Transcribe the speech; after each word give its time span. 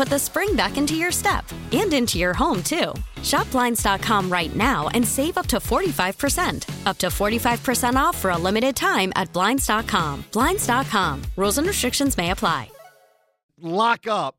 put 0.00 0.08
the 0.08 0.18
spring 0.18 0.56
back 0.56 0.78
into 0.78 0.94
your 0.94 1.12
step 1.12 1.44
and 1.72 1.92
into 1.92 2.16
your 2.18 2.32
home, 2.32 2.62
too. 2.62 2.94
Shop 3.22 3.50
Blinds.com 3.50 4.32
right 4.32 4.56
now 4.56 4.88
and 4.94 5.06
save 5.06 5.36
up 5.36 5.46
to 5.48 5.58
45%. 5.58 6.86
Up 6.86 6.96
to 6.96 7.08
45% 7.08 7.96
off 7.96 8.16
for 8.16 8.30
a 8.30 8.38
limited 8.38 8.74
time 8.74 9.12
at 9.14 9.30
Blinds.com. 9.34 10.24
Blinds.com. 10.32 11.22
Rules 11.36 11.58
and 11.58 11.66
restrictions 11.66 12.16
may 12.16 12.30
apply. 12.30 12.70
Lock 13.60 14.06
up. 14.06 14.36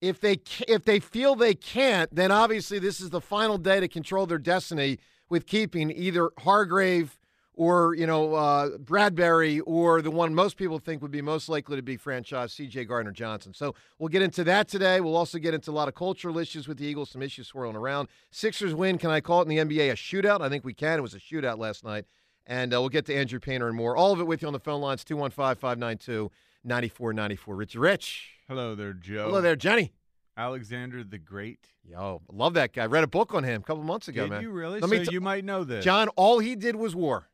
If 0.00 0.20
they 0.20 0.40
if 0.68 0.84
they 0.84 1.00
feel 1.00 1.34
they 1.34 1.54
can't, 1.54 2.12
then 2.14 2.30
obviously 2.30 2.78
this 2.78 3.00
is 3.00 3.10
the 3.10 3.20
final 3.20 3.58
day 3.58 3.80
to 3.80 3.88
control 3.88 4.26
their 4.26 4.38
destiny 4.38 4.98
with 5.28 5.46
keeping 5.46 5.90
either 5.90 6.30
Hargrave 6.38 7.18
or 7.54 7.94
you 7.94 8.06
know 8.06 8.34
uh, 8.34 8.70
Bradberry 8.78 9.60
or 9.66 10.02
the 10.02 10.10
one 10.10 10.34
most 10.34 10.56
people 10.56 10.78
think 10.78 11.02
would 11.02 11.10
be 11.10 11.22
most 11.22 11.48
likely 11.48 11.76
to 11.76 11.82
be 11.82 11.96
franchise 11.96 12.52
C.J. 12.52 12.86
Gardner 12.86 13.12
Johnson. 13.12 13.52
So 13.54 13.74
we'll 13.98 14.08
get 14.08 14.22
into 14.22 14.44
that 14.44 14.68
today. 14.68 15.00
We'll 15.00 15.16
also 15.16 15.38
get 15.38 15.54
into 15.54 15.70
a 15.70 15.72
lot 15.72 15.88
of 15.88 15.94
cultural 15.94 16.38
issues 16.38 16.66
with 16.66 16.78
the 16.78 16.86
Eagles, 16.86 17.10
some 17.10 17.22
issues 17.22 17.48
swirling 17.48 17.76
around. 17.76 18.08
Sixers 18.30 18.74
win. 18.74 18.98
Can 18.98 19.10
I 19.10 19.20
call 19.20 19.42
it 19.42 19.48
in 19.50 19.66
the 19.66 19.74
NBA 19.74 19.90
a 19.90 19.94
shootout? 19.94 20.40
I 20.40 20.48
think 20.48 20.64
we 20.64 20.74
can. 20.74 20.98
It 20.98 21.02
was 21.02 21.14
a 21.14 21.20
shootout 21.20 21.58
last 21.58 21.84
night. 21.84 22.06
And 22.46 22.74
uh, 22.74 22.80
we'll 22.80 22.88
get 22.88 23.06
to 23.06 23.14
Andrew 23.14 23.38
Painter 23.38 23.68
and 23.68 23.76
more. 23.76 23.96
All 23.96 24.12
of 24.12 24.18
it 24.18 24.26
with 24.26 24.42
you 24.42 24.48
on 24.48 24.52
the 24.52 24.58
phone 24.58 24.80
lines 24.80 25.04
215 25.04 25.56
592 25.60 26.30
9494. 26.64 27.54
Rich 27.56 27.74
Rich. 27.76 28.30
Hello 28.48 28.74
there, 28.74 28.92
Joe. 28.92 29.26
Hello 29.26 29.40
there, 29.40 29.54
Jenny. 29.56 29.92
Alexander 30.36 31.04
the 31.04 31.18
Great. 31.18 31.68
Yo, 31.84 32.22
love 32.32 32.54
that 32.54 32.72
guy. 32.72 32.86
Read 32.86 33.04
a 33.04 33.08
book 33.08 33.34
on 33.34 33.44
him 33.44 33.60
a 33.60 33.64
couple 33.64 33.82
months 33.82 34.08
ago, 34.08 34.22
Did 34.22 34.30
man. 34.30 34.42
you 34.42 34.50
really? 34.50 34.80
Let 34.80 34.88
so 34.88 34.96
me 34.96 35.04
t- 35.04 35.12
you 35.12 35.20
might 35.20 35.44
know 35.44 35.64
this. 35.64 35.84
John, 35.84 36.08
all 36.16 36.38
he 36.38 36.56
did 36.56 36.76
was 36.76 36.94
war. 36.94 37.28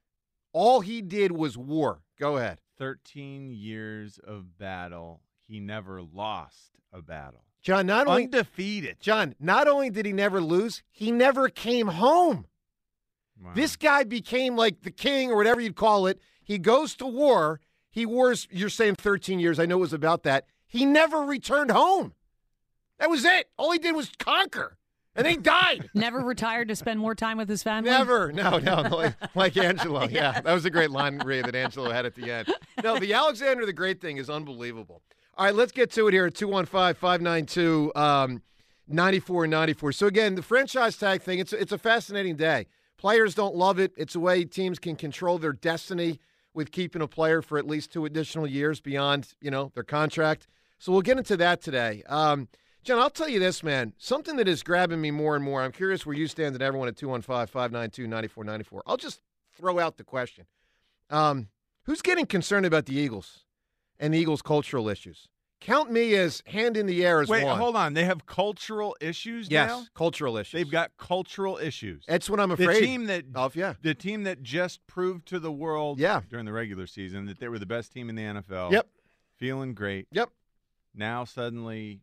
All 0.52 0.80
he 0.80 1.02
did 1.02 1.32
was 1.32 1.56
war. 1.56 2.02
Go 2.18 2.36
ahead. 2.36 2.60
13 2.78 3.50
years 3.50 4.18
of 4.18 4.58
battle. 4.58 5.20
He 5.46 5.60
never 5.60 6.02
lost 6.02 6.78
a 6.92 7.02
battle. 7.02 7.44
John, 7.62 7.86
not 7.86 8.06
only 8.06 8.24
Undefeated. 8.24 9.00
John, 9.00 9.34
not 9.40 9.68
only 9.68 9.90
did 9.90 10.06
he 10.06 10.12
never 10.12 10.40
lose, 10.40 10.82
he 10.90 11.10
never 11.10 11.48
came 11.48 11.88
home. 11.88 12.46
Wow. 13.42 13.52
This 13.54 13.76
guy 13.76 14.04
became 14.04 14.56
like 14.56 14.82
the 14.82 14.90
king 14.90 15.30
or 15.30 15.36
whatever 15.36 15.60
you'd 15.60 15.76
call 15.76 16.06
it. 16.06 16.20
He 16.42 16.58
goes 16.58 16.94
to 16.96 17.06
war. 17.06 17.60
He 17.90 18.06
wars, 18.06 18.46
you're 18.50 18.68
saying 18.68 18.96
13 18.96 19.40
years. 19.40 19.58
I 19.58 19.66
know 19.66 19.78
it 19.78 19.80
was 19.80 19.92
about 19.92 20.22
that. 20.24 20.46
He 20.66 20.84
never 20.84 21.18
returned 21.18 21.70
home. 21.70 22.14
That 22.98 23.10
was 23.10 23.24
it. 23.24 23.48
All 23.56 23.72
he 23.72 23.78
did 23.78 23.94
was 23.94 24.10
conquer. 24.18 24.76
And 25.18 25.26
he 25.26 25.36
died. 25.36 25.90
Never 25.94 26.20
retired 26.20 26.68
to 26.68 26.76
spend 26.76 27.00
more 27.00 27.16
time 27.16 27.38
with 27.38 27.48
his 27.48 27.64
family. 27.64 27.90
Never. 27.90 28.30
No, 28.30 28.58
no. 28.58 28.82
Like, 28.82 29.14
like 29.34 29.56
Angelo. 29.56 30.04
Yeah. 30.04 30.40
That 30.40 30.54
was 30.54 30.64
a 30.64 30.70
great 30.70 30.90
line, 30.90 31.18
Ray, 31.18 31.42
that 31.42 31.56
Angelo 31.56 31.90
had 31.90 32.06
at 32.06 32.14
the 32.14 32.30
end. 32.30 32.54
No, 32.84 33.00
the 33.00 33.12
Alexander 33.12 33.66
the 33.66 33.72
Great 33.72 34.00
thing 34.00 34.18
is 34.18 34.30
unbelievable. 34.30 35.02
All 35.36 35.44
right, 35.44 35.54
let's 35.54 35.72
get 35.72 35.90
to 35.92 36.06
it 36.06 36.14
here 36.14 36.26
at 36.26 36.36
215 36.36 36.94
592 36.94 37.92
um, 37.96 38.42
9494. 38.86 39.92
So, 39.92 40.06
again, 40.06 40.36
the 40.36 40.42
franchise 40.42 40.96
tag 40.96 41.22
thing, 41.22 41.40
it's, 41.40 41.52
it's 41.52 41.72
a 41.72 41.78
fascinating 41.78 42.36
day. 42.36 42.66
Players 42.96 43.34
don't 43.34 43.56
love 43.56 43.80
it. 43.80 43.92
It's 43.96 44.14
a 44.14 44.20
way 44.20 44.44
teams 44.44 44.78
can 44.78 44.94
control 44.94 45.38
their 45.38 45.52
destiny 45.52 46.20
with 46.54 46.70
keeping 46.70 47.02
a 47.02 47.08
player 47.08 47.42
for 47.42 47.58
at 47.58 47.66
least 47.66 47.92
two 47.92 48.04
additional 48.04 48.46
years 48.46 48.80
beyond, 48.80 49.34
you 49.40 49.50
know, 49.50 49.72
their 49.74 49.84
contract. 49.84 50.46
So 50.78 50.92
we'll 50.92 51.02
get 51.02 51.18
into 51.18 51.36
that 51.36 51.60
today. 51.60 52.04
Um, 52.08 52.48
John, 52.88 53.00
I'll 53.00 53.10
tell 53.10 53.28
you 53.28 53.38
this, 53.38 53.62
man. 53.62 53.92
Something 53.98 54.36
that 54.36 54.48
is 54.48 54.62
grabbing 54.62 54.98
me 54.98 55.10
more 55.10 55.36
and 55.36 55.44
more. 55.44 55.60
I'm 55.60 55.72
curious 55.72 56.06
where 56.06 56.16
you 56.16 56.26
stand 56.26 56.54
and 56.54 56.62
everyone 56.62 56.88
at 56.88 56.96
215 56.96 57.46
592 57.46 58.06
9494. 58.06 58.82
I'll 58.86 58.96
just 58.96 59.20
throw 59.54 59.78
out 59.78 59.98
the 59.98 60.04
question. 60.04 60.46
Um, 61.10 61.48
who's 61.82 62.00
getting 62.00 62.24
concerned 62.24 62.64
about 62.64 62.86
the 62.86 62.98
Eagles 62.98 63.44
and 64.00 64.14
the 64.14 64.18
Eagles' 64.18 64.40
cultural 64.40 64.88
issues? 64.88 65.28
Count 65.60 65.92
me 65.92 66.14
as 66.14 66.42
hand 66.46 66.78
in 66.78 66.86
the 66.86 67.04
air 67.04 67.20
as 67.20 67.28
well. 67.28 67.38
Wait, 67.40 67.44
one. 67.44 67.58
hold 67.58 67.76
on. 67.76 67.92
They 67.92 68.06
have 68.06 68.24
cultural 68.24 68.96
issues 69.02 69.50
Yes, 69.50 69.68
now? 69.68 69.84
cultural 69.94 70.38
issues. 70.38 70.58
They've 70.58 70.70
got 70.72 70.92
cultural 70.96 71.58
issues. 71.58 72.04
That's 72.08 72.30
what 72.30 72.40
I'm 72.40 72.48
the 72.48 72.54
afraid. 72.54 72.80
team 72.80 73.04
that 73.08 73.24
of, 73.34 73.54
yeah. 73.54 73.74
the 73.82 73.94
team 73.94 74.22
that 74.22 74.42
just 74.42 74.86
proved 74.86 75.26
to 75.28 75.38
the 75.38 75.52
world 75.52 76.00
Yeah. 76.00 76.22
during 76.30 76.46
the 76.46 76.52
regular 76.54 76.86
season 76.86 77.26
that 77.26 77.38
they 77.38 77.48
were 77.48 77.58
the 77.58 77.66
best 77.66 77.92
team 77.92 78.08
in 78.08 78.14
the 78.14 78.22
NFL. 78.22 78.72
Yep. 78.72 78.88
Feeling 79.36 79.74
great. 79.74 80.06
Yep. 80.10 80.30
Now 80.94 81.24
suddenly 81.24 82.00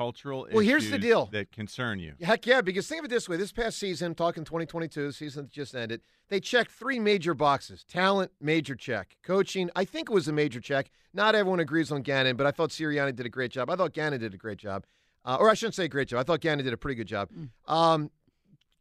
cultural 0.00 0.46
Well, 0.50 0.64
here's 0.64 0.90
the 0.90 0.98
deal. 0.98 1.28
that 1.32 1.52
concern 1.52 1.98
you. 1.98 2.14
Heck 2.22 2.46
yeah, 2.46 2.62
because 2.62 2.88
think 2.88 3.00
of 3.00 3.04
it 3.04 3.08
this 3.08 3.28
way: 3.28 3.36
this 3.36 3.52
past 3.52 3.78
season, 3.78 4.14
talking 4.14 4.44
2022, 4.44 5.08
the 5.08 5.12
season 5.12 5.44
that 5.44 5.52
just 5.52 5.74
ended, 5.74 6.00
they 6.30 6.40
checked 6.40 6.70
three 6.70 6.98
major 6.98 7.34
boxes: 7.34 7.84
talent, 7.84 8.32
major 8.40 8.74
check; 8.74 9.18
coaching, 9.22 9.68
I 9.76 9.84
think 9.84 10.08
it 10.08 10.14
was 10.14 10.26
a 10.26 10.32
major 10.32 10.58
check. 10.58 10.90
Not 11.12 11.34
everyone 11.34 11.60
agrees 11.60 11.92
on 11.92 12.00
Gannon, 12.00 12.36
but 12.36 12.46
I 12.46 12.50
thought 12.50 12.70
Sirianni 12.70 13.14
did 13.14 13.26
a 13.26 13.28
great 13.28 13.50
job. 13.50 13.68
I 13.68 13.76
thought 13.76 13.92
Gannon 13.92 14.20
did 14.20 14.32
a 14.32 14.38
great 14.38 14.56
job, 14.56 14.86
uh, 15.26 15.36
or 15.38 15.50
I 15.50 15.54
shouldn't 15.54 15.74
say 15.74 15.86
great 15.86 16.08
job. 16.08 16.20
I 16.20 16.22
thought 16.22 16.40
Gannon 16.40 16.64
did 16.64 16.72
a 16.72 16.78
pretty 16.78 16.94
good 16.94 17.08
job. 17.08 17.28
Um, 17.66 18.10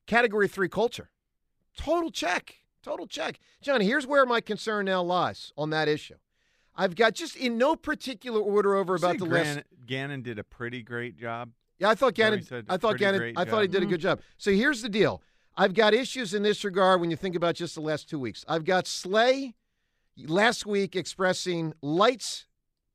category 0.07 0.47
three, 0.47 0.69
culture, 0.69 1.09
total 1.75 2.11
check, 2.11 2.55
total 2.81 3.07
check. 3.07 3.39
John, 3.61 3.81
here's 3.81 4.07
where 4.07 4.25
my 4.25 4.39
concern 4.39 4.85
now 4.85 5.03
lies 5.03 5.51
on 5.57 5.69
that 5.71 5.89
issue. 5.89 6.15
I've 6.79 6.95
got 6.95 7.13
just 7.13 7.35
in 7.35 7.57
no 7.57 7.75
particular 7.75 8.39
order 8.39 8.75
over 8.75 8.95
about 8.95 9.19
the 9.19 9.25
Gran- 9.27 9.57
list. 9.57 9.67
Gannon 9.85 10.21
did 10.21 10.39
a 10.39 10.43
pretty 10.43 10.81
great 10.81 11.17
job. 11.17 11.51
Yeah, 11.77 11.89
I 11.89 11.95
thought 11.95 12.13
Is 12.13 12.17
Gannon. 12.17 12.39
he? 12.39 12.55
I 12.69 12.77
thought 12.77 12.97
Gannon. 12.97 13.33
I 13.37 13.43
thought 13.45 13.61
he 13.61 13.67
did 13.67 13.83
a 13.83 13.85
good 13.85 14.01
job. 14.01 14.21
So 14.37 14.51
here's 14.51 14.81
the 14.81 14.89
deal. 14.89 15.21
I've 15.57 15.73
got 15.73 15.93
issues 15.93 16.33
in 16.33 16.41
this 16.43 16.63
regard 16.63 17.01
when 17.01 17.11
you 17.11 17.17
think 17.17 17.35
about 17.35 17.55
just 17.55 17.75
the 17.75 17.81
last 17.81 18.09
two 18.09 18.17
weeks. 18.19 18.45
I've 18.47 18.63
got 18.63 18.87
Slay 18.87 19.55
last 20.17 20.65
week 20.65 20.95
expressing 20.95 21.73
lights, 21.81 22.45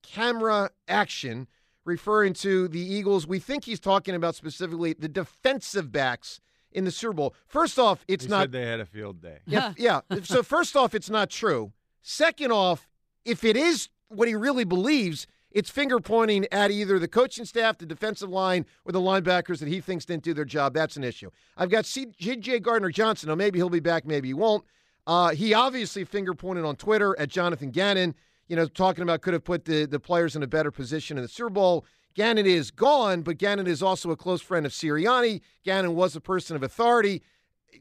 camera, 0.02 0.70
action, 0.88 1.46
referring 1.84 2.32
to 2.34 2.68
the 2.68 2.80
Eagles. 2.80 3.26
We 3.26 3.38
think 3.38 3.64
he's 3.64 3.80
talking 3.80 4.14
about 4.14 4.34
specifically 4.34 4.94
the 4.94 5.08
defensive 5.08 5.92
backs 5.92 6.40
in 6.72 6.84
the 6.84 6.90
Super 6.90 7.12
Bowl. 7.14 7.34
First 7.46 7.78
off, 7.78 8.04
it's 8.08 8.24
He 8.24 8.30
not 8.30 8.44
said 8.44 8.52
they 8.52 8.66
had 8.66 8.80
a 8.80 8.86
field 8.86 9.20
day. 9.20 9.38
yeah, 9.46 9.72
yeah. 9.76 10.00
So 10.22 10.42
first 10.42 10.74
off, 10.76 10.94
it's 10.94 11.10
not 11.10 11.28
true. 11.30 11.72
Second 12.02 12.50
off, 12.52 12.88
if 13.24 13.44
it 13.44 13.56
is 13.56 13.88
what 14.08 14.28
he 14.28 14.34
really 14.34 14.64
believes, 14.64 15.26
it's 15.50 15.70
finger 15.70 16.00
pointing 16.00 16.46
at 16.50 16.70
either 16.70 16.98
the 16.98 17.08
coaching 17.08 17.44
staff, 17.44 17.78
the 17.78 17.86
defensive 17.86 18.28
line, 18.28 18.66
or 18.84 18.92
the 18.92 19.00
linebackers 19.00 19.60
that 19.60 19.68
he 19.68 19.80
thinks 19.80 20.04
didn't 20.04 20.24
do 20.24 20.34
their 20.34 20.44
job. 20.44 20.74
That's 20.74 20.96
an 20.96 21.04
issue. 21.04 21.30
I've 21.56 21.70
got 21.70 21.86
C.J. 21.86 22.60
Gardner 22.60 22.90
Johnson. 22.90 23.28
Now 23.28 23.36
maybe 23.36 23.58
he'll 23.58 23.70
be 23.70 23.80
back, 23.80 24.04
maybe 24.04 24.28
he 24.28 24.34
won't. 24.34 24.64
Uh, 25.06 25.30
he 25.30 25.54
obviously 25.54 26.04
finger 26.04 26.34
pointed 26.34 26.64
on 26.64 26.76
Twitter 26.76 27.18
at 27.18 27.28
Jonathan 27.28 27.70
Gannon. 27.70 28.14
You 28.48 28.56
know, 28.56 28.66
talking 28.66 29.02
about 29.02 29.22
could 29.22 29.32
have 29.32 29.44
put 29.44 29.64
the 29.64 29.86
the 29.86 30.00
players 30.00 30.36
in 30.36 30.42
a 30.42 30.46
better 30.46 30.70
position 30.70 31.16
in 31.16 31.22
the 31.22 31.28
Super 31.28 31.50
Bowl. 31.50 31.86
Gannon 32.14 32.46
is 32.46 32.70
gone, 32.70 33.22
but 33.22 33.38
Gannon 33.38 33.66
is 33.66 33.82
also 33.82 34.10
a 34.10 34.16
close 34.16 34.40
friend 34.40 34.64
of 34.66 34.72
Sirianni. 34.72 35.40
Gannon 35.64 35.94
was 35.94 36.14
a 36.14 36.20
person 36.20 36.56
of 36.56 36.62
authority. 36.62 37.22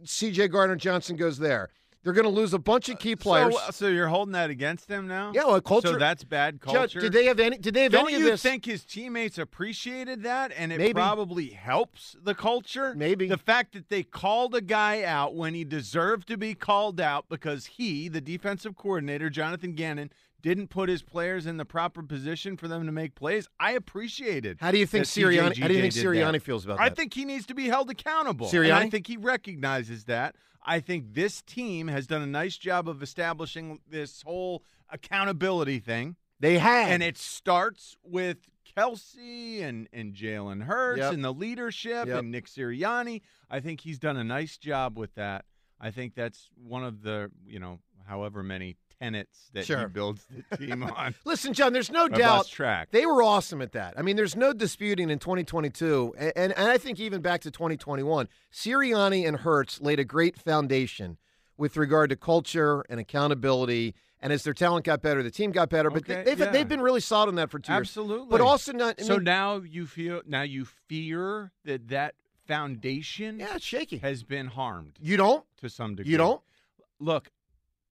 C.J. 0.04 0.48
Gardner 0.48 0.76
Johnson 0.76 1.16
goes 1.16 1.38
there. 1.38 1.70
They're 2.04 2.14
going 2.14 2.26
to 2.26 2.30
lose 2.30 2.54
a 2.54 2.60
bunch 2.60 2.90
of 2.90 3.00
key 3.00 3.14
uh, 3.14 3.18
players. 3.18 3.56
So, 3.66 3.72
so 3.72 3.88
you're 3.88 4.08
holding 4.10 4.34
that 4.34 4.50
against 4.50 4.88
them 4.90 5.08
now? 5.08 5.32
Yeah, 5.34 5.46
well, 5.46 5.62
culture- 5.62 5.88
So 5.88 5.98
that's 5.98 6.24
bad 6.24 6.60
culture. 6.60 7.00
did 7.00 7.14
they 7.14 7.26
have 7.26 7.40
any? 7.40 7.58
Did 7.58 7.74
they 7.74 7.84
have 7.84 7.92
Don't 7.94 8.08
any 8.10 8.16
of 8.16 8.24
this? 8.24 8.42
Do 8.42 8.48
you 8.48 8.52
think 8.52 8.66
his 8.66 8.84
teammates 8.84 9.38
appreciated 9.38 10.24
that, 10.24 10.52
and 10.56 10.74
it 10.74 10.80
Maybe. 10.80 10.94
probably 10.94 11.50
helps 11.52 12.16
the 12.22 12.36
culture? 12.36 12.94
Maybe. 12.96 13.28
the 13.28 13.38
fact 13.38 13.74
that 13.74 13.90
they 13.90 14.04
called 14.04 14.54
a 14.54 14.62
guy 14.62 15.04
out 15.04 15.36
when 15.36 15.54
he 15.54 15.64
deserved 15.64 16.28
to 16.28 16.38
be 16.38 16.54
called 16.56 17.00
out 17.00 17.26
because 17.30 17.66
he, 17.68 18.10
the 18.10 18.22
defensive 18.22 18.76
coordinator, 18.76 19.30
Jonathan 19.30 19.74
Gannon, 19.74 20.12
didn't 20.44 20.68
put 20.68 20.90
his 20.90 21.02
players 21.02 21.48
in 21.48 21.58
the 21.58 21.66
proper 21.66 22.04
position 22.04 22.56
for 22.58 22.68
them 22.68 22.86
to 22.86 22.92
make 22.92 23.16
plays. 23.16 23.48
I 23.60 23.72
appreciated. 23.72 24.58
How 24.60 24.70
do 24.72 24.78
you 24.78 24.86
think 24.86 25.06
Sirianni? 25.06 25.58
How 25.58 25.68
do 25.68 25.74
you 25.74 25.82
think 25.82 25.94
Sirianni 25.94 26.34
that. 26.34 26.44
feels 26.44 26.66
about 26.66 26.78
that? 26.78 26.84
I 26.84 26.90
think 26.90 27.14
he 27.16 27.26
needs 27.26 27.46
to 27.48 27.56
be 27.56 27.68
held 27.70 27.90
accountable. 27.90 28.48
And 28.54 28.72
I 28.72 28.90
think 28.90 29.08
he 29.08 29.18
recognizes 29.18 30.04
that. 30.04 30.36
I 30.66 30.80
think 30.80 31.14
this 31.14 31.42
team 31.42 31.88
has 31.88 32.06
done 32.08 32.22
a 32.22 32.28
nice 32.28 32.58
job 32.58 32.88
of 32.88 33.02
establishing 33.02 33.80
this 33.90 34.22
whole 34.22 34.64
accountability 34.90 35.80
thing. 35.80 36.16
they 36.40 36.58
have, 36.60 36.90
And 36.90 37.02
it 37.02 37.18
starts 37.18 37.96
with 38.04 38.38
Kelce 38.78 39.62
and, 39.62 39.88
and 39.94 40.14
Jalen 40.14 40.64
Hurts 40.64 41.00
Yep. 41.00 41.14
and 41.14 41.24
the 41.24 41.34
leadership 41.34 42.08
Yep. 42.08 42.20
and 42.20 42.32
Nick 42.32 42.48
Sirianni. 42.48 43.22
I 43.50 43.60
think 43.60 43.82
he's 43.82 44.00
done 44.00 44.18
a 44.18 44.24
nice 44.24 44.58
job 44.58 44.98
with 44.98 45.16
that. 45.16 45.46
I 45.80 45.92
think 45.92 46.16
that's 46.16 46.50
one 46.56 46.84
of 46.84 47.02
the, 47.02 47.32
you 47.46 47.60
know, 47.60 47.80
however 48.08 48.44
many 48.44 48.76
tenets 49.04 49.50
that 49.54 49.62
he 49.62 49.66
Sure. 49.74 49.88
builds 49.88 50.26
the 50.50 50.58
team 50.58 50.84
on. 50.84 51.14
Listen, 51.26 51.54
John. 51.54 51.74
There's 51.74 51.92
no 51.92 52.08
doubt 52.08 52.48
track. 52.48 52.90
they 52.92 53.06
were 53.06 53.22
awesome 53.22 53.62
at 53.62 53.72
that. 53.74 53.94
I 53.98 54.02
mean, 54.02 54.16
there's 54.16 54.36
no 54.36 54.54
disputing 54.54 55.10
in 55.10 55.20
2022, 55.20 56.14
and, 56.18 56.34
and, 56.36 56.54
and 56.58 56.70
I 56.70 56.78
think 56.78 57.00
even 57.00 57.22
back 57.22 57.42
to 57.42 57.52
2021, 57.52 58.28
Sirianni 58.52 59.28
and 59.28 59.38
Hurts 59.38 59.82
laid 59.82 60.00
a 60.00 60.06
great 60.06 60.38
foundation 60.38 61.18
with 61.58 61.78
regard 61.78 62.10
to 62.10 62.16
culture 62.16 62.84
and 62.90 63.00
accountability. 63.00 63.94
And 64.20 64.32
as 64.32 64.44
their 64.44 64.54
talent 64.54 64.86
got 64.86 65.02
better, 65.02 65.22
the 65.22 65.30
team 65.32 65.52
got 65.52 65.70
better. 65.70 65.90
But 65.90 66.04
Okay, 66.10 66.24
they, 66.24 66.30
have 66.32 66.40
yeah. 66.40 66.50
they've 66.52 66.68
been 66.68 66.80
really 66.82 67.02
solid 67.02 67.28
on 67.28 67.36
that 67.36 67.52
for 67.52 67.60
two 67.60 67.74
years. 67.74 67.82
Absolutely. 67.82 68.28
But 68.30 68.40
also 68.42 68.72
not. 68.72 68.96
I 69.00 69.04
so 69.04 69.16
mean, 69.16 69.26
now 69.26 69.58
you 69.58 69.86
feel 69.86 70.22
now 70.26 70.44
you 70.44 70.66
fear 70.88 71.52
that 71.66 71.90
that 71.90 72.16
foundation 72.48 73.40
yeah, 73.40 73.58
shaky. 73.58 73.98
has 73.98 74.24
been 74.24 74.48
harmed 74.48 74.94
You 75.02 75.18
don't. 75.18 75.44
to 75.58 75.70
some 75.70 75.96
degree. 75.96 76.12
You 76.12 76.18
don't. 76.18 76.42
Look, 77.00 77.30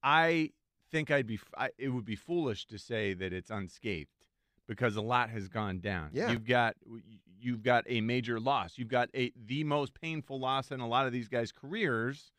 I 0.03 0.51
think 0.93 1.11
I'd 1.11 1.27
be 1.27 1.41
I, 1.57 1.71
it 1.79 1.89
would 1.89 2.05
be 2.05 2.17
foolish 2.17 2.67
to 2.67 2.79
say 2.79 3.15
that 3.15 3.33
it's 3.33 3.51
unscathed 3.51 4.09
because 4.69 4.97
a 4.97 5.03
lot 5.03 5.31
has 5.31 5.49
gone 5.49 5.81
down. 5.81 6.11
Yeah. 6.13 6.31
You've 6.31 6.47
got 6.47 6.77
you've 7.41 7.63
got 7.63 7.85
a 7.89 8.01
major 8.01 8.39
loss. 8.39 8.75
You've 8.77 8.89
got 8.89 9.09
a 9.15 9.33
the 9.35 9.65
most 9.65 9.95
painful 9.95 10.39
loss 10.39 10.71
in 10.71 10.81
a 10.81 10.89
lot 10.89 11.07
of 11.07 11.13
these 11.13 11.29
guys' 11.29 11.51
careers 11.51 12.31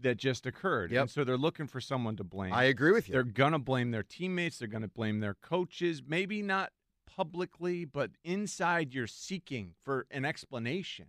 that 0.00 0.16
just 0.16 0.46
occurred. 0.46 0.90
Yep. 0.90 1.00
And 1.00 1.10
so 1.10 1.24
they're 1.24 1.36
looking 1.36 1.66
for 1.66 1.80
someone 1.80 2.16
to 2.16 2.24
blame. 2.24 2.52
I 2.52 2.64
agree 2.64 2.92
with 2.92 3.08
you. 3.08 3.12
They're 3.12 3.22
going 3.22 3.52
to 3.52 3.58
blame 3.58 3.90
their 3.90 4.02
teammates, 4.02 4.58
they're 4.58 4.68
going 4.68 4.82
to 4.82 4.88
blame 4.88 5.20
their 5.20 5.34
coaches, 5.34 6.02
maybe 6.06 6.42
not 6.42 6.72
publicly, 7.06 7.84
but 7.84 8.10
inside 8.24 8.94
you're 8.94 9.06
seeking 9.06 9.72
for 9.82 10.06
an 10.10 10.24
explanation. 10.24 11.06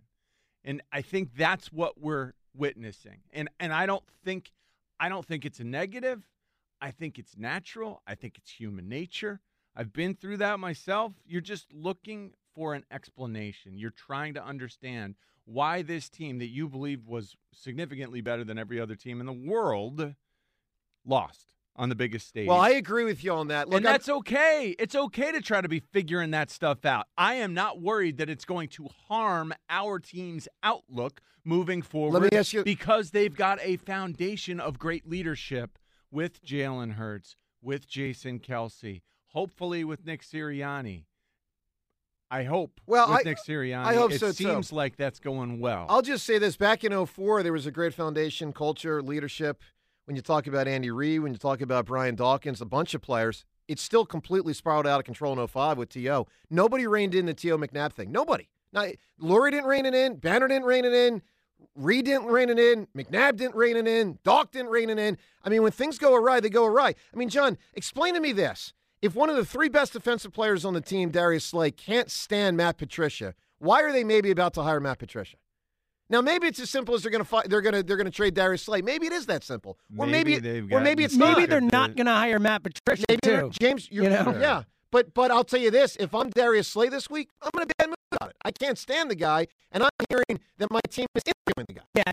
And 0.64 0.82
I 0.92 1.02
think 1.02 1.36
that's 1.36 1.72
what 1.72 2.00
we're 2.00 2.32
witnessing. 2.54 3.20
And 3.32 3.48
and 3.58 3.72
I 3.72 3.86
don't 3.86 4.04
think 4.24 4.52
I 4.98 5.08
don't 5.08 5.24
think 5.24 5.44
it's 5.44 5.60
a 5.60 5.64
negative. 5.64 6.28
I 6.80 6.90
think 6.90 7.18
it's 7.18 7.36
natural. 7.36 8.02
I 8.06 8.14
think 8.14 8.38
it's 8.38 8.50
human 8.50 8.88
nature. 8.88 9.40
I've 9.76 9.92
been 9.92 10.14
through 10.14 10.38
that 10.38 10.58
myself. 10.58 11.12
You're 11.26 11.40
just 11.40 11.72
looking 11.72 12.32
for 12.54 12.74
an 12.74 12.84
explanation. 12.90 13.76
You're 13.78 13.90
trying 13.90 14.34
to 14.34 14.44
understand 14.44 15.14
why 15.44 15.82
this 15.82 16.08
team 16.08 16.38
that 16.38 16.48
you 16.48 16.68
believe 16.68 17.06
was 17.06 17.36
significantly 17.52 18.20
better 18.20 18.44
than 18.44 18.58
every 18.58 18.80
other 18.80 18.94
team 18.96 19.20
in 19.20 19.26
the 19.26 19.32
world 19.32 20.14
lost 21.04 21.54
on 21.76 21.88
the 21.88 21.94
biggest 21.94 22.26
stage. 22.28 22.48
Well, 22.48 22.60
I 22.60 22.70
agree 22.70 23.04
with 23.04 23.22
you 23.24 23.32
on 23.32 23.48
that. 23.48 23.68
Look, 23.68 23.78
and 23.78 23.86
I'm- 23.86 23.94
that's 23.94 24.08
okay. 24.08 24.74
It's 24.78 24.94
okay 24.94 25.32
to 25.32 25.40
try 25.40 25.60
to 25.60 25.68
be 25.68 25.80
figuring 25.80 26.30
that 26.32 26.50
stuff 26.50 26.84
out. 26.84 27.06
I 27.16 27.34
am 27.34 27.54
not 27.54 27.80
worried 27.80 28.18
that 28.18 28.28
it's 28.28 28.44
going 28.44 28.68
to 28.70 28.88
harm 29.08 29.54
our 29.68 29.98
team's 29.98 30.46
outlook 30.62 31.20
moving 31.44 31.80
forward. 31.82 32.34
ask 32.34 32.52
you- 32.52 32.64
because 32.64 33.12
they've 33.12 33.34
got 33.34 33.58
a 33.62 33.76
foundation 33.76 34.60
of 34.60 34.78
great 34.78 35.06
leadership 35.06 35.78
with 36.10 36.44
Jalen 36.44 36.92
Hurts, 36.94 37.36
with 37.62 37.88
Jason 37.88 38.38
Kelce, 38.38 39.02
hopefully 39.28 39.84
with 39.84 40.04
Nick 40.06 40.22
Sirianni. 40.22 41.04
I 42.30 42.44
hope. 42.44 42.80
Well, 42.86 43.08
with 43.10 43.26
I- 43.26 43.30
Nick 43.30 43.38
Sirianni. 43.46 43.84
I 43.84 43.94
hope 43.94 44.12
it 44.12 44.20
so, 44.20 44.28
too. 44.28 44.44
seems 44.44 44.72
like 44.72 44.96
that's 44.96 45.18
going 45.18 45.58
well. 45.60 45.86
I'll 45.88 46.02
just 46.02 46.24
say 46.24 46.38
this: 46.38 46.56
back 46.56 46.84
in 46.84 46.92
04, 47.06 47.42
there 47.42 47.52
was 47.52 47.66
a 47.66 47.72
great 47.72 47.92
foundation, 47.94 48.52
culture, 48.52 49.02
leadership. 49.02 49.62
When 50.04 50.16
you 50.16 50.22
talk 50.22 50.46
about 50.46 50.66
Andy 50.66 50.90
Reid, 50.90 51.20
when 51.20 51.32
you 51.32 51.38
talk 51.38 51.60
about 51.60 51.86
Brian 51.86 52.16
Dawkins, 52.16 52.60
a 52.60 52.64
bunch 52.66 52.94
of 52.94 53.02
players, 53.02 53.44
it's 53.68 53.82
still 53.82 54.04
completely 54.04 54.52
spiraled 54.52 54.86
out 54.86 54.98
of 54.98 55.04
control 55.04 55.38
in 55.38 55.46
05 55.46 55.78
with 55.78 55.88
To. 55.90 56.26
Nobody 56.48 56.86
reined 56.86 57.14
in 57.14 57.26
the 57.26 57.34
T.O. 57.34 57.56
McNabb 57.58 57.92
thing. 57.92 58.10
Nobody. 58.10 58.48
Now, 58.72 58.86
Lurie 59.22 59.50
didn't 59.52 59.66
rein 59.66 59.86
it 59.86 59.94
in. 59.94 60.16
Banner 60.16 60.48
didn't 60.48 60.64
rein 60.66 60.84
it 60.84 60.92
in. 60.92 61.22
Reid 61.74 62.04
didn't 62.06 62.26
rein 62.26 62.48
it 62.50 62.58
in. 62.58 62.86
McNabb 62.96 63.36
didn't 63.36 63.54
rein 63.54 63.76
it 63.76 63.86
in. 63.86 64.18
Doc 64.24 64.50
didn't 64.52 64.70
rein 64.70 64.90
it 64.90 64.98
in. 64.98 65.16
I 65.44 65.48
mean, 65.48 65.62
when 65.62 65.72
things 65.72 65.98
go 65.98 66.14
awry, 66.14 66.40
they 66.40 66.50
go 66.50 66.64
awry. 66.66 66.94
I 67.12 67.16
mean, 67.16 67.28
John, 67.28 67.56
explain 67.74 68.14
to 68.14 68.20
me 68.20 68.32
this. 68.32 68.72
If 69.02 69.14
one 69.14 69.30
of 69.30 69.36
the 69.36 69.44
three 69.46 69.68
best 69.70 69.92
defensive 69.94 70.32
players 70.32 70.64
on 70.64 70.74
the 70.74 70.80
team, 70.80 71.10
Darius 71.10 71.44
Slay, 71.44 71.70
can't 71.70 72.10
stand 72.10 72.56
Matt 72.56 72.76
Patricia, 72.76 73.34
why 73.58 73.82
are 73.82 73.92
they 73.92 74.04
maybe 74.04 74.30
about 74.30 74.52
to 74.54 74.62
hire 74.62 74.80
Matt 74.80 74.98
Patricia? 74.98 75.36
Now, 76.10 76.20
maybe 76.20 76.48
it's 76.48 76.58
as 76.58 76.68
simple 76.68 76.94
as 76.94 77.02
they're 77.02 77.10
going 77.12 77.22
to 77.22 77.28
fi- 77.28 77.46
they're 77.46 77.60
going 77.60 77.72
to 77.74 77.82
they're 77.82 77.96
going 77.96 78.06
to 78.06 78.10
trade 78.10 78.34
Darius 78.34 78.62
Slay. 78.62 78.82
Maybe 78.82 79.06
it 79.06 79.12
is 79.12 79.26
that 79.26 79.44
simple, 79.44 79.78
or 79.96 80.06
maybe, 80.06 80.32
Maybe 80.32 80.40
they've 80.40 80.64
or 80.72 80.80
maybe 80.80 81.04
gotten 81.04 81.04
it's 81.04 81.14
stuck 81.14 81.28
not. 81.28 81.38
Maybe 81.38 81.46
they're 81.50 81.60
not 81.60 81.94
going 81.94 82.06
to 82.06 82.12
hire 82.12 82.38
Matt 82.40 82.62
Patricia 82.64 83.04
Maybe 83.08 83.20
they're- 83.22 83.42
too. 83.42 83.50
James, 83.60 83.88
you're, 83.90 84.04
You 84.04 84.10
know? 84.10 84.36
yeah. 84.40 84.62
But 84.92 85.14
but 85.14 85.30
I'll 85.30 85.44
tell 85.44 85.60
you 85.60 85.70
this: 85.70 85.96
if 86.00 86.14
I'm 86.14 86.30
Darius 86.30 86.68
Slay 86.68 86.88
this 86.88 87.08
week, 87.08 87.30
I'm 87.42 87.50
to 87.52 87.66
be 87.66 87.72
bad 87.78 87.88
mood 87.88 87.96
about 88.12 88.30
it. 88.30 88.36
I 88.44 88.50
can't 88.50 88.76
stand 88.76 89.10
the 89.10 89.14
guy, 89.14 89.46
and 89.70 89.82
I'm 89.82 89.90
hearing 90.08 90.40
that 90.58 90.70
my 90.70 90.80
team 90.90 91.06
is 91.14 91.22
interviewing 91.26 91.66
the 91.68 91.74
guy. 91.74 91.82
Yeah, 91.94 92.12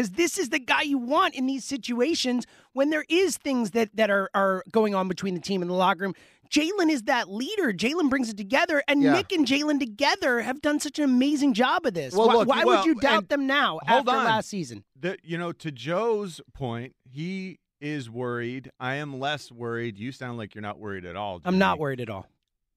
because 0.00 0.12
this 0.12 0.38
is 0.38 0.48
the 0.48 0.58
guy 0.58 0.82
you 0.82 0.96
want 0.96 1.34
in 1.34 1.46
these 1.46 1.64
situations 1.64 2.46
when 2.72 2.88
there 2.90 3.04
is 3.10 3.36
things 3.36 3.72
that 3.72 3.94
that 3.96 4.08
are 4.08 4.30
are 4.34 4.64
going 4.70 4.94
on 4.94 5.08
between 5.08 5.34
the 5.34 5.40
team 5.40 5.60
and 5.60 5.70
the 5.70 5.74
locker 5.74 6.04
room. 6.04 6.14
Jalen 6.50 6.90
is 6.90 7.02
that 7.04 7.30
leader. 7.30 7.72
Jalen 7.72 8.10
brings 8.10 8.28
it 8.28 8.36
together, 8.36 8.82
and 8.88 9.02
Yeah. 9.02 9.12
Nick 9.12 9.32
and 9.32 9.46
Jalen 9.46 9.78
together 9.78 10.40
have 10.40 10.60
done 10.60 10.80
such 10.80 10.98
an 10.98 11.04
amazing 11.04 11.54
job 11.54 11.86
of 11.86 11.94
this. 11.94 12.14
Well, 12.14 12.26
why 12.26 12.34
look, 12.34 12.48
why 12.48 12.64
well, 12.64 12.78
would 12.78 12.86
you 12.86 12.94
doubt 12.96 13.28
them 13.28 13.46
now 13.46 13.78
hold 13.86 14.08
after 14.08 14.10
on. 14.18 14.24
last 14.24 14.48
season? 14.48 14.84
the, 14.98 15.16
you 15.22 15.38
know, 15.38 15.52
to 15.52 15.70
Joe's 15.70 16.40
point, 16.52 16.94
he 17.04 17.58
is 17.80 18.10
worried. 18.10 18.70
I 18.80 18.96
am 18.96 19.18
less 19.20 19.50
worried. 19.52 19.96
You 19.98 20.12
sound 20.12 20.38
like 20.38 20.54
you're 20.54 20.62
not 20.62 20.78
worried 20.78 21.04
at 21.04 21.16
all. 21.16 21.40
I'm 21.44 21.56
not 21.58 21.78
worried 21.78 22.00
at 22.00 22.10
all. 22.10 22.26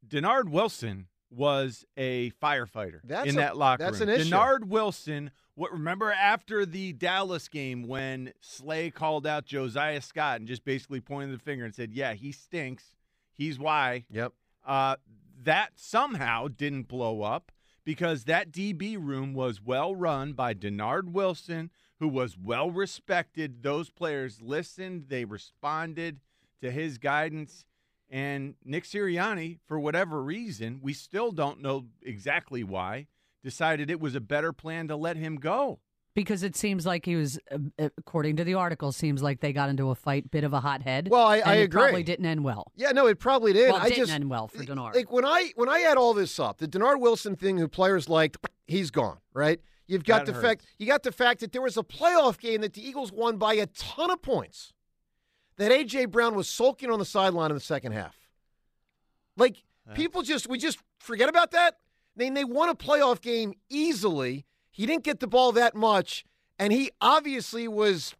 Dennard 0.08 0.50
Wilson 0.50 1.08
was 1.32 1.84
a 1.98 2.30
firefighter 2.42 3.00
That's 3.04 3.28
in 3.28 3.36
a- 3.38 3.42
that 3.42 3.58
locker 3.58 3.84
that's 3.84 4.00
room. 4.00 4.10
an 4.10 4.20
issue. 4.22 4.30
Dennard 4.30 4.66
Wilson. 4.66 5.32
What 5.56 5.72
remember 5.72 6.12
after 6.12 6.66
the 6.66 6.94
Dallas 6.94 7.48
game 7.48 7.88
when 7.88 8.34
Slay 8.40 8.90
called 8.92 9.28
out 9.28 9.46
Josiah 9.46 10.02
Scott 10.02 10.40
and 10.40 10.48
just 10.48 10.64
basically 10.64 11.00
pointed 11.02 11.36
the 11.38 11.44
finger 11.44 11.64
and 11.66 11.74
said, 11.76 11.92
"Yeah, 11.94 12.14
he 12.14 12.32
stinks. 12.32 12.96
He's 13.34 13.60
why." 13.60 14.06
Yep. 14.10 14.34
Uh, 14.66 14.96
that 15.44 15.72
somehow 15.76 16.48
didn't 16.48 16.88
blow 16.88 17.22
up 17.22 17.52
because 17.84 18.24
that 18.24 18.52
DB 18.52 18.98
room 18.98 19.34
was 19.34 19.62
well 19.62 19.96
run 19.96 20.34
by 20.34 20.54
Dennard 20.54 21.12
Wilson, 21.12 21.70
who 22.00 22.08
was 22.08 22.38
well 22.38 22.72
respected. 22.72 23.64
Those 23.64 23.90
players 23.90 24.42
listened, 24.42 25.06
they 25.10 25.26
responded 25.26 26.20
to 26.62 26.72
his 26.72 26.98
guidance. 26.98 27.66
And 28.10 28.56
Nick 28.64 28.84
Sirianni, 28.84 29.60
for 29.68 29.80
whatever 29.80 30.22
reason, 30.22 30.80
we 30.82 30.94
still 30.94 31.32
don't 31.32 31.62
know 31.62 31.88
exactly 32.02 32.64
why, 32.64 33.08
decided 33.44 33.90
it 33.90 34.00
was 34.00 34.16
a 34.16 34.22
better 34.22 34.54
plan 34.54 34.88
to 34.88 34.96
let 34.96 35.18
him 35.18 35.38
go. 35.38 35.80
Because 36.16 36.44
it 36.44 36.56
seems 36.56 36.86
like 36.86 37.06
he 37.06 37.16
was, 37.16 37.40
uh, 37.52 37.58
uh, 37.80 37.90
according 37.98 38.36
to 38.36 38.44
the 38.44 38.54
article, 38.54 38.92
seems 38.92 39.24
like 39.24 39.40
they 39.40 39.52
got 39.52 39.70
into 39.70 39.90
a 39.90 39.96
fight, 39.96 40.30
bit 40.30 40.44
of 40.44 40.54
a 40.54 40.60
hothead. 40.60 41.10
Well, 41.10 41.26
I- 41.26 41.38
and 41.38 41.50
I 41.50 41.56
it 41.56 41.64
agree. 41.64 41.82
Probably 41.82 42.04
didn't 42.04 42.26
end 42.28 42.44
well. 42.44 42.72
Yeah, 42.76 42.92
no, 42.92 43.08
it 43.08 43.18
probably 43.20 43.52
did. 43.52 43.70
Well, 43.72 43.78
it 43.78 43.84
I 43.86 43.90
didn't 43.90 43.98
just 44.04 44.12
end 44.12 44.30
well 44.30 44.48
for 44.48 44.64
Dennard. 44.64 44.94
Like 44.94 45.12
when 45.12 45.26
I 45.26 45.52
when 45.56 45.70
I 45.70 45.82
add 45.82 45.98
all 45.98 46.14
this 46.14 46.40
up, 46.40 46.60
the 46.60 46.68
Dennard 46.68 47.00
Wilson 47.00 47.36
thing, 47.36 47.58
who 47.58 47.68
players 47.68 48.10
liked, 48.10 48.38
he's 48.68 48.92
gone. 48.92 49.18
Right? 49.34 49.60
You've 49.88 50.04
got 50.04 50.26
That 50.28 50.36
the 50.36 50.40
fact 50.42 50.66
you 50.78 50.86
got 50.86 51.02
the 51.04 51.12
fact 51.12 51.40
that 51.40 51.52
there 51.52 51.62
was 51.64 51.78
a 51.78 51.84
playoff 51.84 52.38
game 52.40 52.62
that 52.62 52.74
the 52.74 52.88
Eagles 52.88 53.12
won 53.12 53.38
by 53.38 53.56
a 53.56 53.66
ton 53.66 54.12
of 54.12 54.22
points. 54.22 54.72
That 55.58 55.72
AJ 55.72 56.12
Brown 56.12 56.36
was 56.36 56.48
sulking 56.48 56.92
on 56.92 57.00
the 57.00 57.06
sideline 57.06 57.50
in 57.52 57.56
the 57.56 57.62
second 57.62 57.92
half. 57.94 58.16
Like 59.36 59.64
people 59.96 60.22
just 60.22 60.48
we 60.48 60.58
just 60.60 60.78
forget 61.00 61.28
about 61.28 61.52
that. 61.52 61.78
They 62.16 62.30
they 62.30 62.44
won 62.44 62.70
a 62.70 62.76
playoff 62.76 63.20
game 63.20 63.54
easily. 63.70 64.46
He 64.74 64.86
didn't 64.86 65.04
get 65.06 65.22
the 65.22 65.28
ball 65.28 65.54
that 65.54 65.74
much, 65.76 66.26
and 66.60 66.74
he 66.74 66.92
obviously 67.00 67.68
was, 67.70 68.14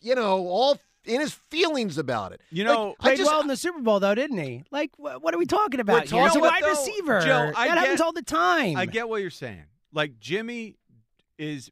you 0.00 0.14
know, 0.14 0.46
all 0.46 0.78
in 1.06 1.20
his 1.20 1.32
feelings 1.32 1.96
about 1.98 2.32
it. 2.32 2.40
You 2.50 2.64
Like, 2.64 2.72
know, 2.74 2.90
I 2.98 3.02
Played 3.02 3.18
just- 3.18 3.30
well 3.30 3.40
in 3.40 3.46
the 3.46 3.56
Super 3.56 3.80
Bowl, 3.80 4.00
though, 4.00 4.14
didn't 4.14 4.38
he? 4.38 4.64
Like, 4.70 4.90
wh- 4.96 5.22
what 5.22 5.32
are 5.34 5.38
we 5.38 5.46
talking 5.46 5.80
about? 5.80 6.06
here? 6.08 6.20
He's 6.22 6.32
a 6.32 6.34
talking 6.34 6.40
about, 6.42 6.52
wide 6.52 6.62
though, 6.64 6.68
receiver. 6.70 7.20
Joe, 7.20 7.52
I 7.56 7.68
that 7.68 7.74
get- 7.74 7.78
happens 7.78 8.00
all 8.00 8.12
the 8.12 8.22
time. 8.22 8.76
I 8.76 8.86
get 8.86 9.08
what 9.08 9.20
you're 9.22 9.30
saying. 9.30 9.64
Like 9.92 10.18
Jimmy 10.18 10.76
is 11.38 11.70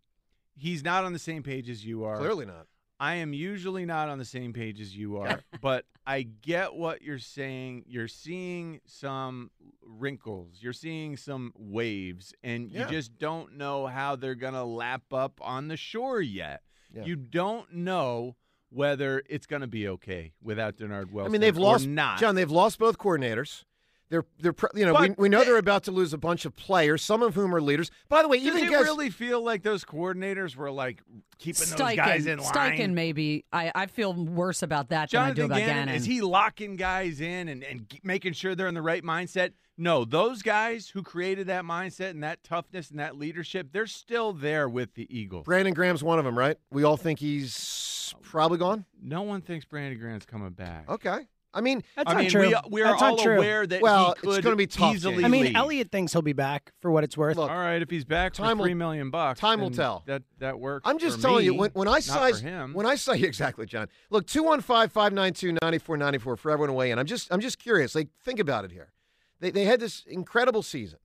he's 0.56 0.84
not 0.84 1.04
on 1.04 1.12
the 1.12 1.18
same 1.18 1.42
page 1.42 1.68
as 1.68 1.84
you 1.84 2.04
are. 2.04 2.18
clearly 2.18 2.46
not. 2.46 2.66
I 3.02 3.14
am 3.16 3.32
usually 3.32 3.84
not 3.84 4.08
on 4.08 4.18
the 4.18 4.24
same 4.24 4.52
page 4.52 4.80
as 4.80 4.96
you 4.96 5.16
are, 5.18 5.40
but 5.60 5.86
I 6.06 6.22
get 6.22 6.74
what 6.74 7.02
you're 7.02 7.18
saying. 7.18 7.82
You're 7.88 8.06
seeing 8.06 8.80
some 8.86 9.50
wrinkles, 9.84 10.58
you're 10.60 10.72
seeing 10.72 11.16
some 11.16 11.52
waves, 11.58 12.32
and 12.44 12.70
Yeah. 12.70 12.84
you 12.86 12.92
just 12.92 13.18
don't 13.18 13.56
know 13.56 13.88
how 13.88 14.14
they're 14.14 14.36
going 14.36 14.54
to 14.54 14.62
lap 14.62 15.12
up 15.12 15.40
on 15.42 15.66
the 15.66 15.76
shore 15.76 16.20
yet. 16.20 16.62
Yeah. 16.94 17.02
You 17.04 17.16
don't 17.16 17.72
know 17.74 18.36
whether 18.70 19.22
it's 19.28 19.46
going 19.46 19.62
to 19.62 19.66
be 19.68 19.88
okay 19.88 20.32
without 20.40 20.76
Dennard 20.76 21.10
Wells. 21.10 21.26
I 21.26 21.30
mean, 21.32 21.40
they've 21.40 21.58
lost 21.58 21.88
not. 21.88 22.20
John. 22.20 22.36
They've 22.36 22.50
lost 22.50 22.78
both 22.78 22.98
coordinators. 22.98 23.64
They're 24.12 24.26
they're 24.40 24.54
you 24.74 24.84
know 24.84 24.92
we, 24.92 25.08
But 25.08 25.18
we 25.18 25.28
know 25.30 25.38
they- 25.38 25.46
they're 25.46 25.56
about 25.56 25.84
to 25.84 25.90
lose 25.90 26.12
a 26.12 26.18
bunch 26.18 26.44
of 26.44 26.54
players, 26.54 27.00
some 27.02 27.22
of 27.22 27.34
whom 27.34 27.54
are 27.54 27.62
leaders. 27.62 27.90
By 28.10 28.20
the 28.20 28.28
way, 28.28 28.36
Does 28.36 28.48
even 28.48 28.64
it 28.64 28.70
guys, 28.70 28.82
really 28.82 29.08
feel 29.08 29.42
like 29.42 29.62
those 29.62 29.86
coordinators 29.86 30.54
were 30.54 30.70
like 30.70 31.00
keeping 31.38 31.66
those 31.70 31.78
guys 31.96 32.26
in 32.26 32.38
line? 32.38 32.52
Steichen, 32.52 32.92
maybe. 32.92 33.46
I, 33.54 33.72
I 33.74 33.86
feel 33.86 34.12
worse 34.12 34.62
about 34.62 34.90
that 34.90 35.10
than 35.10 35.22
I 35.22 35.32
do 35.32 35.46
about 35.46 35.56
Gannon, 35.56 35.74
Gannon. 35.86 35.94
is 35.94 36.04
he 36.04 36.20
locking 36.20 36.76
guys 36.76 37.22
in 37.22 37.48
and, 37.48 37.64
and 37.64 37.86
making 38.04 38.34
sure 38.34 38.54
they're 38.54 38.68
in 38.68 38.74
the 38.74 38.82
right 38.82 39.02
mindset? 39.02 39.52
No, 39.78 40.04
those 40.04 40.42
guys 40.42 40.90
who 40.90 41.02
created 41.02 41.46
that 41.46 41.64
mindset 41.64 42.10
and 42.10 42.22
that 42.22 42.44
toughness 42.44 42.90
and 42.90 43.00
that 43.00 43.16
leadership, 43.16 43.68
they're 43.72 43.86
still 43.86 44.34
there 44.34 44.68
with 44.68 44.92
the 44.94 45.06
Eagles. 45.08 45.46
Brandon 45.46 45.72
Graham's 45.72 46.04
one 46.04 46.18
of 46.18 46.26
them, 46.26 46.38
right? 46.38 46.58
We 46.70 46.82
all 46.84 46.98
think 46.98 47.18
he's 47.18 48.14
probably 48.20 48.58
gone. 48.58 48.84
No 49.02 49.22
one 49.22 49.40
thinks 49.40 49.64
Brandon 49.64 49.98
Graham's 49.98 50.26
coming 50.26 50.50
back. 50.50 50.90
Okay, 50.90 51.20
I 51.54 51.60
mean, 51.60 51.82
That's 51.96 52.08
I 52.10 52.14
not 52.14 52.20
mean, 52.20 52.30
true. 52.30 52.48
we, 52.48 52.54
we 52.70 52.80
are 52.82 52.92
That's 52.92 53.02
not 53.02 53.10
all 53.10 53.18
true. 53.18 53.36
aware 53.36 53.66
that 53.66 53.82
Well, 53.82 54.14
he 54.22 54.28
it's 54.28 54.38
gonna 54.40 54.56
be 54.56 54.66
tough, 54.66 54.94
easily 54.94 55.14
James. 55.16 55.24
I 55.24 55.28
mean, 55.28 55.44
leave. 55.44 55.56
Elliott 55.56 55.90
thinks 55.90 56.12
he'll 56.12 56.22
be 56.22 56.32
back 56.32 56.72
for 56.80 56.90
what 56.90 57.04
it's 57.04 57.14
worth. 57.16 57.36
Look, 57.36 57.50
All 57.50 57.56
right, 57.58 57.82
if 57.82 57.90
he's 57.90 58.04
back 58.06 58.32
for 58.34 58.42
Time 58.42 58.56
will- 58.58 58.64
three 58.64 58.74
million 58.74 59.10
bucks, 59.10 59.38
time 59.40 59.60
will 59.60 59.70
tell. 59.70 60.02
That 60.06 60.22
that 60.38 60.58
works. 60.58 60.88
I'm 60.88 60.98
just 60.98 61.16
for 61.16 61.22
telling 61.22 61.44
you 61.44 61.52
when, 61.54 61.70
when 61.74 61.88
I 61.88 62.00
size 62.00 62.40
him. 62.40 62.72
when 62.72 62.86
I 62.86 62.94
say 62.94 63.20
exactly, 63.30 63.66
John. 63.66 63.88
Look, 64.10 64.26
215-592-9494 64.26 66.38
for 66.38 66.50
everyone 66.50 66.68
to 66.68 66.72
weigh 66.74 66.90
in. 66.90 66.98
I'm 66.98 67.06
just 67.06 67.30
I'm 67.32 67.40
just 67.40 67.58
curious. 67.58 67.94
Like 67.94 68.08
think 68.24 68.38
about 68.38 68.64
it 68.64 68.72
here. 68.72 68.92
They 69.40 69.50
they 69.50 69.64
had 69.64 69.80
this 69.80 70.04
incredible 70.06 70.62
season. 70.62 70.98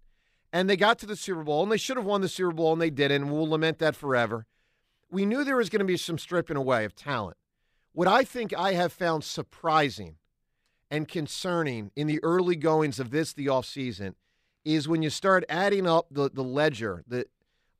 And 0.54 0.70
they 0.70 0.78
got 0.78 0.98
to 1.00 1.06
the 1.06 1.18
Super 1.18 1.44
Bowl 1.44 1.62
and 1.64 1.72
they 1.72 1.78
should 1.78 1.98
have 1.98 2.06
won 2.06 2.22
the 2.22 2.30
Super 2.30 2.54
Bowl 2.54 2.72
and 2.72 2.82
they 2.82 2.90
didn't. 2.90 3.24
And 3.24 3.32
we'll 3.32 3.50
lament 3.50 3.80
that 3.80 3.98
forever. 3.98 4.46
We 5.12 5.26
knew 5.26 5.44
there 5.44 5.58
was 5.58 5.68
going 5.70 5.82
to 5.82 5.86
be 5.86 5.98
some 5.98 6.18
stripping 6.18 6.56
away 6.56 6.86
of 6.86 6.96
talent. 6.96 7.36
What 7.92 8.08
I 8.08 8.24
think 8.24 8.54
I 8.58 8.72
have 8.74 8.94
found 8.94 9.26
surprising 9.26 10.16
and 10.90 11.08
concerning 11.08 11.92
in 11.96 12.08
the 12.08 12.24
early 12.24 12.56
goings 12.56 13.00
of 13.00 13.12
this 13.12 13.34
the 13.34 13.48
offseason 13.48 14.16
is 14.66 14.88
when 14.88 15.02
you 15.02 15.10
start 15.10 15.46
adding 15.50 15.88
up 15.88 16.08
the, 16.12 16.30
the 16.30 16.44
ledger 16.44 17.04
the, 17.08 17.26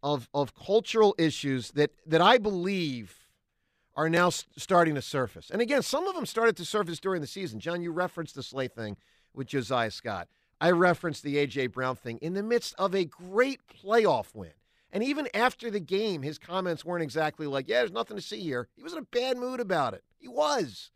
of, 0.04 0.30
of 0.34 0.56
cultural 0.56 1.16
issues 1.18 1.72
that, 1.72 1.92
that 2.06 2.22
I 2.22 2.38
believe 2.38 3.28
are 3.96 4.10
now 4.10 4.30
starting 4.30 4.96
to 4.96 5.02
surface. 5.02 5.50
And 5.50 5.62
again, 5.62 5.82
some 5.82 6.08
of 6.08 6.16
them 6.16 6.26
started 6.26 6.56
to 6.58 6.66
surface 6.66 7.00
during 7.00 7.20
the 7.20 7.28
season. 7.28 7.60
John, 7.60 7.82
you 7.82 7.92
referenced 7.92 8.36
the 8.36 8.44
Slay 8.44 8.68
thing 8.68 8.96
with 9.34 9.48
Josiah 9.48 9.92
Scott. 9.92 10.28
I 10.62 10.72
referenced 10.72 11.24
the 11.24 11.38
A.J. 11.40 11.68
Brown 11.68 11.96
thing 11.96 12.20
in 12.22 12.34
the 12.34 12.44
midst 12.44 12.76
of 12.78 12.94
a 12.94 13.06
great 13.06 13.62
playoff 13.68 14.36
win. 14.36 14.52
And 14.92 15.04
even 15.04 15.28
after 15.34 15.70
the 15.70 15.80
game, 15.80 16.22
his 16.22 16.38
comments 16.38 16.86
weren't 16.86 17.04
exactly 17.04 17.48
like, 17.48 17.68
yeah, 17.68 17.80
there's 17.80 17.92
nothing 17.92 18.18
to 18.18 18.24
see 18.24 18.40
here. 18.40 18.68
He 18.76 18.84
was 18.84 18.94
in 18.94 19.00
a 19.00 19.04
bad 19.04 19.38
mood 19.38 19.60
about 19.60 19.94
it. 19.94 20.04
He 20.18 20.28
was. 20.28 20.92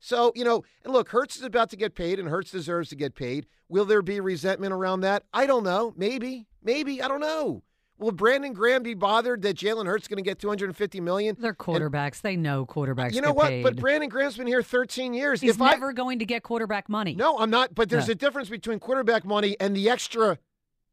So, 0.00 0.32
you 0.34 0.44
know, 0.44 0.64
and 0.84 0.92
look, 0.92 1.10
Hurts 1.10 1.36
is 1.36 1.42
about 1.42 1.70
to 1.70 1.76
get 1.76 1.94
paid, 1.94 2.18
and 2.18 2.28
Hurts 2.28 2.50
deserves 2.50 2.88
to 2.88 2.96
get 2.96 3.14
paid. 3.14 3.46
Will 3.68 3.84
there 3.84 4.02
be 4.02 4.18
resentment 4.18 4.72
around 4.72 5.00
that? 5.02 5.24
I 5.32 5.46
don't 5.46 5.62
know. 5.62 5.92
Maybe. 5.96 6.46
Maybe. 6.62 7.00
I 7.02 7.06
don't 7.08 7.20
know. 7.20 7.62
Will 7.98 8.12
Brandon 8.12 8.54
Graham 8.54 8.82
be 8.82 8.94
bothered 8.94 9.42
that 9.42 9.56
Jalen 9.58 9.84
Hurts 9.84 10.04
is 10.04 10.08
going 10.08 10.16
to 10.16 10.22
get 10.28 10.38
250 10.38 11.00
million? 11.02 11.36
They're 11.38 11.52
quarterbacks. 11.52 12.22
they 12.22 12.34
know 12.34 12.64
quarterbacks. 12.64 13.12
You 13.12 13.20
know 13.20 13.34
what? 13.34 13.48
Paid. 13.48 13.62
But 13.62 13.76
Brandon 13.76 14.08
Graham's 14.08 14.38
been 14.38 14.46
here 14.46 14.62
13 14.62 15.12
years. 15.12 15.42
He's 15.42 15.50
if 15.56 15.60
I, 15.60 15.72
never 15.72 15.92
going 15.92 16.18
to 16.20 16.24
get 16.24 16.42
quarterback 16.42 16.88
money. 16.88 17.14
no, 17.14 17.38
I'm 17.38 17.50
not. 17.50 17.74
But 17.74 17.90
there's 17.90 18.08
No. 18.08 18.12
a 18.12 18.14
difference 18.14 18.48
between 18.48 18.78
quarterback 18.78 19.26
money 19.26 19.54
and 19.60 19.76
the 19.76 19.90
extra 19.90 20.38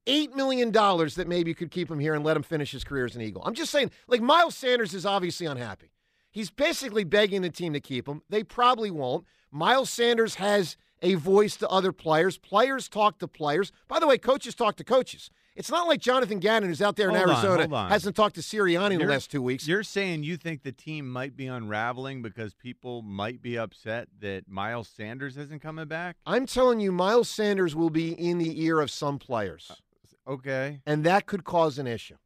eight 0.05 0.35
million 0.35 0.69
dollars 0.71 1.15
that 1.15 1.29
maybe 1.29 1.53
could 1.53 1.71
keep 1.71 1.89
him 1.89 1.99
here 1.99 2.13
and 2.13 2.25
let 2.25 2.35
him 2.35 2.43
finish 2.43 2.71
his 2.73 2.83
career 2.83 3.05
as 3.05 3.15
an 3.15 3.21
Eagle. 3.21 3.41
I'm 3.45 3.53
just 3.53 3.71
saying, 3.71 3.91
like 4.09 4.21
Miles 4.21 4.55
Sanders 4.55 4.93
is 4.93 5.05
obviously 5.05 5.45
unhappy. 5.47 5.91
He's 6.37 6.51
basically 6.51 7.03
begging 7.03 7.41
the 7.41 7.49
team 7.49 7.73
to 7.73 7.79
keep 7.79 8.07
him. 8.07 8.21
They 8.29 8.43
probably 8.43 8.91
won't. 8.91 9.25
Miles 9.51 9.89
Sanders 9.89 10.35
has 10.35 10.77
a 11.01 11.15
voice 11.15 11.55
to 11.57 11.67
other 11.67 11.91
players. 11.91 12.37
Players 12.37 12.87
talk 12.87 13.17
to 13.17 13.27
players. 13.27 13.71
By 13.87 13.99
the 13.99 14.05
way, 14.05 14.19
coaches 14.19 14.53
talk 14.53 14.75
to 14.75 14.83
coaches. 14.83 15.31
It's 15.55 15.71
not 15.71 15.87
like 15.87 15.99
Jonathan 15.99 16.37
Gannon, 16.37 16.69
who's 16.69 16.79
out 16.83 16.95
there 16.95 17.09
in 17.09 17.15
Hold 17.15 17.29
on, 17.29 17.35
Arizona, 17.37 17.61
hold 17.63 17.73
on. 17.73 17.89
hasn't 17.89 18.15
talked 18.15 18.35
to 18.35 18.41
Sirianni 18.41 18.91
in 18.91 18.97
the 18.97 19.05
You're- 19.05 19.13
last 19.13 19.31
two 19.31 19.41
weeks. 19.41 19.67
You're 19.67 19.81
saying 19.81 20.21
you 20.21 20.37
think 20.37 20.61
the 20.61 20.71
team 20.71 21.11
might 21.11 21.35
be 21.35 21.47
unraveling 21.47 22.21
because 22.21 22.53
people 22.53 23.01
might 23.01 23.41
be 23.41 23.57
upset 23.57 24.07
that 24.19 24.47
Miles 24.47 24.87
Sanders 24.87 25.37
isn't 25.37 25.59
coming 25.63 25.87
back? 25.87 26.17
I'm 26.27 26.45
telling 26.45 26.79
you, 26.79 26.91
Miles 26.91 27.29
Sanders 27.29 27.75
will 27.75 27.89
be 27.89 28.11
in 28.11 28.37
the 28.37 28.63
ear 28.63 28.79
of 28.79 28.91
some 28.91 29.17
players, 29.17 29.71
uh, 29.71 30.33
Okay. 30.33 30.81
and 30.85 31.03
that 31.03 31.25
could 31.25 31.43
cause 31.43 31.79
an 31.79 31.87
issue. 31.87 32.17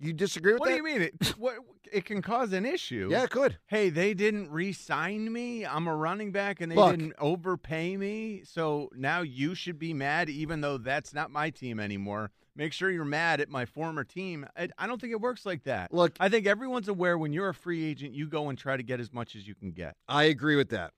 You 0.00 0.12
disagree 0.12 0.54
with 0.54 0.60
that? 0.62 0.62
What 0.62 0.68
that? 0.70 0.82
do 0.82 0.92
you 0.92 0.98
mean? 1.00 1.02
It, 1.20 1.28
what, 1.38 1.56
it 1.92 2.04
can 2.04 2.22
cause 2.22 2.52
an 2.52 2.64
issue. 2.64 3.08
Yeah, 3.10 3.24
it 3.24 3.30
could. 3.30 3.58
Hey, 3.66 3.90
they 3.90 4.14
didn't 4.14 4.50
re-sign 4.50 5.32
me. 5.32 5.66
I'm 5.66 5.86
a 5.86 5.94
running 5.94 6.32
back, 6.32 6.60
and 6.60 6.72
they 6.72 6.76
Look. 6.76 6.90
didn't 6.92 7.14
overpay 7.18 7.96
me. 7.96 8.42
So 8.44 8.88
now 8.94 9.20
you 9.22 9.54
should 9.54 9.78
be 9.78 9.92
mad, 9.92 10.30
even 10.30 10.60
though 10.62 10.78
that's 10.78 11.12
not 11.12 11.30
my 11.30 11.50
team 11.50 11.78
anymore. 11.78 12.30
Make 12.56 12.72
sure 12.72 12.90
you're 12.90 13.04
mad 13.04 13.40
at 13.40 13.48
my 13.48 13.64
former 13.64 14.02
team. 14.04 14.46
I, 14.56 14.68
I 14.78 14.86
don't 14.86 15.00
think 15.00 15.12
it 15.12 15.20
works 15.20 15.44
like 15.46 15.64
that. 15.64 15.92
Look- 15.92 16.16
I 16.18 16.28
think 16.28 16.46
everyone's 16.46 16.88
aware 16.88 17.16
when 17.18 17.32
you're 17.32 17.48
a 17.48 17.54
free 17.54 17.84
agent, 17.84 18.14
you 18.14 18.26
go 18.26 18.48
and 18.48 18.58
try 18.58 18.76
to 18.76 18.82
get 18.82 19.00
as 19.00 19.12
much 19.12 19.36
as 19.36 19.46
you 19.46 19.54
can 19.54 19.70
get, 19.70 19.96
I 20.08 20.24
agree 20.24 20.56
with 20.56 20.70
that. 20.70 20.92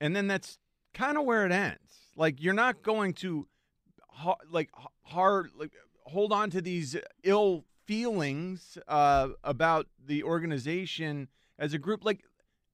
and 0.00 0.14
then 0.16 0.26
that's 0.26 0.58
kind 0.94 1.16
of 1.16 1.24
where 1.24 1.44
it 1.46 1.52
ends. 1.52 1.78
Like 2.16 2.42
you're 2.42 2.54
not 2.54 2.82
going 2.82 3.12
to, 3.14 3.46
ha- 4.08 4.36
like 4.50 4.70
h- 4.78 4.86
hard, 5.02 5.50
like 5.56 5.72
hold 6.04 6.32
on 6.32 6.50
to 6.50 6.60
these 6.60 6.96
ill 7.24 7.64
feelings 7.88 8.76
uh, 8.86 9.28
about 9.42 9.86
the 10.06 10.22
organization 10.22 11.28
as 11.58 11.72
a 11.72 11.78
group. 11.78 12.04
Like 12.04 12.22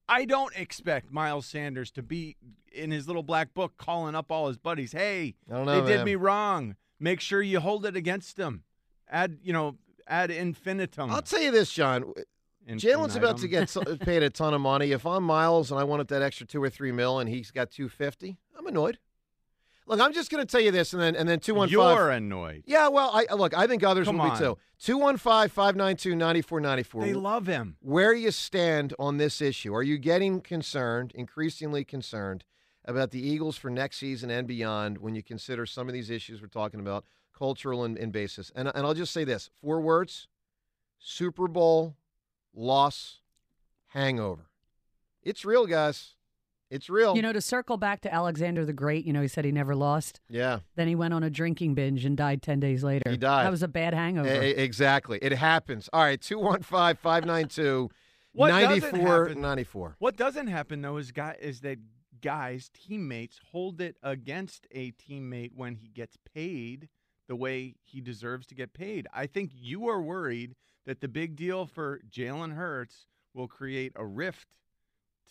I 0.09 0.25
don't 0.25 0.55
expect 0.57 1.13
Miles 1.13 1.47
Sanders 1.47 1.91
to 1.93 2.03
be 2.03 2.37
in 2.73 2.91
his 2.91 3.07
little 3.07 3.23
black 3.23 3.55
book 3.55 3.75
calling 3.79 4.15
up 4.15 4.31
all 4.31 4.49
his 4.49 4.59
buddies. 4.59 4.93
Hey, 4.93 5.37
know, 5.49 5.65
they 5.65 5.97
did 5.97 6.05
me 6.05 6.17
wrong. 6.17 6.75
Make 6.99 7.21
sure 7.21 7.41
you 7.41 7.61
hold 7.61 7.87
it 7.87 7.97
against 7.97 8.37
them. 8.37 8.65
Add, 9.09 9.39
you 9.43 9.53
know, 9.53 9.77
add 10.09 10.31
infinitum. 10.31 11.11
I'll 11.11 11.23
tell 11.23 11.41
you 11.41 11.53
this, 11.53 11.71
John. 11.73 12.13
Jalen's 12.69 13.15
about 13.15 13.39
to 13.39 13.49
get 13.49 13.75
paid 14.01 14.23
a 14.23 14.31
ton 14.31 14.55
of 14.55 14.61
money. 14.61 14.93
If 14.93 15.07
I'm 15.07 15.23
Miles 15.23 15.71
and 15.71 15.79
I 15.79 15.85
wanted 15.85 16.09
that 16.09 16.23
extra 16.23 16.47
two 16.47 16.63
or 16.63 16.71
three 16.71 16.93
mil, 16.93 17.21
and 17.21 17.29
he's 17.29 17.51
got 17.51 17.71
two 17.71 17.89
fifty, 17.89 18.39
I'm 18.59 18.67
annoyed. 18.67 18.99
Look, 19.87 20.01
I'm 20.01 20.15
just 20.15 20.31
going 20.31 20.45
to 20.45 20.51
tell 20.51 20.63
you 20.63 20.71
this, 20.71 20.95
and 20.95 21.03
then 21.03 21.15
and 21.15 21.29
then 21.29 21.41
two 21.41 21.55
one 21.55 21.69
You're 21.69 21.95
five. 22.09 22.17
annoyed. 22.17 22.65
Yeah, 22.67 22.89
well, 22.89 23.11
I 23.13 23.33
look. 23.35 23.53
I 23.57 23.67
think 23.67 23.83
others 23.85 24.07
Come 24.07 24.17
will 24.17 24.25
be 24.25 24.31
on. 24.31 24.39
too. 24.39 24.59
Two 24.79 24.97
one 24.97 25.17
five 25.19 25.53
five 25.53 25.77
nine 25.77 25.97
two 25.97 26.17
ninety 26.17 26.41
four 26.41 26.59
ninety 26.61 26.83
four. 26.83 27.03
They 27.03 27.13
love 27.13 27.47
him. 27.47 27.77
where 27.81 28.15
you 28.15 28.31
stand 28.31 28.95
on 28.99 29.19
this 29.19 29.43
issue. 29.43 29.75
Are 29.75 29.83
you 29.83 29.99
getting 29.99 30.41
concerned, 30.41 31.13
increasingly 31.15 31.85
concerned, 31.85 32.45
about 32.87 33.11
the 33.11 33.21
Eagles 33.21 33.57
for 33.59 33.69
next 33.71 33.99
season 33.99 34.31
and 34.31 34.47
beyond 34.49 34.99
when 34.99 35.15
you 35.15 35.23
consider 35.23 35.67
some 35.67 35.87
of 35.89 35.93
these 35.93 36.09
issues 36.11 36.41
we're 36.41 36.49
talking 36.49 36.81
about, 36.81 37.05
cultural 37.37 37.85
and, 37.85 37.99
and 37.99 38.11
basis? 38.11 38.51
And, 38.55 38.69
and 38.75 38.87
I'll 38.87 38.95
just 38.95 39.13
say 39.13 39.25
this 39.25 39.51
four 39.61 39.81
words 39.83 40.29
Super 40.99 41.47
Bowl 41.47 41.95
loss 42.55 43.21
hangover. 43.89 44.47
It's 45.23 45.45
real, 45.45 45.67
guys. 45.67 46.14
It's 46.75 46.91
real. 46.91 47.15
You 47.15 47.23
know, 47.23 47.33
to 47.33 47.41
circle 47.41 47.77
back 47.77 48.01
to 48.03 48.13
Alexander 48.13 48.65
the 48.65 48.73
Great, 48.73 49.05
you 49.05 49.13
know, 49.13 49.23
he 49.23 49.29
said 49.29 49.45
he 49.45 49.53
never 49.53 49.77
lost. 49.77 50.21
yeah. 50.29 50.59
Then 50.75 50.89
he 50.89 50.95
went 50.97 51.15
on 51.15 51.23
a 51.23 51.31
drinking 51.31 51.75
binge 51.75 52.05
and 52.05 52.17
died 52.17 52.43
10 52.43 52.59
days 52.59 52.83
later. 52.83 53.09
He 53.09 53.17
died. 53.17 53.47
That 53.47 53.51
was 53.51 53.63
a 53.63 53.69
bad 53.69 53.95
hangover. 53.95 54.43
E- 54.43 54.51
exactly. 54.51 55.19
It 55.23 55.33
happens. 55.33 55.89
All 55.93 56.03
right, 56.03 56.21
215 56.21 56.97
592 56.97 57.91
What 58.33 58.49
94 58.49 59.35
94. 59.37 59.97
What 60.01 60.17
doesn't 60.17 60.49
happen 60.49 60.83
though 60.83 60.97
is 60.97 61.13
guy 61.13 61.37
is 61.41 61.61
that 61.61 61.79
guys 62.21 62.71
teammates 62.75 63.39
hold 63.53 63.81
it 63.81 63.97
against 64.03 64.67
a 64.73 64.93
teammate 64.93 65.53
when 65.55 65.77
he 65.77 65.89
gets 65.89 66.17
paid 66.35 66.89
the 67.29 67.37
way 67.37 67.75
he 67.83 68.01
deserves 68.01 68.47
to 68.49 68.55
get 68.55 68.73
paid. 68.75 69.07
I 69.15 69.27
think 69.27 69.53
you 69.55 69.89
are 69.89 70.03
worried 70.03 70.57
that 70.87 71.01
the 71.01 71.09
big 71.09 71.37
deal 71.37 71.67
for 71.67 72.01
Jalen 72.11 72.55
Hurts 72.55 73.07
will 73.33 73.49
create 73.49 73.93
a 73.97 74.05
rift 74.05 74.49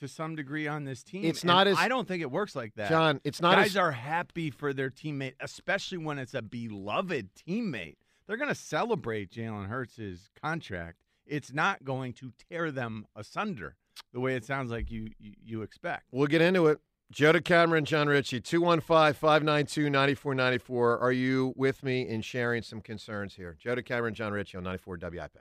to 0.04 0.08
some 0.08 0.36
degree 0.36 0.68
on 0.68 0.84
this 0.86 1.04
team. 1.04 1.26
It's 1.26 1.42
and 1.42 1.48
not 1.48 1.68
as- 1.68 1.78
I 1.78 1.88
don't 1.88 2.08
think 2.08 2.22
it 2.22 2.32
works 2.32 2.56
like 2.56 2.76
that. 2.76 2.90
John, 2.90 3.20
it's 3.24 3.42
not 3.42 3.58
as 3.58 3.64
guys 3.66 3.72
as- 3.72 3.78
are 3.78 3.92
happy 3.92 4.52
for 4.52 4.72
their 4.74 4.90
teammate, 4.92 5.34
especially 5.40 5.98
when 5.98 6.20
it's 6.20 6.34
a 6.34 6.42
beloved 6.44 7.30
teammate. 7.36 7.96
They're 8.28 8.38
going 8.38 8.50
to 8.50 8.56
celebrate 8.56 9.32
Jalen 9.32 9.68
Hurts' 9.68 10.30
contract. 10.42 11.00
It's 11.26 11.52
not 11.52 11.84
going 11.84 12.14
to 12.14 12.32
tear 12.50 12.72
them 12.72 13.06
asunder. 13.16 13.76
the 14.12 14.20
way 14.20 14.36
it 14.36 14.44
sounds 14.46 14.72
like 14.72 14.90
you 14.92 15.08
you, 15.20 15.34
you 15.44 15.62
expect. 15.62 16.04
We'll 16.12 16.28
get 16.28 16.42
into 16.42 16.68
it. 16.68 16.80
Joe 17.12 17.40
Cameron, 17.40 17.86
John 17.86 18.08
Ritchie, 18.08 18.42
215 18.42 19.14
592 19.14 19.90
9494. 19.90 20.98
Are 21.00 21.12
you 21.12 21.54
with 21.56 21.84
me 21.84 22.08
in 22.08 22.22
sharing 22.22 22.64
some 22.64 22.82
concerns 22.82 23.36
here? 23.36 23.56
Joe 23.60 23.76
Cameron, 23.84 24.16
John 24.16 24.34
Ritchie 24.34 24.58
on 24.58 24.64
94 24.64 24.98
WIP. 24.98 25.38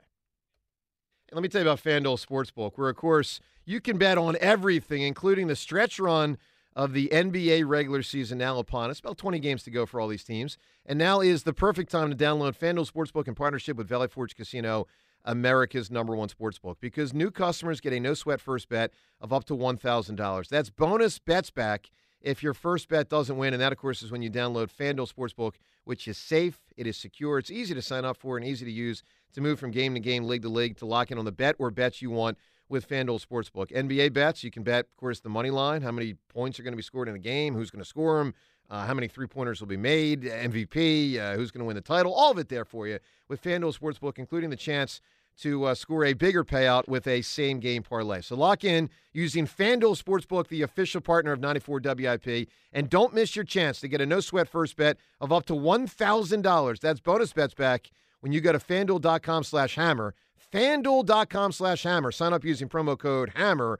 And 1.29 1.35
let 1.35 1.41
me 1.41 1.49
tell 1.49 1.61
you 1.61 1.67
about 1.67 1.83
FanDuel 1.83 2.23
Sportsbook, 2.23 2.73
where, 2.75 2.89
of 2.89 2.95
course, 2.95 3.39
you 3.65 3.81
can 3.81 3.97
bet 3.97 4.17
on 4.17 4.37
everything, 4.39 5.01
including 5.01 5.47
the 5.47 5.55
stretch 5.55 5.99
run 5.99 6.37
of 6.75 6.93
the 6.93 7.09
NBA 7.11 7.67
regular 7.67 8.01
season 8.01 8.37
now 8.37 8.57
upon 8.57 8.89
us. 8.89 8.99
About 8.99 9.17
20 9.17 9.39
games 9.39 9.63
to 9.63 9.71
go 9.71 9.85
for 9.85 9.99
all 9.99 10.07
these 10.07 10.23
teams. 10.23 10.57
And 10.85 10.97
now 10.99 11.21
is 11.21 11.43
the 11.43 11.53
perfect 11.53 11.91
time 11.91 12.09
to 12.09 12.15
download 12.15 12.57
FanDuel 12.57 12.91
Sportsbook 12.91 13.27
in 13.27 13.35
partnership 13.35 13.77
with 13.77 13.87
Valley 13.87 14.07
Forge 14.07 14.35
Casino 14.35 14.87
America's 15.25 15.89
number 15.89 16.15
one 16.15 16.27
sportsbook, 16.27 16.75
because 16.81 17.13
new 17.13 17.31
customers 17.31 17.79
get 17.79 17.93
a 17.93 17.99
no 17.99 18.13
sweat 18.13 18.41
first 18.41 18.67
bet 18.67 18.91
of 19.21 19.31
up 19.31 19.45
to 19.45 19.55
$1,000. 19.55 20.47
That's 20.49 20.69
bonus 20.69 21.19
bets 21.19 21.49
back 21.49 21.89
if 22.21 22.43
your 22.43 22.53
first 22.53 22.89
bet 22.89 23.09
doesn't 23.09 23.37
win. 23.37 23.53
And 23.53 23.61
that, 23.61 23.71
of 23.71 23.77
course, 23.77 24.03
is 24.03 24.11
when 24.11 24.21
you 24.21 24.29
download 24.29 24.69
FanDuel 24.69 25.13
Sportsbook, 25.13 25.53
which 25.85 26.07
is 26.07 26.17
safe, 26.17 26.59
it 26.75 26.87
is 26.87 26.97
secure, 26.97 27.37
it's 27.37 27.51
easy 27.51 27.73
to 27.73 27.81
sign 27.81 28.05
up 28.05 28.17
for, 28.17 28.37
and 28.37 28.45
easy 28.45 28.65
to 28.65 28.71
use 28.71 29.03
to 29.33 29.41
move 29.41 29.59
from 29.59 29.71
game 29.71 29.93
to 29.93 29.99
game, 29.99 30.25
league 30.25 30.41
to 30.43 30.49
league, 30.49 30.77
to 30.77 30.85
lock 30.85 31.11
in 31.11 31.17
on 31.17 31.25
the 31.25 31.31
bet 31.31 31.55
or 31.59 31.71
bets 31.71 32.01
you 32.01 32.09
want 32.09 32.37
with 32.69 32.87
FanDuel 32.87 33.23
Sportsbook. 33.25 33.71
NBA 33.71 34.13
bets, 34.13 34.43
you 34.43 34.51
can 34.51 34.63
bet, 34.63 34.85
of 34.85 34.97
course, 34.97 35.19
the 35.19 35.29
money 35.29 35.49
line, 35.49 35.81
how 35.81 35.91
many 35.91 36.15
points 36.29 36.59
are 36.59 36.63
going 36.63 36.73
to 36.73 36.77
be 36.77 36.83
scored 36.83 37.07
in 37.07 37.15
a 37.15 37.19
game, 37.19 37.53
who's 37.53 37.69
going 37.69 37.83
to 37.83 37.87
score 37.87 38.17
them, 38.17 38.33
uh, 38.69 38.85
how 38.85 38.93
many 38.93 39.07
three 39.07 39.27
pointers 39.27 39.59
will 39.59 39.67
be 39.67 39.77
made, 39.77 40.23
MVP, 40.23 41.19
uh, 41.19 41.35
who's 41.35 41.51
going 41.51 41.59
to 41.59 41.65
win 41.65 41.75
the 41.75 41.81
title, 41.81 42.13
all 42.13 42.31
of 42.31 42.37
it 42.37 42.49
there 42.49 42.65
for 42.65 42.87
you 42.87 42.99
with 43.27 43.41
FanDuel 43.41 43.77
Sportsbook, 43.77 44.17
including 44.17 44.49
the 44.49 44.55
chance 44.55 45.01
to 45.41 45.65
uh, 45.65 45.75
score 45.75 46.05
a 46.05 46.13
bigger 46.13 46.43
payout 46.43 46.87
with 46.87 47.07
a 47.07 47.21
same 47.21 47.59
game 47.59 47.83
parlay. 47.83 48.21
So 48.21 48.35
lock 48.35 48.63
in 48.63 48.89
using 49.13 49.45
FanDuel 49.45 50.01
Sportsbook, 50.01 50.47
the 50.47 50.61
official 50.61 51.01
partner 51.01 51.31
of 51.31 51.39
94 51.39 51.81
WIP, 51.83 52.49
and 52.71 52.89
don't 52.89 53.13
miss 53.13 53.35
your 53.35 53.45
chance 53.45 53.79
to 53.81 53.87
get 53.87 54.01
a 54.01 54.05
no 54.05 54.19
sweat 54.19 54.47
first 54.47 54.75
bet 54.77 54.97
of 55.19 55.31
up 55.31 55.45
to 55.47 55.53
$1,000. 55.53 56.79
That's 56.79 56.99
bonus 56.99 57.33
bets 57.33 57.53
back 57.53 57.89
when 58.23 58.31
you 58.31 58.39
go 58.39 58.53
to 58.53 58.57
fanduel.com 58.57 59.43
slash 59.43 59.75
hammer. 59.75 60.15
FanDuel.com 60.53 61.51
slash 61.51 61.83
hammer. 61.83 62.09
Sign 62.09 62.31
up 62.31 62.45
using 62.45 62.69
promo 62.69 62.97
code 62.97 63.33
HAMMER 63.35 63.79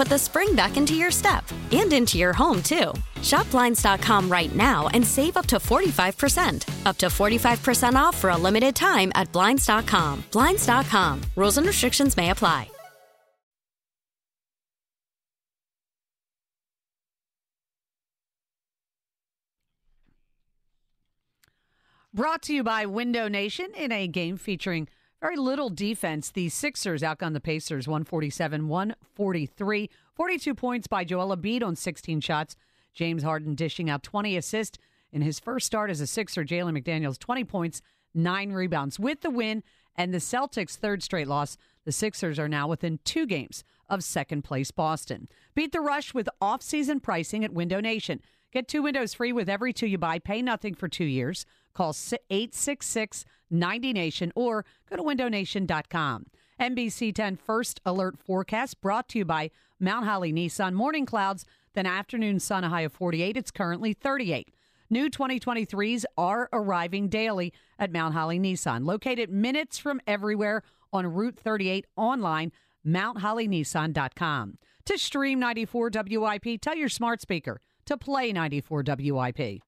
put 0.01 0.09
the 0.09 0.17
spring 0.17 0.55
back 0.55 0.77
into 0.77 0.95
your 0.95 1.11
step 1.11 1.43
and 1.71 1.93
into 1.93 2.17
your 2.17 2.33
home, 2.33 2.63
too. 2.63 2.91
Shop 3.21 3.47
Blinds.com 3.51 4.29
right 4.29 4.55
now 4.55 4.87
and 4.95 5.05
save 5.05 5.37
up 5.37 5.45
to 5.45 5.57
45%. 5.57 6.87
Up 6.87 6.97
to 6.97 7.05
45% 7.05 7.93
off 7.93 8.17
for 8.17 8.31
a 8.31 8.37
limited 8.37 8.75
time 8.75 9.11
at 9.13 9.31
Blinds.com. 9.31 10.23
Blinds.com. 10.31 11.21
Rules 11.35 11.59
and 11.59 11.67
restrictions 11.67 12.17
may 12.17 12.31
apply. 12.31 12.71
Brought 22.13 22.41
to 22.41 22.53
you 22.53 22.63
by 22.63 22.87
Window 22.87 23.27
Nation 23.27 23.67
in 23.77 23.91
a 23.91 24.07
game 24.07 24.37
featuring 24.37 24.87
very 25.21 25.37
little 25.37 25.69
defense. 25.69 26.31
The 26.31 26.49
Sixers 26.49 27.03
outgunned 27.03 27.33
the 27.33 27.39
Pacers 27.39 27.87
147 27.87 28.67
143. 28.67 29.89
42 30.15 30.55
points 30.55 30.87
by 30.87 31.03
Joel 31.03 31.35
Embiid 31.35 31.63
on 31.63 31.75
16 31.75 32.19
shots. 32.21 32.55
James 32.93 33.23
Harden 33.23 33.55
dishing 33.55 33.89
out 33.89 34.03
20 34.03 34.35
assists 34.35 34.79
in 35.13 35.21
his 35.21 35.39
first 35.39 35.67
start 35.67 35.91
as 35.91 36.01
a 36.01 36.07
Sixer. 36.07 36.43
Jalen 36.43 36.77
McDaniels 36.77 37.19
20 37.19 37.43
points, 37.43 37.81
nine 38.13 38.51
rebounds. 38.51 38.99
With 38.99 39.21
the 39.21 39.29
win 39.29 39.63
and 39.95 40.13
the 40.13 40.17
Celtics' 40.17 40.75
third 40.75 41.03
straight 41.03 41.27
loss, 41.27 41.55
the 41.85 41.91
Sixers 41.91 42.39
are 42.39 42.49
now 42.49 42.67
within 42.67 42.99
two 43.05 43.27
games 43.27 43.63
of 43.89 44.03
second 44.03 44.43
place 44.43 44.71
Boston. 44.71 45.27
Beat 45.53 45.71
the 45.71 45.81
rush 45.81 46.13
with 46.13 46.29
off-season 46.41 46.99
pricing 46.99 47.45
at 47.45 47.53
Window 47.53 47.79
Nation. 47.79 48.21
Get 48.51 48.67
two 48.67 48.81
windows 48.81 49.13
free 49.13 49.31
with 49.31 49.49
every 49.49 49.71
two 49.71 49.87
you 49.87 49.97
buy. 49.97 50.19
Pay 50.19 50.41
nothing 50.41 50.73
for 50.73 50.87
two 50.87 51.05
years. 51.05 51.45
Call 51.73 51.93
866 52.29 53.25
90 53.49 53.93
Nation 53.93 54.31
or 54.35 54.65
go 54.89 54.95
to 54.95 55.03
windownation.com. 55.03 56.25
NBC 56.59 57.13
10 57.13 57.35
First 57.37 57.81
Alert 57.85 58.19
Forecast 58.19 58.81
brought 58.81 59.09
to 59.09 59.19
you 59.19 59.25
by 59.25 59.49
Mount 59.79 60.05
Holly 60.05 60.31
Nissan. 60.31 60.73
Morning 60.73 61.05
clouds, 61.05 61.45
then 61.73 61.85
afternoon 61.85 62.39
sun, 62.39 62.63
a 62.63 62.69
high 62.69 62.81
of 62.81 62.93
48. 62.93 63.35
It's 63.35 63.51
currently 63.51 63.93
38. 63.93 64.53
New 64.89 65.09
2023s 65.09 66.03
are 66.17 66.49
arriving 66.51 67.07
daily 67.07 67.53
at 67.79 67.91
Mount 67.91 68.13
Holly 68.13 68.39
Nissan, 68.39 68.85
located 68.85 69.29
minutes 69.29 69.77
from 69.77 70.01
everywhere 70.05 70.63
on 70.93 71.07
Route 71.07 71.39
38 71.39 71.85
online, 71.95 72.51
mounthollynissan.com. 72.85 74.57
To 74.85 74.97
stream 74.97 75.39
94 75.39 75.91
WIP, 75.93 76.61
tell 76.61 76.75
your 76.75 76.89
smart 76.89 77.21
speaker 77.21 77.61
to 77.85 77.97
play 77.97 78.33
94 78.33 78.83
WIP. 78.85 79.61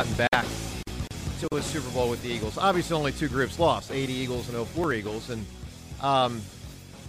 Gotten 0.00 0.26
back 0.32 0.46
to 1.40 1.48
a 1.54 1.60
Super 1.60 1.90
Bowl 1.90 2.08
with 2.08 2.22
the 2.22 2.30
Eagles. 2.30 2.56
Obviously, 2.56 2.96
only 2.96 3.12
two 3.12 3.28
groups 3.28 3.58
lost 3.58 3.90
80 3.90 4.10
Eagles 4.14 4.48
and 4.48 4.66
04 4.68 4.94
Eagles. 4.94 5.28
And 5.28 5.44
Um, 6.00 6.40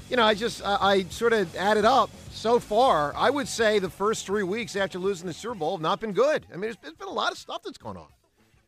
you 0.10 0.17
know, 0.17 0.25
I 0.25 0.34
just 0.34 0.62
I, 0.65 0.75
I 0.75 1.04
sort 1.04 1.32
of 1.32 1.56
added 1.56 1.86
up 1.86 2.10
so 2.32 2.60
far. 2.60 3.13
I 3.15 3.30
would 3.30 3.47
say 3.47 3.80
the 3.80 3.89
first 3.89 4.25
three 4.25 4.43
weeks 4.43 4.75
after 4.75 4.99
losing 4.99 5.27
the 5.27 5.34
Super 5.34 5.56
Bowl 5.56 5.71
have 5.77 5.82
not 5.82 6.01
been 6.01 6.12
good. 6.12 6.45
I 6.49 6.54
mean, 6.56 6.62
there's, 6.63 6.75
there's 6.82 6.95
been 6.95 7.08
a 7.08 7.13
lot 7.13 7.32
of 7.32 7.38
stuff 7.38 7.62
that's 7.63 7.77
gone 7.77 7.95
on. 7.95 8.08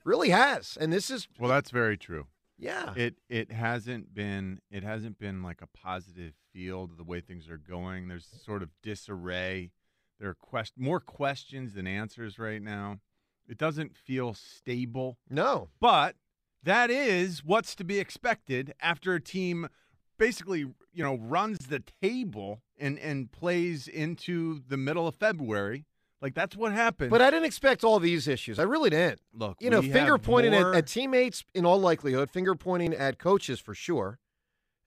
Really 0.06 0.30
has, 0.30 0.78
and 0.80 0.94
this 0.94 1.10
is 1.10 1.28
Well, 1.38 1.50
that's 1.50 1.70
very 1.72 1.98
true. 1.98 2.28
yeah. 2.58 2.94
It 2.96 3.16
it 3.28 3.52
hasn't 3.52 4.14
been 4.14 4.62
it 4.72 4.84
hasn't 4.84 5.20
been 5.20 5.44
like 5.44 5.62
a 5.62 5.68
positive 5.68 6.32
field 6.54 6.92
the 6.98 7.04
way 7.04 7.20
things 7.20 7.50
are 7.50 7.58
going. 7.58 8.08
There's 8.08 8.28
sort 8.46 8.64
of 8.64 8.70
disarray. 8.82 9.72
There 10.18 10.30
are 10.30 10.34
quest- 10.36 10.78
more 10.78 11.02
questions 11.02 11.74
than 11.74 11.88
answers 11.88 12.40
right 12.40 12.62
now. 12.62 13.00
It 13.48 13.58
doesn't 13.58 13.96
feel 13.96 14.34
stable. 14.34 15.18
No. 15.30 15.70
But 15.80 16.16
that 16.64 16.90
is 16.90 17.44
what's 17.44 17.76
to 17.76 17.84
be 17.84 18.00
expected 18.00 18.74
after 18.82 19.14
a 19.14 19.22
team 19.22 19.68
basically, 20.18 20.60
you 20.60 21.04
know, 21.04 21.16
runs 21.18 21.68
the 21.68 21.84
table 22.02 22.62
and 22.78 22.98
and 23.00 23.32
plays 23.32 23.88
into 23.88 24.62
the 24.68 24.78
middle 24.78 25.08
of 25.08 25.16
February. 25.16 25.86
Like 26.22 26.34
that's 26.34 26.56
what 26.56 26.72
happened. 26.72 27.12
But 27.12 27.22
I 27.22 27.30
didn't 27.30 27.46
expect 27.46 27.84
all 27.84 28.00
these 28.00 28.28
issues. 28.28 28.58
I 28.58 28.64
really 28.64 28.90
didn't. 28.90 29.20
Look, 29.34 29.58
you 29.60 29.70
know, 29.70 29.82
finger 29.82 30.18
pointing 30.18 30.54
at, 30.54 30.74
at 30.74 30.88
teammates 30.88 31.44
in 31.54 31.66
all 31.66 31.80
likelihood, 31.80 32.32
finger 32.32 32.56
pointing 32.56 32.94
at 32.94 33.20
coaches 33.20 33.60
for 33.60 33.76
sure. 33.76 34.20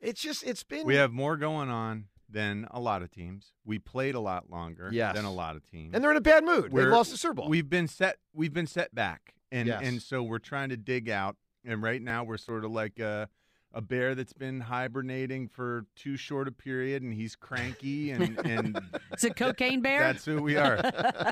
It's 0.00 0.22
just 0.22 0.42
it's 0.44 0.62
been 0.62 0.86
We 0.86 0.94
have 0.96 1.12
more 1.12 1.36
going 1.36 1.68
on 1.68 2.06
than 2.28 2.66
a 2.70 2.80
lot 2.80 3.02
of 3.02 3.10
teams. 3.10 3.52
We 3.64 3.78
played 3.78 4.14
a 4.14 4.20
lot 4.20 4.50
longer 4.50 4.88
Yes. 4.92 5.14
than 5.14 5.24
a 5.24 5.32
lot 5.32 5.56
of 5.56 5.62
teams. 5.70 5.94
and 5.94 6.02
they're 6.02 6.10
in 6.10 6.16
a 6.16 6.20
bad 6.20 6.44
mood. 6.44 6.64
They 6.64 6.68
We're- 6.74 6.90
lost 6.90 7.10
the 7.12 7.16
Super 7.18 7.34
Bowl. 7.34 7.48
We've 7.48 7.68
been 7.68 7.88
set. 7.88 8.16
We've 8.34 8.52
been 8.52 8.66
set 8.66 8.94
back, 8.94 9.34
and 9.52 9.68
Yes. 9.68 9.80
and 9.84 10.02
so 10.02 10.22
we're 10.22 10.38
trying 10.38 10.70
to 10.70 10.76
dig 10.76 11.08
out. 11.08 11.36
And 11.64 11.82
right 11.82 12.00
now 12.02 12.22
we're 12.24 12.36
sort 12.36 12.64
of 12.64 12.70
like 12.70 12.98
a, 13.00 13.28
a 13.72 13.80
bear 13.80 14.14
that's 14.14 14.32
been 14.32 14.60
hibernating 14.60 15.48
for 15.48 15.84
too 15.96 16.16
short 16.16 16.46
a 16.48 16.52
period, 16.52 17.02
and 17.02 17.12
he's 17.12 17.36
cranky, 17.36 18.10
and 18.10 18.38
and 18.46 18.80
Is 19.16 19.24
it 19.24 19.36
Cocaine 19.36 19.80
Bear? 19.82 20.00
that's 20.00 20.24
who 20.24 20.40
we 20.42 20.56
are. 20.56 20.76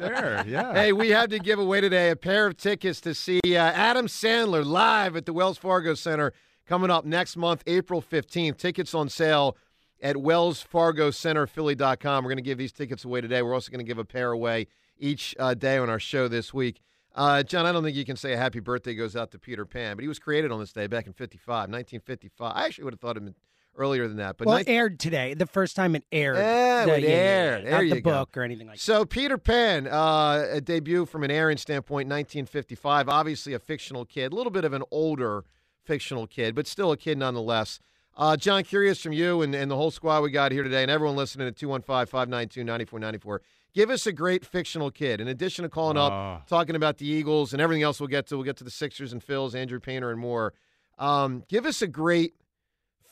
there, 0.00 0.44
yeah. 0.46 0.72
Hey, 0.74 0.92
we 0.92 1.10
have 1.10 1.30
to 1.30 1.38
give 1.38 1.58
away 1.58 1.80
today 1.80 2.10
a 2.10 2.16
pair 2.16 2.46
of 2.46 2.56
tickets 2.56 3.00
to 3.02 3.14
see 3.14 3.40
uh, 3.44 3.58
Adam 3.58 4.06
Sandler 4.06 4.64
live 4.64 5.16
at 5.16 5.26
the 5.26 5.32
Wells 5.32 5.58
Fargo 5.58 5.94
Center 5.94 6.32
coming 6.66 6.90
up 6.90 7.04
next 7.04 7.36
month, 7.36 7.62
April 7.66 8.02
15th. 8.02 8.56
Tickets 8.58 8.94
on 8.94 9.08
sale 9.08 9.56
at 10.04 10.14
wellsfargocenterphilly.com. 10.16 12.24
We're 12.24 12.30
going 12.30 12.36
to 12.36 12.42
give 12.42 12.58
these 12.58 12.72
tickets 12.72 13.04
away 13.04 13.22
today. 13.22 13.42
We're 13.42 13.54
also 13.54 13.72
going 13.72 13.84
to 13.84 13.88
give 13.88 13.98
a 13.98 14.04
pair 14.04 14.30
away 14.30 14.68
each 14.98 15.34
uh, 15.38 15.54
day 15.54 15.78
on 15.78 15.88
our 15.90 15.98
show 15.98 16.28
this 16.28 16.52
week. 16.54 16.80
Uh, 17.14 17.42
John, 17.42 17.64
I 17.64 17.72
don't 17.72 17.82
think 17.82 17.96
you 17.96 18.04
can 18.04 18.16
say 18.16 18.34
a 18.34 18.36
happy 18.36 18.60
birthday 18.60 18.94
goes 18.94 19.16
out 19.16 19.30
to 19.32 19.38
Peter 19.38 19.64
Pan, 19.64 19.96
but 19.96 20.02
he 20.02 20.08
was 20.08 20.18
created 20.18 20.52
on 20.52 20.60
this 20.60 20.72
day 20.72 20.86
back 20.86 21.06
in 21.06 21.12
55, 21.14 21.48
1955. 21.70 22.52
I 22.54 22.66
actually 22.66 22.84
would 22.84 22.92
have 22.92 23.00
thought 23.00 23.16
him 23.16 23.34
earlier 23.76 24.06
than 24.06 24.18
that. 24.18 24.36
But 24.36 24.46
well, 24.46 24.58
19- 24.58 24.60
it 24.60 24.68
aired 24.68 25.00
today. 25.00 25.34
The 25.34 25.46
first 25.46 25.74
time 25.74 25.96
it 25.96 26.04
aired. 26.12 26.36
Yeah, 26.36 26.84
The- 26.84 26.98
it 26.98 27.04
aired. 27.04 27.64
There 27.64 27.72
Not 27.72 27.86
you 27.86 27.94
the 27.94 28.00
go. 28.02 28.10
book 28.10 28.36
or 28.36 28.42
anything 28.42 28.66
like 28.66 28.76
that. 28.76 28.82
So 28.82 29.06
Peter 29.06 29.38
Pan, 29.38 29.86
uh, 29.86 30.48
a 30.52 30.60
debut 30.60 31.06
from 31.06 31.24
an 31.24 31.30
airing 31.30 31.56
standpoint, 31.56 32.08
1955. 32.08 33.08
Obviously 33.08 33.54
a 33.54 33.58
fictional 33.58 34.04
kid, 34.04 34.32
a 34.32 34.36
little 34.36 34.52
bit 34.52 34.64
of 34.64 34.74
an 34.74 34.82
older 34.90 35.44
fictional 35.82 36.26
kid, 36.26 36.54
but 36.54 36.66
still 36.66 36.92
a 36.92 36.96
kid 36.96 37.16
nonetheless. 37.16 37.78
Uh, 38.16 38.36
John, 38.36 38.62
curious 38.62 39.00
from 39.02 39.12
you 39.12 39.42
and, 39.42 39.54
and 39.54 39.70
the 39.70 39.76
whole 39.76 39.90
squad 39.90 40.20
we 40.22 40.30
got 40.30 40.52
here 40.52 40.62
today, 40.62 40.82
and 40.82 40.90
everyone 40.90 41.16
listening 41.16 41.48
at 41.48 41.56
215-592-9494. 41.56 43.38
Give 43.74 43.90
us 43.90 44.06
a 44.06 44.12
great 44.12 44.44
fictional 44.46 44.92
kid. 44.92 45.20
In 45.20 45.26
addition 45.26 45.64
to 45.64 45.68
calling 45.68 45.96
Ah. 45.98 46.36
up, 46.36 46.46
talking 46.46 46.76
about 46.76 46.98
the 46.98 47.06
Eagles 47.06 47.52
and 47.52 47.60
everything 47.60 47.82
else 47.82 47.98
we'll 47.98 48.06
get 48.06 48.26
to, 48.28 48.36
we'll 48.36 48.44
get 48.44 48.56
to 48.58 48.64
the 48.64 48.70
Sixers 48.70 49.12
and 49.12 49.20
Phils, 49.24 49.54
Andrew 49.54 49.80
Painter, 49.80 50.10
and 50.12 50.20
more. 50.20 50.54
Um, 50.96 51.42
give 51.48 51.66
us 51.66 51.82
a 51.82 51.88
great 51.88 52.34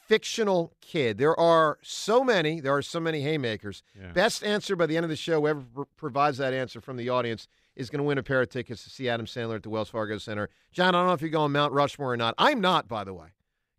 fictional 0.06 0.72
kid. 0.80 1.18
There 1.18 1.38
are 1.38 1.78
so 1.82 2.22
many. 2.22 2.60
There 2.60 2.72
are 2.76 2.82
so 2.82 3.00
many 3.00 3.22
haymakers. 3.22 3.82
Yeah. 4.00 4.12
Best 4.12 4.44
answer 4.44 4.76
by 4.76 4.86
the 4.86 4.96
end 4.96 5.02
of 5.02 5.10
the 5.10 5.16
show, 5.16 5.40
whoever 5.40 5.62
pr- 5.62 5.82
provides 5.96 6.38
that 6.38 6.54
answer 6.54 6.80
from 6.80 6.96
the 6.96 7.08
audience 7.08 7.48
is 7.74 7.90
going 7.90 7.98
to 7.98 8.04
win 8.04 8.18
a 8.18 8.22
pair 8.22 8.40
of 8.42 8.50
tickets 8.50 8.84
to 8.84 8.90
see 8.90 9.08
Adam 9.08 9.26
Sandler 9.26 9.56
at 9.56 9.64
the 9.64 9.70
Wells 9.70 9.88
Fargo 9.88 10.18
Center. 10.18 10.48
John, 10.70 10.94
I 10.94 10.98
don't 10.98 11.06
know 11.08 11.12
if 11.14 11.22
you're 11.22 11.30
going 11.30 11.50
Mount 11.50 11.72
Rushmore 11.72 12.12
or 12.12 12.16
not. 12.16 12.34
I'm 12.38 12.60
not, 12.60 12.86
by 12.86 13.02
the 13.02 13.14
way. 13.14 13.28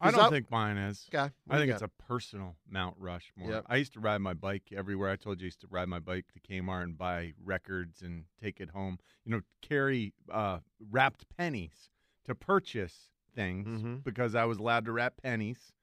I 0.08 0.12
don't 0.12 0.20
up- 0.22 0.32
think 0.32 0.50
mine 0.52 0.78
is. 0.78 1.08
Okay, 1.14 1.32
I 1.50 1.58
think 1.58 1.72
it's 1.72 1.82
a 1.82 1.88
personal 1.88 2.56
Mount 2.70 2.96
Rushmore. 3.00 3.50
Yep. 3.52 3.66
I 3.68 3.78
used 3.78 3.94
to 3.94 4.00
ride 4.00 4.20
my 4.22 4.34
bike 4.34 4.64
everywhere. 4.76 5.10
I 5.10 5.16
told 5.16 5.40
you 5.42 5.46
I 5.46 5.48
used 5.48 5.62
to 5.62 5.68
ride 5.68 5.88
my 5.88 6.00
bike 6.00 6.26
to 6.34 6.40
Kmart 6.40 6.84
and 6.84 6.98
buy 6.98 7.34
records 7.44 8.02
and 8.02 8.26
take 8.42 8.60
it 8.60 8.70
home. 8.72 9.00
You 9.26 9.32
know, 9.34 9.42
carry 9.62 10.14
uh, 10.32 10.60
wrapped 10.92 11.26
pennies 11.38 11.90
to 12.26 12.36
purchase 12.36 13.10
things 13.36 13.82
Mhm. 13.82 14.04
because 14.04 14.36
I 14.36 14.46
was 14.46 14.58
allowed 14.60 14.86
to 14.86 14.92
wrap 14.92 15.18
pennies, 15.22 15.74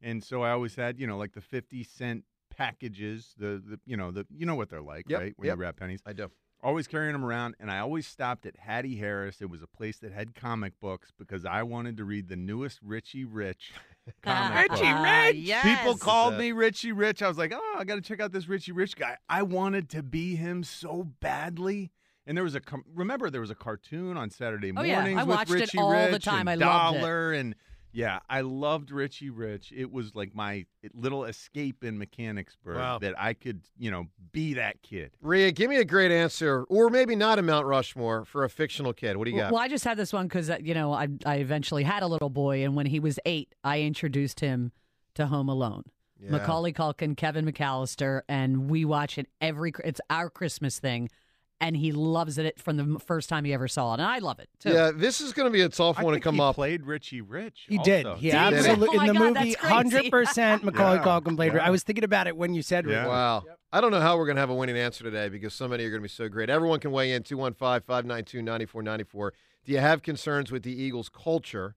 and 0.00 0.22
so 0.22 0.42
I 0.42 0.50
always 0.50 0.76
had 0.76 0.98
you 0.98 1.06
know 1.06 1.18
like 1.18 1.32
the 1.32 1.40
fifty 1.40 1.82
cent 1.82 2.24
packages. 2.50 3.34
The, 3.38 3.62
the 3.66 3.80
you 3.86 3.96
know 3.96 4.10
the 4.10 4.26
you 4.30 4.46
know 4.46 4.54
what 4.54 4.68
they're 4.68 4.82
like, 4.82 5.08
Yep, 5.08 5.20
right? 5.20 5.34
When 5.36 5.46
yep. 5.46 5.56
you 5.56 5.60
wrap 5.62 5.76
pennies. 5.76 6.00
I 6.06 6.12
do. 6.12 6.30
Always 6.62 6.86
carrying 6.86 7.14
them 7.14 7.24
around, 7.24 7.54
and 7.58 7.70
I 7.70 7.78
always 7.78 8.06
stopped 8.06 8.44
at 8.44 8.54
Hattie 8.58 8.96
Harris. 8.96 9.40
It 9.40 9.48
was 9.48 9.62
a 9.62 9.66
place 9.66 9.96
that 10.00 10.12
had 10.12 10.34
comic 10.34 10.78
books 10.78 11.10
because 11.18 11.46
I 11.46 11.62
wanted 11.62 11.96
to 11.96 12.04
read 12.04 12.28
the 12.28 12.36
newest 12.36 12.80
Richie 12.82 13.24
Rich 13.24 13.72
comic 14.22 14.68
book. 14.68 14.78
Ah, 14.82 15.28
yes. 15.28 15.64
People 15.78 15.96
called 15.96 16.34
me 16.36 16.52
Richie 16.52 16.92
Rich. 16.92 17.22
I 17.22 17.28
was 17.28 17.38
like, 17.38 17.52
oh, 17.54 17.76
I 17.78 17.84
got 17.84 17.94
to 17.94 18.02
check 18.02 18.20
out 18.20 18.32
this 18.32 18.46
Richie 18.46 18.72
Rich 18.72 18.96
guy. 18.96 19.16
I 19.26 19.40
wanted 19.42 19.88
to 19.90 20.02
be 20.02 20.36
him 20.36 20.62
so 20.62 21.04
badly. 21.20 21.92
And 22.26 22.36
there 22.36 22.44
was 22.44 22.54
a 22.54 22.60
com- 22.60 22.84
remember 22.94 23.30
there 23.30 23.40
was 23.40 23.50
a 23.50 23.54
cartoon 23.54 24.18
on 24.18 24.28
Saturday 24.28 24.70
Oh, 24.76 24.82
yeah. 24.82 24.96
mornings 24.96 25.18
I 25.18 25.24
with 25.24 25.36
watched 25.36 25.50
it 25.52 25.54
Richie 25.54 25.78
all 25.78 25.90
the 25.90 26.12
Rich 26.12 26.24
time. 26.26 26.46
and 26.46 26.62
I 26.62 26.66
loved 26.66 26.96
it. 26.96 27.00
Dollar 27.00 27.32
and 27.32 27.54
yeah, 27.92 28.20
I 28.28 28.42
loved 28.42 28.90
Richie 28.90 29.30
Rich. 29.30 29.72
It 29.76 29.90
was 29.90 30.14
like 30.14 30.34
my 30.34 30.66
little 30.94 31.24
escape 31.24 31.82
in 31.84 31.98
Mechanicsburg 31.98 32.76
Wow. 32.76 32.98
that 32.98 33.14
I 33.18 33.34
could, 33.34 33.62
you 33.78 33.90
know, 33.90 34.06
be 34.32 34.54
that 34.54 34.82
kid. 34.82 35.10
Rhea, 35.20 35.50
give 35.52 35.68
me 35.70 35.76
a 35.76 35.84
great 35.84 36.10
answer, 36.12 36.64
or 36.64 36.90
maybe 36.90 37.16
not 37.16 37.38
a 37.38 37.42
Mount 37.42 37.66
Rushmore 37.66 38.24
for 38.24 38.44
a 38.44 38.50
fictional 38.50 38.92
kid. 38.92 39.16
What 39.16 39.24
do 39.24 39.30
you 39.32 39.38
got? 39.38 39.52
Well, 39.52 39.60
I 39.60 39.68
just 39.68 39.84
had 39.84 39.96
this 39.96 40.12
one 40.12 40.26
because 40.26 40.50
uh, 40.50 40.58
you 40.60 40.74
know 40.74 40.92
I 40.92 41.08
I 41.26 41.36
eventually 41.36 41.82
had 41.82 42.02
a 42.02 42.06
little 42.06 42.30
boy, 42.30 42.64
and 42.64 42.76
when 42.76 42.86
he 42.86 43.00
was 43.00 43.18
eight, 43.26 43.54
I 43.64 43.80
introduced 43.80 44.40
him 44.40 44.72
to 45.14 45.26
Home 45.26 45.48
Alone. 45.48 45.82
Yeah. 46.22 46.32
Macaulay 46.32 46.72
Culkin, 46.74 47.16
Kevin 47.16 47.46
McAllister, 47.46 48.22
and 48.28 48.70
we 48.70 48.84
watch 48.84 49.16
it 49.18 49.26
every. 49.40 49.72
It's 49.84 50.00
our 50.10 50.28
Christmas 50.28 50.78
thing, 50.78 51.08
and 51.60 51.76
he 51.76 51.92
loves 51.92 52.38
it 52.38 52.58
from 52.58 52.76
the 52.76 52.98
first 52.98 53.28
time 53.28 53.44
he 53.44 53.52
ever 53.52 53.68
saw 53.68 53.90
it, 53.92 54.00
and 54.00 54.02
I 54.02 54.18
love 54.18 54.38
it 54.38 54.48
too. 54.58 54.70
Yeah, 54.72 54.90
this 54.94 55.20
is 55.20 55.32
going 55.32 55.46
to 55.46 55.52
be 55.52 55.60
a 55.60 55.68
tough 55.68 55.98
I 55.98 56.04
one 56.04 56.14
to 56.14 56.20
come 56.20 56.36
he 56.36 56.40
up. 56.40 56.54
played 56.54 56.86
Richie 56.86 57.20
Rich. 57.20 57.66
He 57.68 57.78
did. 57.78 58.06
also. 58.06 58.18
He 58.20 58.30
Did 58.30 58.34
he? 58.34 58.38
absolutely 58.56 58.98
Oh 58.98 59.00
my 59.00 59.06
in 59.08 59.12
the 59.14 59.18
God, 59.18 59.24
movie, 59.34 59.34
that's 59.50 59.56
crazy. 59.60 59.74
hundred 59.74 60.10
percent 60.10 60.64
Macaulay 60.64 60.96
Yeah, 60.96 61.04
Culkin 61.04 61.36
played. 61.36 61.52
yeah. 61.54 61.66
I 61.66 61.70
was 61.70 61.82
thinking 61.82 62.04
about 62.04 62.26
it 62.26 62.36
when 62.36 62.54
you 62.54 62.62
said 62.62 62.86
Yeah. 62.86 62.98
Richie. 63.00 63.08
Wow. 63.08 63.44
I 63.72 63.80
don't 63.80 63.90
know 63.92 64.00
how 64.00 64.16
we're 64.16 64.26
going 64.26 64.36
to 64.36 64.40
have 64.40 64.50
a 64.50 64.54
winning 64.54 64.76
answer 64.76 65.04
today 65.04 65.28
because 65.28 65.54
so 65.54 65.68
many 65.68 65.84
are 65.84 65.90
going 65.90 66.00
to 66.00 66.04
be 66.04 66.08
so 66.08 66.28
great. 66.28 66.50
Everyone 66.50 66.80
can 66.80 66.90
weigh 66.90 67.12
in 67.12 67.22
215 67.22 67.82
592 67.86 68.42
9494. 68.42 69.32
Do 69.64 69.72
you 69.72 69.78
have 69.78 70.02
concerns 70.02 70.50
with 70.50 70.62
the 70.62 70.72
Eagles' 70.72 71.08
culture? 71.08 71.76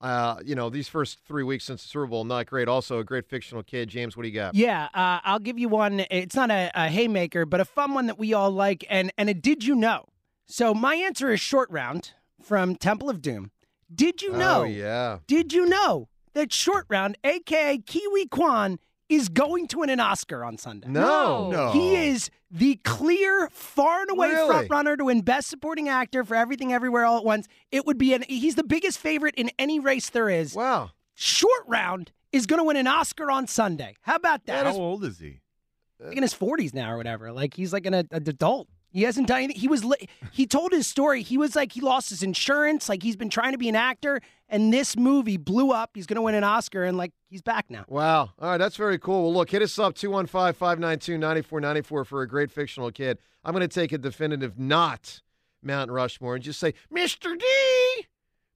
Uh, 0.00 0.36
you 0.44 0.54
know, 0.54 0.70
these 0.70 0.86
first 0.86 1.18
three 1.26 1.42
weeks 1.42 1.64
since 1.64 1.82
the 1.82 1.88
Super 1.88 2.06
Bowl, 2.06 2.24
not 2.24 2.46
great. 2.46 2.68
Also, 2.68 3.00
a 3.00 3.04
great 3.04 3.26
fictional 3.28 3.64
kid. 3.64 3.88
James, 3.88 4.16
what 4.16 4.22
do 4.22 4.28
you 4.28 4.34
got? 4.34 4.54
Yeah, 4.54 4.84
uh, 4.94 5.18
I'll 5.24 5.40
give 5.40 5.58
you 5.58 5.68
one. 5.68 6.04
It's 6.10 6.36
not 6.36 6.50
a, 6.50 6.70
a 6.74 6.88
haymaker, 6.88 7.44
but 7.44 7.60
a 7.60 7.64
fun 7.64 7.94
one 7.94 8.06
that 8.06 8.18
we 8.18 8.32
all 8.32 8.50
like. 8.50 8.86
And 8.88 9.12
and 9.18 9.28
a 9.28 9.34
did 9.34 9.64
you 9.64 9.74
know? 9.74 10.06
So 10.46 10.72
my 10.72 10.94
answer 10.94 11.32
is 11.32 11.40
short 11.40 11.68
round 11.70 12.12
from 12.40 12.76
Temple 12.76 13.10
of 13.10 13.20
Doom. 13.20 13.50
Did 13.92 14.22
you 14.22 14.32
know? 14.32 14.60
Oh, 14.60 14.64
yeah. 14.64 15.18
Did 15.26 15.52
you 15.52 15.66
know 15.66 16.08
that 16.34 16.52
short 16.52 16.86
round, 16.88 17.18
aka 17.24 17.78
Ke 17.78 18.02
Huy 18.08 18.26
Quan, 18.26 18.78
is 19.08 19.28
going 19.28 19.66
to 19.68 19.78
win 19.78 19.90
an 19.90 19.98
Oscar 20.00 20.44
on 20.44 20.58
Sunday? 20.58 20.88
No. 20.88 21.50
No. 21.50 21.72
He 21.72 21.96
is 21.96 22.30
the 22.50 22.76
clear, 22.84 23.48
far 23.52 24.02
and 24.02 24.10
away 24.10 24.30
Really? 24.30 24.48
front 24.48 24.70
runner 24.70 24.96
to 24.96 25.04
win 25.04 25.20
Best 25.22 25.48
Supporting 25.48 25.88
Actor 25.88 26.24
for 26.24 26.34
Everything 26.34 26.72
Everywhere 26.72 27.04
All 27.04 27.18
at 27.18 27.24
Once. 27.24 27.46
It 27.70 27.86
would 27.86 27.98
be 27.98 28.14
an 28.14 28.24
he's 28.28 28.54
the 28.54 28.64
biggest 28.64 28.98
favorite 28.98 29.34
in 29.36 29.50
any 29.58 29.78
race 29.80 30.10
there 30.10 30.28
is. 30.30 30.54
Wow. 30.54 30.90
Short 31.14 31.62
round 31.66 32.12
is 32.32 32.46
going 32.46 32.58
to 32.58 32.64
win 32.64 32.76
an 32.76 32.86
Oscar 32.86 33.30
on 33.30 33.46
Sunday. 33.46 33.96
How 34.02 34.16
about 34.16 34.46
that? 34.46 34.66
How 34.66 34.72
old 34.72 35.04
is 35.04 35.18
he? 35.18 35.40
like 36.00 36.16
in 36.16 36.22
his 36.22 36.32
forties 36.34 36.72
now 36.72 36.92
or 36.92 36.96
whatever. 36.96 37.32
Like 37.32 37.54
he's 37.54 37.72
like 37.72 37.86
an, 37.86 37.94
an 37.94 38.06
adult. 38.12 38.68
He 38.90 39.02
hasn't 39.02 39.28
done 39.28 39.38
anything. 39.42 39.60
He 39.60 39.68
was 39.68 39.84
li- 39.84 40.08
he 40.32 40.46
told 40.46 40.72
his 40.72 40.86
story. 40.86 41.22
He 41.22 41.36
was 41.36 41.54
like 41.54 41.72
he 41.72 41.80
lost 41.80 42.08
his 42.10 42.22
insurance. 42.22 42.88
Like 42.88 43.02
he's 43.02 43.16
been 43.16 43.28
trying 43.30 43.52
to 43.52 43.58
be 43.58 43.68
an 43.68 43.76
actor, 43.76 44.20
and 44.48 44.72
this 44.72 44.96
movie 44.96 45.36
blew 45.36 45.72
up. 45.72 45.90
He's 45.94 46.06
going 46.06 46.16
to 46.16 46.22
win 46.22 46.34
an 46.34 46.44
Oscar, 46.44 46.84
and 46.84 46.96
like 46.96 47.12
he's 47.28 47.42
back 47.42 47.66
now. 47.68 47.84
Wow. 47.88 48.30
All 48.38 48.50
right, 48.50 48.56
that's 48.56 48.76
very 48.76 48.98
cool. 48.98 49.24
Well, 49.24 49.34
look, 49.34 49.50
hit 49.50 49.60
us 49.62 49.78
up 49.78 49.94
215 49.94 50.54
592 50.54 51.18
9494 51.18 52.04
for 52.04 52.22
a 52.22 52.28
great 52.28 52.50
fictional 52.50 52.90
kid. 52.90 53.18
I'm 53.44 53.52
going 53.52 53.60
to 53.60 53.72
take 53.72 53.92
a 53.92 53.98
definitive 53.98 54.58
not 54.58 55.20
Mount 55.62 55.90
Rushmore 55.90 56.34
and 56.36 56.42
just 56.42 56.58
say, 56.58 56.72
Mr. 56.92 57.38
D! 57.38 58.06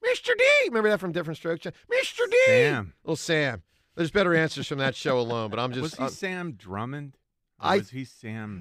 Mr. 0.05 0.31
D! 0.37 0.45
Remember 0.67 0.89
that 0.89 0.99
from 1.01 1.13
Diff'rent 1.13 1.37
Strokes? 1.37 1.67
Mr. 1.67 2.29
D! 2.31 2.37
Sam. 2.47 2.93
Little 3.05 3.17
Sam. 3.17 3.63
There's 3.97 4.11
better 4.11 4.35
answers 4.35 4.67
from 4.67 4.79
that 4.79 4.97
show 4.97 5.19
alone, 5.21 5.51
but 5.51 5.59
I'm 5.61 5.73
just. 5.73 5.83
was 5.83 5.95
he 5.95 6.03
I'm- 6.05 6.11
Sam 6.13 6.53
Drummond? 6.53 7.19
Or 7.63 7.69
I- 7.69 7.77
was 7.79 7.91
he 7.91 8.05
Sam? 8.05 8.61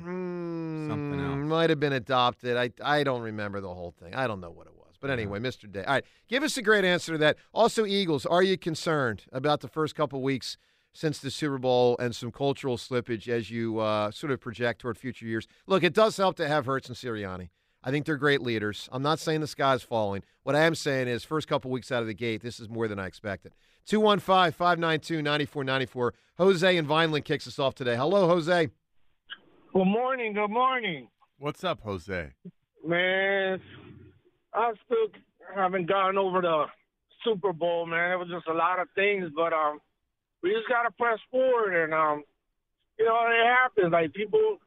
something 0.87 1.19
Mm, 1.19 1.39
else? 1.41 1.49
Might 1.49 1.69
have 1.69 1.79
been 1.79 1.93
adopted. 1.93 2.57
I 2.57 2.71
I 2.83 3.03
don't 3.03 3.21
remember 3.21 3.61
the 3.61 3.73
whole 3.73 3.91
thing. 3.91 4.13
I 4.15 4.27
don't 4.27 4.39
know 4.41 4.51
what 4.51 4.67
it 4.67 4.73
was. 4.75 4.95
But 4.99 5.09
anyway, 5.09 5.39
Mr. 5.39 5.71
Day. 5.71 5.83
All 5.83 5.93
right, 5.95 6.05
give 6.27 6.43
us 6.43 6.57
a 6.57 6.61
great 6.61 6.85
answer 6.85 7.13
to 7.13 7.17
that. 7.19 7.37
Also, 7.53 7.85
Eagles, 7.85 8.25
are 8.25 8.43
you 8.43 8.57
concerned 8.57 9.23
about 9.31 9.61
the 9.61 9.67
first 9.67 9.95
couple 9.95 10.21
weeks 10.21 10.57
since 10.93 11.19
the 11.19 11.31
Super 11.31 11.57
Bowl 11.57 11.95
and 11.99 12.15
some 12.15 12.31
cultural 12.31 12.77
slippage 12.77 13.27
as 13.27 13.49
you 13.49 13.79
uh, 13.79 14.11
sort 14.11 14.31
of 14.31 14.41
project 14.41 14.81
toward 14.81 14.97
future 14.97 15.25
years. 15.25 15.47
Look, 15.65 15.83
it 15.83 15.93
does 15.93 16.17
help 16.17 16.35
to 16.35 16.47
have 16.47 16.65
Hurts 16.65 16.89
and 16.89 16.97
Sirianni. 16.97 17.49
I 17.83 17.91
think 17.91 18.05
they're 18.05 18.17
great 18.17 18.41
leaders. 18.41 18.89
I'm 18.91 19.01
not 19.01 19.17
saying 19.17 19.39
the 19.41 19.47
sky's 19.47 19.81
falling. 19.83 20.21
What 20.43 20.53
I 20.55 20.59
am 20.65 20.75
saying 20.75 21.07
is, 21.07 21.23
first 21.23 21.47
couple 21.47 21.71
weeks 21.71 21.91
out 21.93 22.01
of 22.01 22.07
the 22.07 22.13
gate, 22.13 22.41
this 22.41 22.59
is 22.59 22.69
more 22.69 22.87
than 22.89 22.99
I 22.99 23.07
expected. 23.07 23.53
215 23.87 24.51
592 24.51 25.21
9494. 25.23 26.13
Jose 26.37 26.77
and 26.77 26.87
Vineland 26.87 27.25
kicks 27.25 27.47
us 27.47 27.57
off 27.57 27.73
today. 27.73 27.95
Hello, 27.95 28.27
Jose. 28.27 28.67
Good 29.73 29.85
morning. 29.85 30.33
Good 30.33 30.49
morning. 30.49 31.07
What's 31.39 31.63
up, 31.63 31.79
Jose? 31.83 32.31
Man, 32.85 33.61
I 34.53 34.73
still 34.85 35.07
haven't 35.55 35.87
gotten 35.87 36.17
over 36.17 36.41
the 36.41 36.65
Super 37.23 37.53
Bowl, 37.53 37.85
man. 37.85 38.11
It 38.11 38.17
was 38.17 38.27
just 38.27 38.47
a 38.47 38.53
lot 38.53 38.79
of 38.79 38.89
things, 38.95 39.29
but 39.33 39.53
um, 39.53 39.79
we 40.43 40.51
just 40.51 40.67
gotta 40.67 40.91
press 40.91 41.19
forward, 41.31 41.85
and 41.85 41.93
um, 41.93 42.23
you 42.99 43.05
know, 43.05 43.15
it 43.29 43.47
happens. 43.47 43.93
Like 43.93 44.13
people, 44.13 44.57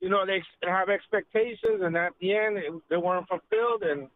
you 0.00 0.08
know, 0.08 0.26
they 0.26 0.42
have 0.68 0.88
expectations, 0.88 1.82
and 1.82 1.96
at 1.96 2.12
the 2.20 2.34
end, 2.34 2.58
it, 2.58 2.72
they 2.90 2.96
weren't 2.96 3.28
fulfilled, 3.28 3.84
and 3.84 4.08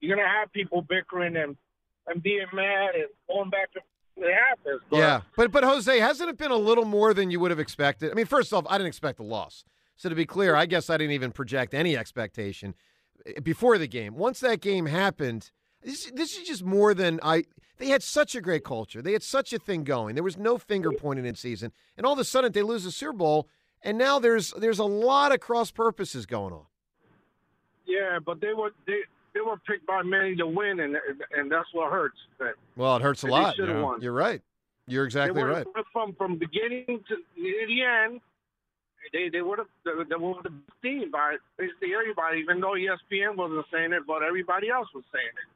you're 0.00 0.16
gonna 0.16 0.26
have 0.26 0.50
people 0.50 0.80
bickering 0.80 1.36
and 1.36 1.58
and 2.06 2.22
being 2.22 2.46
mad 2.54 2.94
and 2.94 3.08
going 3.28 3.50
back 3.50 3.70
to. 3.72 3.80
It 4.20 4.34
happens. 4.34 4.80
But, 4.90 4.96
Yeah, 4.96 5.20
but 5.36 5.52
but 5.52 5.64
Jose, 5.64 5.98
hasn't 5.98 6.28
it 6.28 6.36
been 6.36 6.50
a 6.50 6.56
little 6.56 6.84
more 6.84 7.14
than 7.14 7.30
you 7.30 7.40
would 7.40 7.50
have 7.50 7.60
expected? 7.60 8.10
I 8.10 8.14
mean, 8.14 8.26
first 8.26 8.52
off, 8.52 8.66
I 8.68 8.78
didn't 8.78 8.88
expect 8.88 9.20
a 9.20 9.22
loss. 9.22 9.64
So 9.96 10.08
to 10.08 10.14
be 10.14 10.26
clear, 10.26 10.54
I 10.54 10.66
guess 10.66 10.90
I 10.90 10.96
didn't 10.96 11.12
even 11.12 11.32
project 11.32 11.74
any 11.74 11.96
expectation 11.96 12.74
eh, 13.26 13.40
before 13.40 13.78
the 13.78 13.88
game. 13.88 14.16
Once 14.16 14.40
that 14.40 14.60
game 14.60 14.86
happened, 14.86 15.50
this, 15.82 16.10
this 16.14 16.36
is 16.36 16.46
just 16.46 16.64
more 16.64 16.94
than 16.94 17.20
I. 17.22 17.44
They 17.78 17.88
had 17.88 18.02
such 18.02 18.34
a 18.34 18.40
great 18.40 18.64
culture. 18.64 19.00
They 19.00 19.12
had 19.12 19.22
such 19.22 19.52
a 19.52 19.58
thing 19.58 19.84
going. 19.84 20.14
There 20.14 20.24
was 20.24 20.36
no 20.36 20.58
finger 20.58 20.90
pointing 20.90 21.26
in 21.26 21.36
season, 21.36 21.72
and 21.96 22.04
all 22.04 22.12
of 22.12 22.18
a 22.18 22.24
sudden 22.24 22.50
they 22.52 22.62
lose 22.62 22.84
the 22.84 22.90
Super 22.90 23.12
Bowl, 23.12 23.48
and 23.82 23.96
now 23.96 24.18
there's 24.18 24.52
there's 24.52 24.80
a 24.80 24.84
lot 24.84 25.32
of 25.32 25.40
cross 25.40 25.70
purposes 25.70 26.26
going 26.26 26.52
on. 26.52 26.66
Yeah, 27.86 28.18
but 28.24 28.40
they 28.40 28.52
were 28.52 28.72
they 28.86 29.02
they 29.38 29.48
were 29.48 29.56
picked 29.58 29.86
by 29.86 30.02
many 30.02 30.34
to 30.36 30.46
win, 30.46 30.80
and 30.80 30.96
and 31.36 31.50
that's 31.50 31.68
what 31.72 31.92
hurts. 31.92 32.16
That 32.38 32.54
Well, 32.76 32.96
it 32.96 33.02
hurts 33.02 33.22
a 33.22 33.28
lot. 33.28 33.54
Yeah. 33.58 33.80
won. 33.80 34.00
You're 34.02 34.12
right. 34.12 34.42
You're 34.86 35.04
exactly 35.04 35.40
they 35.40 35.48
right. 35.48 35.66
From 35.92 36.14
from 36.14 36.38
beginning 36.38 36.86
to 36.86 37.16
the 37.36 37.82
end, 37.82 38.20
they 39.12 39.28
they 39.28 39.42
would 39.42 39.58
have 39.58 39.68
they 39.84 40.16
would 40.16 40.36
have 40.44 40.52
seen 40.82 41.10
by 41.10 41.36
basically 41.56 41.94
everybody, 41.94 42.40
even 42.40 42.60
though 42.60 42.72
ESPN 42.72 43.36
wasn't 43.36 43.66
saying 43.72 43.92
it, 43.92 44.02
but 44.06 44.22
everybody 44.22 44.70
else 44.70 44.88
was 44.94 45.04
saying 45.12 45.26
it. 45.26 45.54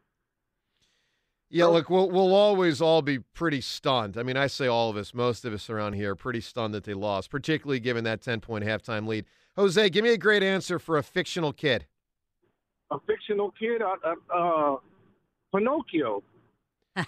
Yeah, 1.51 1.67
look, 1.67 1.91
we'll 1.91 2.11
we'll 2.11 2.35
always 2.35 2.81
all 2.81 3.03
be 3.03 3.19
pretty 3.19 3.61
stunned. 3.61 4.17
I 4.17 4.23
mean, 4.23 4.37
I 4.37 4.47
say 4.47 4.67
all 4.69 4.91
of 4.91 4.97
us, 4.97 5.13
most 5.13 5.45
of 5.45 5.53
us 5.53 5.69
around 5.69 5.95
here, 5.95 6.13
are 6.13 6.17
pretty 6.17 6.41
stunned 6.41 6.73
that 6.75 6.85
they 6.85 6.95
lost, 6.95 7.31
particularly 7.31 7.81
given 7.81 8.05
that 8.05 8.23
ten 8.23 8.41
point 8.41 8.65
halftime 8.65 9.07
lead. 9.07 9.25
Jose, 9.57 9.91
give 9.91 10.05
me 10.05 10.13
a 10.13 10.19
great 10.19 10.43
answer 10.43 10.79
for 10.79 10.97
a 10.97 11.03
fictional 11.03 11.53
kid. 11.53 11.87
A 12.93 13.01
fictional 13.07 13.53
kid, 13.59 13.81
uh, 13.83 14.77
Pinocchio. 15.55 16.23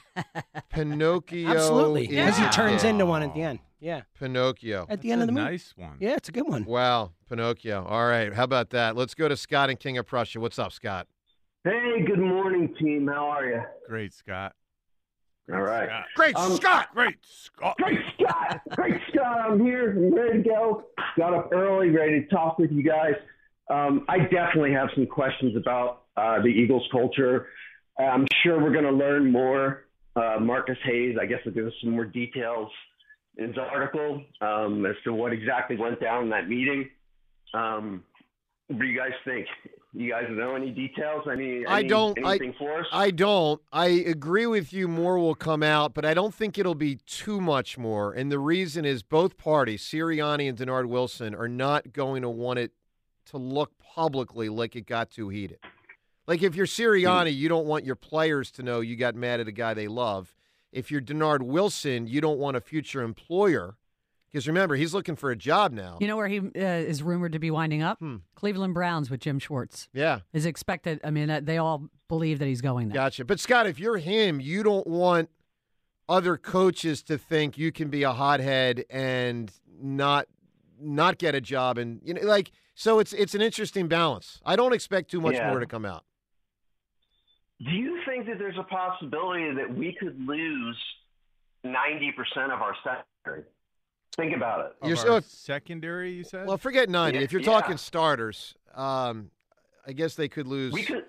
Pinocchio. 0.70 1.48
Absolutely, 1.48 2.06
because 2.08 2.38
he 2.38 2.48
turns 2.48 2.82
dead. 2.82 2.90
into 2.90 3.06
one 3.06 3.22
at 3.22 3.34
the 3.34 3.42
end. 3.42 3.58
Yeah, 3.80 4.02
Pinocchio. 4.18 4.86
at 4.88 5.02
the 5.02 5.12
end 5.12 5.20
of 5.20 5.26
the 5.26 5.32
movie. 5.32 5.50
Nice 5.50 5.74
one. 5.76 5.96
Yeah, 6.00 6.14
it's 6.14 6.28
a 6.28 6.32
good 6.32 6.48
one. 6.48 6.64
Wow, 6.64 7.12
Pinocchio. 7.28 7.84
All 7.84 8.06
right, 8.06 8.32
how 8.32 8.44
about 8.44 8.70
that? 8.70 8.96
Let's 8.96 9.14
go 9.14 9.28
to 9.28 9.36
Scott 9.36 9.68
and 9.68 9.78
King 9.78 9.98
of 9.98 10.06
Prussia. 10.06 10.40
What's 10.40 10.58
up, 10.58 10.72
Scott? 10.72 11.06
Hey, 11.64 12.02
good 12.06 12.18
morning, 12.18 12.74
team. 12.78 13.06
How 13.08 13.26
are 13.28 13.46
you? 13.46 13.62
Great, 13.86 14.12
Scott. 14.14 14.54
All 15.52 15.60
right. 15.60 15.86
Scott. 15.88 16.04
Great, 16.14 16.36
Um, 16.36 16.52
Scott. 16.56 16.88
Great, 16.94 17.16
Scott. 17.22 17.76
Great 17.76 18.00
Scott. 18.18 18.60
Great 18.70 19.00
Scott. 19.12 19.50
I'm 19.50 19.60
here. 19.60 19.90
I'm 19.90 20.14
ready 20.14 20.42
to 20.42 20.48
go. 20.48 20.84
Got 21.18 21.34
up 21.34 21.50
early, 21.52 21.90
ready 21.90 22.22
to 22.22 22.26
talk 22.28 22.58
with 22.58 22.70
you 22.72 22.82
guys. 22.82 23.12
Um, 23.70 24.04
I 24.08 24.18
definitely 24.18 24.72
have 24.72 24.88
some 24.94 25.06
questions 25.06 25.56
about 25.56 26.02
uh, 26.16 26.40
the 26.42 26.48
Eagles 26.48 26.86
culture. 26.92 27.48
I'm 27.98 28.26
sure 28.42 28.60
we're 28.62 28.72
going 28.72 28.84
to 28.84 28.90
learn 28.90 29.30
more. 29.30 29.84
Uh, 30.16 30.36
Marcus 30.40 30.78
Hayes, 30.84 31.16
I 31.20 31.26
guess, 31.26 31.38
will 31.44 31.52
give 31.52 31.66
us 31.66 31.72
some 31.82 31.90
more 31.92 32.04
details 32.04 32.70
in 33.36 33.48
his 33.48 33.58
article 33.58 34.22
um, 34.40 34.86
as 34.86 34.94
to 35.04 35.12
what 35.12 35.32
exactly 35.32 35.76
went 35.76 36.00
down 36.00 36.24
in 36.24 36.30
that 36.30 36.48
meeting. 36.48 36.88
Um, 37.52 38.04
what 38.68 38.80
do 38.80 38.86
you 38.86 38.98
guys 38.98 39.12
think? 39.24 39.46
You 39.92 40.10
guys 40.10 40.24
know 40.28 40.56
any 40.56 40.70
details? 40.70 41.24
Any? 41.30 41.64
I 41.66 41.82
don't. 41.82 42.18
I, 42.24 42.30
Anything 42.30 42.54
for 42.58 42.80
us? 42.80 42.86
I 42.90 43.12
don't. 43.12 43.60
I 43.72 43.86
agree 43.86 44.46
with 44.46 44.72
you. 44.72 44.88
More 44.88 45.18
will 45.18 45.36
come 45.36 45.62
out, 45.62 45.94
but 45.94 46.04
I 46.04 46.14
don't 46.14 46.34
think 46.34 46.58
it'll 46.58 46.74
be 46.74 46.96
too 47.06 47.40
much 47.40 47.78
more. 47.78 48.12
And 48.12 48.30
the 48.30 48.40
reason 48.40 48.84
is 48.84 49.04
both 49.04 49.36
parties, 49.36 49.82
Sirianni 49.82 50.48
and 50.48 50.58
Dennard 50.58 50.86
Wilson, 50.86 51.34
are 51.34 51.48
not 51.48 51.92
going 51.92 52.22
to 52.22 52.28
want 52.28 52.58
it 52.58 52.72
to 53.26 53.38
look 53.38 53.72
publicly 53.78 54.48
like 54.48 54.76
it 54.76 54.86
got 54.86 55.10
too 55.10 55.28
heated. 55.28 55.58
Like 56.26 56.42
if 56.42 56.54
you're 56.54 56.66
Sirianni, 56.66 57.34
you 57.34 57.48
don't 57.48 57.66
want 57.66 57.84
your 57.84 57.96
players 57.96 58.50
to 58.52 58.62
know 58.62 58.80
you 58.80 58.96
got 58.96 59.14
mad 59.14 59.40
at 59.40 59.48
a 59.48 59.52
guy 59.52 59.74
they 59.74 59.88
love. 59.88 60.34
If 60.72 60.90
you're 60.90 61.00
Dennard 61.00 61.42
Wilson, 61.42 62.06
you 62.06 62.20
don't 62.20 62.38
want 62.38 62.56
a 62.56 62.60
future 62.60 63.02
employer, 63.02 63.76
because 64.26 64.48
remember 64.48 64.74
he's 64.74 64.92
looking 64.92 65.14
for 65.14 65.30
a 65.30 65.36
job 65.36 65.72
now. 65.72 65.98
You 66.00 66.08
know 66.08 66.16
where 66.16 66.26
he 66.26 66.38
uh, 66.38 66.42
is 66.58 67.02
rumored 67.02 67.32
to 67.32 67.38
be 67.38 67.50
winding 67.50 67.82
up? 67.82 67.98
Hmm. 67.98 68.16
Cleveland 68.34 68.74
Browns 68.74 69.10
with 69.10 69.20
Jim 69.20 69.38
Schwartz. 69.38 69.88
Yeah. 69.92 70.20
Is 70.32 70.46
expected. 70.46 71.00
I 71.04 71.10
mean, 71.10 71.30
uh, 71.30 71.40
they 71.42 71.58
all 71.58 71.88
believe 72.08 72.40
that 72.40 72.46
he's 72.46 72.60
going 72.60 72.88
there. 72.88 72.96
Gotcha. 72.96 73.24
But 73.24 73.38
Scott, 73.38 73.66
if 73.66 73.78
you're 73.78 73.98
him, 73.98 74.40
you 74.40 74.62
don't 74.62 74.86
want 74.86 75.28
other 76.08 76.36
coaches 76.36 77.02
to 77.04 77.18
think 77.18 77.56
you 77.56 77.70
can 77.70 77.88
be 77.88 78.02
a 78.02 78.12
hothead 78.12 78.84
and 78.90 79.52
not 79.80 80.26
not 80.80 81.18
get 81.18 81.34
a 81.34 81.40
job 81.40 81.78
and 81.78 82.00
you 82.04 82.12
know 82.12 82.20
like 82.22 82.50
so 82.74 82.98
it's 82.98 83.12
it's 83.12 83.34
an 83.34 83.40
interesting 83.40 83.88
balance. 83.88 84.40
I 84.44 84.56
don't 84.56 84.72
expect 84.72 85.10
too 85.10 85.20
much 85.20 85.34
Yeah. 85.34 85.50
more 85.50 85.60
to 85.60 85.66
come 85.66 85.84
out. 85.84 86.04
Do 87.64 87.70
you 87.70 88.00
think 88.06 88.26
that 88.26 88.38
there's 88.38 88.58
a 88.58 88.64
possibility 88.64 89.54
that 89.54 89.72
we 89.74 89.96
could 89.98 90.18
lose 90.26 90.76
90% 91.64 92.52
of 92.52 92.60
our 92.60 92.74
secondary? 92.82 93.44
Think 94.16 94.36
about 94.36 94.60
it. 94.66 94.76
Of 94.82 94.88
You're 94.88 94.98
our 94.98 95.20
so- 95.22 95.26
secondary, 95.28 96.12
you 96.12 96.24
said? 96.24 96.46
Well, 96.46 96.58
forget 96.58 96.88
90. 96.88 97.18
Yeah, 97.18 97.24
if 97.24 97.32
you're 97.32 97.40
yeah. 97.40 97.46
talking 97.50 97.76
starters, 97.76 98.54
um 98.74 99.30
I 99.86 99.92
guess 99.92 100.14
they 100.14 100.28
could 100.28 100.46
lose 100.46 100.72
We 100.72 100.82
could. 100.82 101.04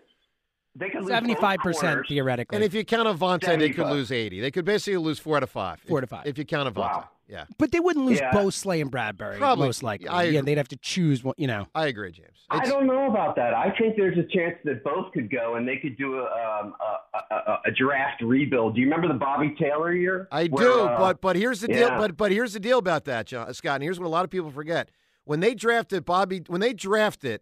They 0.78 0.89
could 0.89 1.01
lose 1.04 1.08
Seventy-five 1.10 1.60
percent 1.60 2.06
theoretically. 2.08 2.58
and 2.58 2.63
if 2.65 2.73
you 2.73 2.84
count 2.84 3.08
Avonte, 3.08 3.58
they 3.58 3.69
could 3.69 3.88
lose 3.88 4.12
80. 4.12 4.41
They 4.41 4.51
could 4.51 4.65
basically 4.65 4.97
lose 4.97 5.17
4 5.19 5.38
out 5.38 5.43
of 5.43 5.49
5. 5.49 5.80
Four 5.80 5.99
if, 5.99 6.01
out 6.01 6.04
of 6.04 6.10
five. 6.10 6.28
If 6.28 6.38
you 6.38 6.43
count 6.43 6.67
Avonte. 6.73 6.80
Wow. 6.82 7.10
Yeah. 7.28 7.46
but 7.58 7.72
they 7.72 7.80
wouldn't 7.80 8.06
lose 8.06 8.20
Yeah. 8.20 8.32
both 8.32 8.54
Slay 8.54 8.82
and 8.82 8.92
Bradberry. 8.92 9.38
Probably. 9.38 9.66
most 9.66 9.82
likely. 9.82 10.08
I 10.08 10.24
yeah, 10.24 10.40
agree. 10.40 10.42
they'd 10.52 10.58
have 10.58 10.68
to 10.70 10.78
choose 10.78 11.24
one. 11.24 11.34
You 11.38 11.48
know. 11.48 11.68
I 11.74 11.88
agree, 11.88 12.12
James. 12.12 12.30
I 12.52 12.66
don't 12.68 12.86
know 12.86 13.10
about 13.10 13.36
that. 13.38 13.54
I 13.56 13.72
think 13.78 13.96
there's 13.96 14.18
a 14.18 14.24
chance 14.24 14.56
that 14.66 14.84
both 14.84 15.12
could 15.14 15.32
go, 15.32 15.56
and 15.56 15.68
they 15.68 15.78
could 15.78 15.98
do 15.98 16.20
a 16.20 16.24
um, 16.26 16.76
a, 16.80 17.18
a, 17.34 17.36
a, 17.36 17.62
a 17.66 17.72
draft 17.72 18.22
rebuild. 18.22 18.76
Do 18.76 18.82
you 18.82 18.86
remember 18.88 19.08
the 19.08 19.20
Bobby 19.20 19.56
Taylor 19.60 19.94
year? 19.94 20.28
I 20.32 20.46
Where, 20.48 20.64
do, 20.64 20.80
uh, 20.82 20.98
but 21.00 21.22
but 21.22 21.36
here's 21.36 21.62
the 21.62 21.68
deal. 21.68 21.88
yeah. 21.88 21.98
But 21.98 22.16
but 22.16 22.32
here's 22.32 22.54
the 22.54 22.60
deal 22.60 22.78
about 22.78 23.06
that, 23.06 23.26
John, 23.26 23.52
Scott. 23.54 23.76
And 23.76 23.84
here's 23.84 24.00
what 24.00 24.06
a 24.06 24.10
lot 24.10 24.24
of 24.26 24.30
people 24.30 24.52
forget: 24.52 24.92
when 25.24 25.40
they 25.40 25.56
drafted 25.56 26.06
Bobby, 26.06 26.44
when 26.46 26.62
they 26.62 26.74
drafted, 26.74 27.42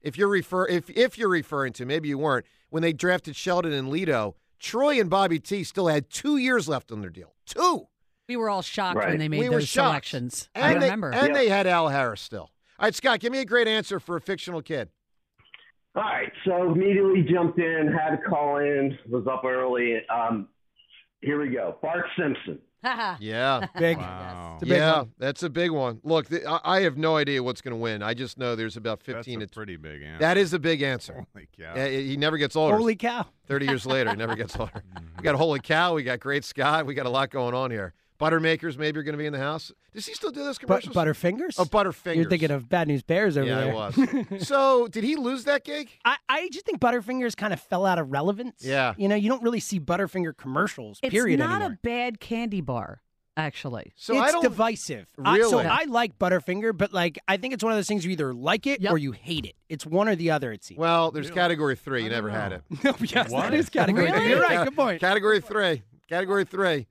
if 0.00 0.18
you're 0.18 0.26
refer 0.28 0.66
if 0.66 0.90
if 0.90 1.16
you're 1.16 1.28
referring 1.28 1.72
to, 1.74 1.86
maybe 1.86 2.08
you 2.08 2.18
weren't, 2.18 2.44
when 2.70 2.82
they 2.82 2.92
drafted 2.92 3.36
Sheldon 3.36 3.72
and 3.72 3.86
Lito, 3.92 4.34
Troy 4.58 4.98
and 4.98 5.08
Bobby 5.08 5.38
T 5.38 5.62
still 5.62 5.86
had 5.86 6.10
two 6.10 6.36
years 6.38 6.68
left 6.68 6.90
on 6.90 7.00
their 7.00 7.10
deal. 7.10 7.34
Two. 7.46 7.86
We 8.28 8.36
were 8.36 8.48
all 8.48 8.62
shocked 8.62 8.96
Right. 8.98 9.08
when 9.08 9.18
they 9.18 9.28
made 9.28 9.40
we 9.40 9.48
were 9.48 9.56
those 9.56 9.68
shocked. 9.68 10.06
selections. 10.06 10.48
And 10.54 10.64
I 10.64 10.74
they, 10.74 10.86
remember. 10.86 11.10
and 11.12 11.34
they 11.34 11.48
had 11.48 11.66
Al 11.66 11.88
Harris 11.88 12.20
still. 12.20 12.50
All 12.78 12.86
right, 12.86 12.94
Scott, 12.94 13.20
give 13.20 13.32
me 13.32 13.40
a 13.40 13.44
great 13.44 13.68
answer 13.68 14.00
for 14.00 14.16
a 14.16 14.20
fictional 14.20 14.62
kid. 14.62 14.88
All 15.94 16.02
right, 16.02 16.32
so 16.46 16.72
immediately 16.72 17.22
jumped 17.22 17.58
in, 17.58 17.92
had 17.92 18.16
to 18.16 18.22
call 18.28 18.56
in, 18.58 18.98
was 19.10 19.26
up 19.26 19.44
early. 19.44 20.00
Um, 20.08 20.48
here 21.20 21.38
we 21.40 21.50
go. 21.50 21.76
Bart 21.82 22.06
Simpson. 22.18 22.58
Yeah. 23.20 23.66
Big. 23.78 23.96
Wow. 23.98 24.56
Big 24.60 24.70
yeah, 24.70 24.96
one. 24.98 25.12
that's 25.16 25.44
a 25.44 25.50
big 25.50 25.70
one. 25.70 26.00
Look, 26.02 26.28
th- 26.28 26.42
I 26.44 26.58
I 26.64 26.80
have 26.80 26.96
no 26.96 27.14
idea 27.16 27.40
what's 27.40 27.60
going 27.60 27.74
to 27.74 27.80
win. 27.80 28.02
I 28.02 28.12
just 28.12 28.38
know 28.38 28.56
there's 28.56 28.76
about 28.76 28.98
That's 29.04 29.18
15 29.18 29.42
a 29.42 29.46
to 29.46 29.52
pretty 29.54 29.76
big 29.76 30.02
answer. 30.02 30.18
That 30.18 30.36
is 30.36 30.52
a 30.52 30.58
big 30.58 30.82
answer. 30.82 31.24
Holy 31.32 31.46
cow. 31.56 31.74
Yeah, 31.76 31.86
he 31.88 32.16
never 32.16 32.38
gets 32.38 32.56
older. 32.56 32.76
Holy 32.76 32.96
cow! 32.96 33.24
30 33.46 33.66
years 33.66 33.86
later, 33.86 34.10
he 34.10 34.16
never 34.16 34.34
gets 34.34 34.56
older. 34.58 34.82
We 35.16 35.22
got 35.22 35.36
Holy 35.36 35.60
Cow. 35.60 35.94
We 35.94 36.02
got 36.02 36.18
Great 36.18 36.44
Scott. 36.44 36.84
We 36.86 36.94
got 36.94 37.06
a 37.06 37.10
lot 37.10 37.30
going 37.30 37.54
on 37.54 37.70
here. 37.70 37.94
Buttermakers 38.22 38.78
maybe 38.78 38.96
you 38.96 39.00
are 39.00 39.02
going 39.02 39.14
to 39.14 39.18
be 39.18 39.26
in 39.26 39.32
the 39.32 39.38
house. 39.40 39.72
Does 39.92 40.06
he 40.06 40.14
still 40.14 40.30
do 40.30 40.44
those 40.44 40.56
But 40.58 40.82
commercials? 40.82 40.94
Butterfingers. 40.94 41.54
Oh, 41.58 41.64
Butterfingers. 41.64 42.14
You're 42.14 42.28
thinking 42.28 42.52
of 42.52 42.68
Bad 42.68 42.86
News 42.86 43.02
Bears 43.02 43.36
over 43.36 43.46
yeah, 43.48 43.60
there. 43.62 43.72
I 43.72 43.74
was. 43.74 44.46
so, 44.46 44.86
did 44.86 45.02
he 45.02 45.16
lose 45.16 45.44
that 45.44 45.64
gig? 45.64 45.90
I, 46.04 46.16
I 46.28 46.48
just 46.50 46.64
think 46.64 46.80
Butterfingers 46.80 47.36
kind 47.36 47.52
of 47.52 47.60
fell 47.60 47.84
out 47.84 47.98
of 47.98 48.12
relevance. 48.12 48.64
Yeah. 48.64 48.94
You 48.96 49.08
know, 49.08 49.16
you 49.16 49.28
don't 49.28 49.42
really 49.42 49.58
see 49.58 49.80
Butterfinger 49.80 50.36
commercials. 50.36 51.00
it's 51.02 51.10
period. 51.10 51.40
not 51.40 51.62
anymore. 51.62 51.72
a 51.72 51.78
bad 51.86 52.20
candy 52.20 52.60
bar, 52.60 53.02
actually. 53.36 53.92
So 53.96 54.14
it's 54.14 54.28
I 54.28 54.30
don't 54.30 54.42
divisive. 54.42 55.08
I, 55.24 55.40
so 55.40 55.58
I 55.58 55.84
like 55.88 56.16
Butterfinger, 56.16 56.76
but 56.76 56.92
like 56.92 57.18
I 57.26 57.38
think 57.38 57.54
it's 57.54 57.64
one 57.64 57.72
of 57.72 57.76
those 57.76 57.88
things 57.88 58.04
you 58.04 58.12
either 58.12 58.32
like 58.32 58.68
it 58.68 58.80
Yep. 58.82 58.92
or 58.92 58.98
you 58.98 59.10
hate 59.10 59.46
it. 59.46 59.56
It's 59.68 59.84
one 59.84 60.08
or 60.08 60.14
the 60.14 60.30
other. 60.30 60.52
It 60.52 60.62
seems. 60.62 60.78
Well, 60.78 61.10
there's 61.10 61.30
category 61.30 61.74
three. 61.74 62.04
You 62.04 62.10
never 62.10 62.30
had 62.30 62.52
it. 62.52 62.62
no, 62.84 62.94
yes, 63.00 63.30
What? 63.30 63.50
that 63.50 63.54
is 63.54 63.68
category. 63.68 64.12
Really? 64.12 64.28
You're 64.28 64.40
right. 64.42 64.64
Good 64.64 64.76
point. 64.76 65.00
Category 65.00 65.40
three. 65.40 65.82
Category 66.08 66.44
three. 66.44 66.86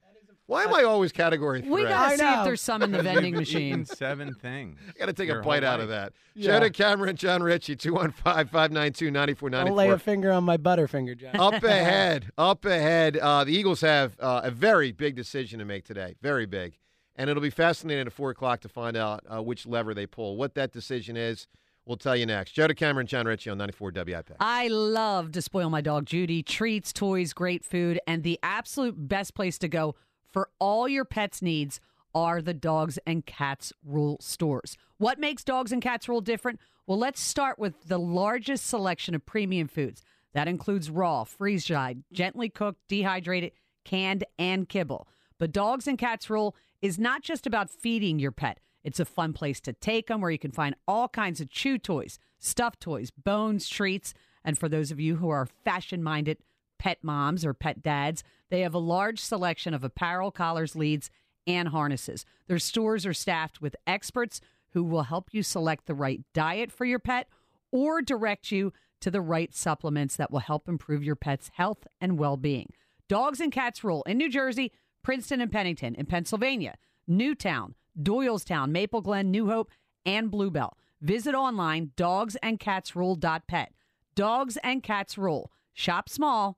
Why 0.47 0.63
am 0.63 0.73
I 0.73 0.83
always 0.83 1.11
category 1.11 1.61
three? 1.61 1.69
We 1.69 1.83
gotta 1.83 2.13
I 2.13 2.15
see 2.17 2.39
if 2.39 2.43
there's 2.43 2.61
some 2.61 2.81
in 2.81 2.91
the 2.91 3.01
vending 3.01 3.35
machine. 3.35 3.85
Seven 3.85 4.33
things. 4.33 4.77
got 4.99 5.05
to 5.05 5.13
take 5.13 5.27
Your 5.27 5.39
a 5.39 5.43
whole 5.43 5.51
bite 5.51 5.63
out 5.63 5.79
of 5.79 5.89
life. 5.89 6.11
that. 6.11 6.13
Yeah. 6.35 6.51
Shout 6.51 6.63
out 6.63 6.73
Cameron, 6.73 7.15
John 7.15 7.41
Ritchie, 7.41 7.77
215 7.77 8.47
592 8.47 9.05
Don't 9.11 9.75
lay 9.75 9.85
a 9.87 9.95
9494. 9.95 9.97
finger 9.99 10.31
on 10.31 10.43
my 10.43 10.57
butterfinger, 10.57 11.17
John. 11.17 11.35
Up 11.39 11.63
ahead, 11.63 12.31
up 12.37 12.65
ahead. 12.65 13.17
Uh, 13.17 13.43
the 13.45 13.53
Eagles 13.55 13.79
have 13.81 14.17
uh, 14.19 14.41
a 14.43 14.51
very 14.51 14.91
big 14.91 15.15
decision 15.15 15.59
to 15.59 15.65
make 15.65 15.85
today. 15.85 16.15
Very 16.21 16.45
big. 16.45 16.77
And 17.15 17.29
it'll 17.29 17.41
be 17.43 17.49
fascinating 17.49 18.07
at 18.07 18.13
4 18.13 18.31
o'clock 18.31 18.61
to 18.61 18.69
find 18.69 18.97
out 18.97 19.23
uh, 19.29 19.41
which 19.41 19.65
lever 19.65 19.93
they 19.93 20.05
pull. 20.07 20.35
What 20.37 20.55
that 20.55 20.71
decision 20.71 21.15
is, 21.15 21.47
we'll 21.85 21.97
tell 21.97 22.15
you 22.15 22.25
next. 22.25 22.51
Joe 22.53 22.67
Cameron, 22.69 23.07
John 23.07 23.25
Ritchie 23.25 23.49
on 23.49 23.57
94 23.57 23.91
WIP. 23.95 24.31
I 24.39 24.67
love 24.69 25.31
to 25.33 25.41
spoil 25.41 25.69
my 25.69 25.81
dog 25.81 26.05
Judy. 26.05 26.41
Treats, 26.43 26.91
toys, 26.91 27.31
great 27.33 27.63
food, 27.63 27.99
and 28.07 28.23
the 28.23 28.39
absolute 28.43 28.95
best 29.07 29.33
place 29.33 29.57
to 29.59 29.67
go 29.67 29.95
for 30.31 30.49
all 30.59 30.87
your 30.87 31.05
pets' 31.05 31.41
needs 31.41 31.79
are 32.13 32.41
the 32.41 32.53
Dogs 32.53 32.99
and 33.05 33.25
Cats 33.25 33.71
Rule 33.85 34.17
stores. 34.19 34.77
What 34.97 35.19
makes 35.19 35.43
Dogs 35.43 35.71
and 35.71 35.81
Cats 35.81 36.09
Rule 36.09 36.21
different? 36.21 36.59
Well, 36.87 36.97
let's 36.97 37.21
start 37.21 37.57
with 37.57 37.87
the 37.87 37.99
largest 37.99 38.65
selection 38.67 39.15
of 39.15 39.25
premium 39.25 39.67
foods. 39.67 40.03
That 40.33 40.47
includes 40.47 40.89
raw, 40.89 41.23
freeze 41.23 41.65
dried, 41.65 42.03
gently 42.11 42.49
cooked, 42.49 42.79
dehydrated, 42.87 43.51
canned, 43.83 44.23
and 44.37 44.67
kibble. 44.67 45.07
But 45.37 45.51
Dogs 45.51 45.87
and 45.87 45.97
Cats 45.97 46.29
Rule 46.29 46.55
is 46.81 46.99
not 46.99 47.21
just 47.21 47.45
about 47.47 47.69
feeding 47.69 48.19
your 48.19 48.31
pet. 48.31 48.59
It's 48.83 48.99
a 48.99 49.05
fun 49.05 49.33
place 49.33 49.59
to 49.61 49.73
take 49.73 50.07
them 50.07 50.21
where 50.21 50.31
you 50.31 50.39
can 50.39 50.51
find 50.51 50.75
all 50.87 51.07
kinds 51.07 51.39
of 51.39 51.49
chew 51.49 51.77
toys, 51.77 52.17
stuffed 52.39 52.79
toys, 52.79 53.11
bones, 53.11 53.67
treats. 53.67 54.13
And 54.43 54.57
for 54.57 54.67
those 54.67 54.91
of 54.91 54.99
you 54.99 55.17
who 55.17 55.29
are 55.29 55.45
fashion 55.45 56.01
minded 56.01 56.39
pet 56.81 56.97
moms 57.03 57.45
or 57.45 57.53
pet 57.53 57.83
dads, 57.83 58.23
they 58.49 58.61
have 58.61 58.73
a 58.73 58.79
large 58.79 59.19
selection 59.19 59.75
of 59.75 59.83
apparel, 59.83 60.31
collars, 60.31 60.75
leads, 60.75 61.11
and 61.45 61.69
harnesses. 61.69 62.25
Their 62.47 62.57
stores 62.57 63.05
are 63.05 63.13
staffed 63.13 63.61
with 63.61 63.75
experts 63.85 64.41
who 64.71 64.83
will 64.83 65.03
help 65.03 65.29
you 65.31 65.43
select 65.43 65.85
the 65.85 65.93
right 65.93 66.21
diet 66.33 66.71
for 66.71 66.85
your 66.85 66.97
pet 66.97 67.27
or 67.71 68.01
direct 68.01 68.51
you 68.51 68.73
to 68.99 69.11
the 69.11 69.21
right 69.21 69.53
supplements 69.53 70.15
that 70.15 70.31
will 70.31 70.39
help 70.39 70.67
improve 70.67 71.03
your 71.03 71.15
pet's 71.15 71.51
health 71.53 71.85
and 72.01 72.17
well 72.17 72.35
being. 72.35 72.73
Dogs 73.07 73.39
and 73.39 73.51
Cats 73.51 73.83
Rule 73.83 74.01
in 74.07 74.17
New 74.17 74.29
Jersey, 74.29 74.71
Princeton 75.03 75.39
and 75.39 75.51
Pennington, 75.51 75.93
in 75.93 76.07
Pennsylvania, 76.07 76.77
Newtown, 77.07 77.75
Doylestown, 78.01 78.71
Maple 78.71 79.01
Glen, 79.01 79.29
New 79.29 79.47
Hope, 79.47 79.69
and 80.03 80.31
Bluebell. 80.31 80.77
Visit 80.99 81.35
online 81.35 81.91
dogsandcatsrule.pet. 81.95 83.71
Dogs 84.15 84.57
and 84.63 84.81
Cats 84.81 85.17
Rule. 85.17 85.51
Shop 85.73 86.09
small, 86.09 86.57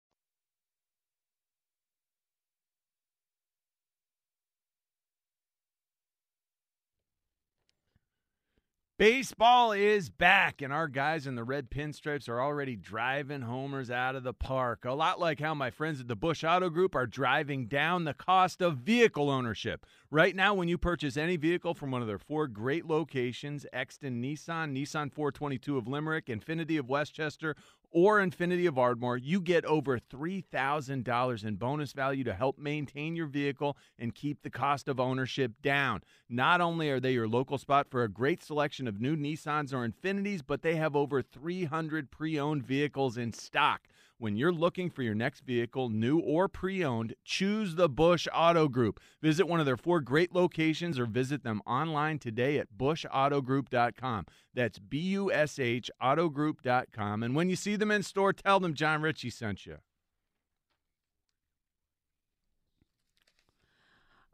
Baseball 9.01 9.71
is 9.71 10.11
back, 10.11 10.61
and 10.61 10.71
our 10.71 10.87
guys 10.87 11.25
in 11.25 11.33
the 11.33 11.43
red 11.43 11.71
pinstripes 11.71 12.29
are 12.29 12.39
already 12.39 12.75
driving 12.75 13.41
homers 13.41 13.89
out 13.89 14.15
of 14.15 14.21
the 14.21 14.31
park. 14.31 14.85
A 14.85 14.91
lot 14.91 15.19
like 15.19 15.39
how 15.39 15.55
my 15.55 15.71
friends 15.71 15.99
at 15.99 16.07
the 16.07 16.15
Bush 16.15 16.43
Auto 16.43 16.69
Group 16.69 16.93
are 16.93 17.07
driving 17.07 17.65
down 17.65 18.03
the 18.03 18.13
cost 18.13 18.61
of 18.61 18.77
vehicle 18.77 19.31
ownership. 19.31 19.87
Right 20.11 20.35
now, 20.35 20.53
when 20.53 20.67
you 20.67 20.77
purchase 20.77 21.17
any 21.17 21.35
vehicle 21.35 21.73
from 21.73 21.89
one 21.89 22.03
of 22.03 22.07
their 22.07 22.19
four 22.19 22.45
great 22.45 22.85
locations 22.85 23.65
Exton 23.73 24.21
Nissan, 24.21 24.71
Nissan 24.71 25.11
422 25.11 25.79
of 25.79 25.87
Limerick, 25.87 26.27
Infiniti 26.27 26.77
of 26.77 26.87
Westchester, 26.87 27.55
or 27.91 28.19
Infiniti 28.19 28.67
of 28.67 28.77
Ardmore, 28.77 29.17
you 29.17 29.41
get 29.41 29.65
over 29.65 29.99
$3,000 29.99 31.45
in 31.45 31.55
bonus 31.55 31.91
value 31.91 32.23
to 32.23 32.33
help 32.33 32.57
maintain 32.57 33.15
your 33.15 33.27
vehicle 33.27 33.77
and 33.99 34.15
keep 34.15 34.41
the 34.41 34.49
cost 34.49 34.87
of 34.87 34.99
ownership 34.99 35.53
down. 35.61 36.01
Not 36.29 36.61
only 36.61 36.89
are 36.89 36.99
they 36.99 37.13
your 37.13 37.27
local 37.27 37.57
spot 37.57 37.87
for 37.89 38.03
a 38.03 38.09
great 38.09 38.41
selection 38.43 38.87
of 38.87 39.01
new 39.01 39.15
Nissans 39.15 39.73
or 39.73 39.87
Infinitis, 39.87 40.41
but 40.45 40.61
they 40.61 40.75
have 40.75 40.95
over 40.95 41.21
300 41.21 42.09
pre 42.09 42.39
owned 42.39 42.63
vehicles 42.63 43.17
in 43.17 43.33
stock. 43.33 43.81
When 44.21 44.35
you're 44.35 44.51
looking 44.51 44.91
for 44.91 45.01
your 45.01 45.15
next 45.15 45.39
vehicle, 45.39 45.89
new 45.89 46.19
or 46.19 46.47
pre 46.47 46.85
owned, 46.85 47.15
choose 47.25 47.73
the 47.73 47.89
Bush 47.89 48.27
Auto 48.31 48.67
Group. 48.67 48.99
Visit 49.19 49.47
one 49.47 49.59
of 49.59 49.65
their 49.65 49.77
four 49.77 49.99
great 49.99 50.31
locations 50.31 50.99
or 50.99 51.07
visit 51.07 51.43
them 51.43 51.59
online 51.65 52.19
today 52.19 52.59
at 52.59 52.67
bushautogroup.com. 52.77 54.27
That's 54.53 54.77
B 54.77 54.99
U 54.99 55.31
S 55.31 55.57
H 55.57 55.89
autogroup.com. 55.99 57.23
And 57.23 57.35
when 57.35 57.49
you 57.49 57.55
see 57.55 57.75
them 57.75 57.89
in 57.89 58.03
store, 58.03 58.31
tell 58.31 58.59
them 58.59 58.75
Jon 58.75 59.01
Ritchie 59.01 59.31
sent 59.31 59.65
you. 59.65 59.77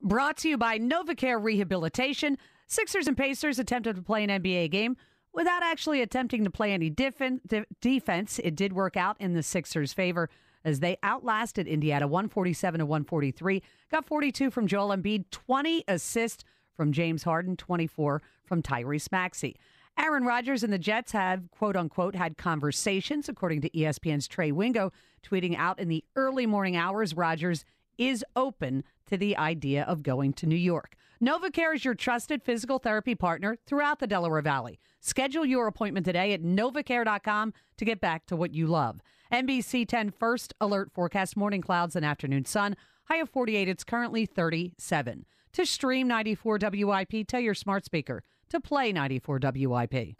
Brought 0.01 0.35
to 0.39 0.49
you 0.49 0.57
by 0.57 0.79
NovaCare 0.79 1.41
Rehabilitation. 1.41 2.37
Sixers 2.67 3.07
and 3.07 3.15
Pacers 3.15 3.57
attempted 3.57 3.95
to 3.95 4.01
play 4.01 4.25
an 4.25 4.29
NBA 4.29 4.69
game 4.69 4.97
without 5.37 5.61
actually 5.61 6.01
attempting 6.01 6.43
to 6.43 6.49
play 6.49 6.73
any 6.73 6.89
defen- 6.89 7.39
de- 7.45 7.67
defense. 7.79 8.39
It 8.43 8.55
did 8.55 8.73
work 8.73 8.97
out 8.97 9.15
in 9.19 9.35
the 9.35 9.43
Sixers' 9.43 9.93
favor 9.93 10.31
as 10.65 10.79
they 10.79 10.97
outlasted 11.03 11.67
Indiana 11.67 12.07
147 12.07 12.79
to 12.79 12.85
143. 12.87 13.61
Got 13.91 14.07
42 14.07 14.49
from 14.49 14.65
Joel 14.65 14.97
Embiid, 14.97 15.25
20 15.29 15.83
assists 15.87 16.43
from 16.75 16.91
James 16.91 17.21
Harden, 17.21 17.55
24 17.55 18.23
from 18.45 18.63
Tyrese 18.63 19.11
Maxey. 19.11 19.55
Aaron 19.95 20.25
Rodgers 20.25 20.63
and 20.63 20.73
the 20.73 20.79
Jets 20.79 21.11
have, 21.11 21.51
quote 21.51 21.75
unquote, 21.75 22.15
had 22.15 22.39
conversations, 22.39 23.29
according 23.29 23.61
to 23.61 23.69
ESPN's 23.69 24.27
Trey 24.27 24.51
Wingo, 24.51 24.91
tweeting 25.23 25.55
out 25.55 25.77
in 25.77 25.87
the 25.87 26.03
early 26.15 26.47
morning 26.47 26.75
hours. 26.75 27.15
Rodgers 27.15 27.63
is 27.99 28.25
open 28.35 28.83
to 29.05 29.17
the 29.17 29.37
idea 29.37 29.83
of 29.83 30.01
going 30.01 30.33
to 30.33 30.47
New 30.47 30.55
York. 30.55 30.95
NovaCare 31.21 31.73
is 31.73 31.83
your 31.83 31.95
trusted 31.95 32.43
physical 32.43 32.77
therapy 32.77 33.15
partner 33.15 33.57
throughout 33.65 33.99
the 33.99 34.05
Delaware 34.05 34.43
Valley. 34.43 34.79
Schedule 34.99 35.45
your 35.45 35.65
appointment 35.65 36.05
today 36.05 36.31
at 36.33 36.43
novacare.com 36.43 37.53
to 37.77 37.85
get 37.85 37.99
back 37.99 38.27
to 38.27 38.35
what 38.35 38.53
you 38.53 38.67
love. 38.67 39.01
NBC 39.33 39.87
10 39.87 40.11
first 40.11 40.53
alert 40.61 40.91
forecast 40.93 41.35
morning 41.35 41.61
clouds 41.61 41.95
and 41.95 42.05
afternoon 42.05 42.45
sun. 42.45 42.75
High 43.05 43.17
of 43.17 43.29
48, 43.29 43.67
it's 43.67 43.83
currently 43.83 44.27
37. 44.27 45.25
To 45.53 45.65
stream 45.65 46.07
94 46.07 46.59
WIP, 46.61 47.27
tell 47.27 47.39
your 47.39 47.55
smart 47.55 47.83
speaker 47.83 48.23
to 48.49 48.61
play 48.61 48.91
94 48.91 49.39
WIP. 49.41 50.17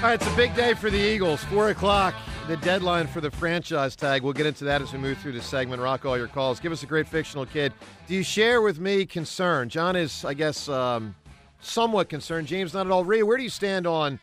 All 0.00 0.06
right, 0.06 0.14
it's 0.14 0.32
a 0.32 0.34
big 0.34 0.54
day 0.54 0.72
for 0.72 0.88
the 0.88 0.96
Eagles. 0.96 1.44
Four 1.44 1.68
o'clock, 1.68 2.14
the 2.48 2.56
deadline 2.56 3.06
for 3.06 3.20
the 3.20 3.30
franchise 3.30 3.94
tag. 3.94 4.22
We'll 4.22 4.32
get 4.32 4.46
into 4.46 4.64
that 4.64 4.80
as 4.80 4.94
we 4.94 4.98
move 4.98 5.18
through 5.18 5.32
the 5.32 5.42
segment. 5.42 5.82
Rock 5.82 6.06
all 6.06 6.16
your 6.16 6.26
calls. 6.26 6.58
Give 6.58 6.72
us 6.72 6.82
a 6.82 6.86
great 6.86 7.06
fictional 7.06 7.44
kid. 7.44 7.74
Do 8.08 8.14
you 8.14 8.22
share 8.22 8.62
with 8.62 8.80
me 8.80 9.04
concern? 9.04 9.68
Jon 9.68 9.96
is, 9.96 10.24
I 10.24 10.32
guess, 10.32 10.70
um, 10.70 11.14
somewhat 11.60 12.08
concerned. 12.08 12.46
James, 12.46 12.72
not 12.72 12.86
at 12.86 12.92
all. 12.92 13.04
Ray, 13.04 13.22
where 13.22 13.36
do 13.36 13.42
you 13.42 13.50
stand 13.50 13.86
on 13.86 14.18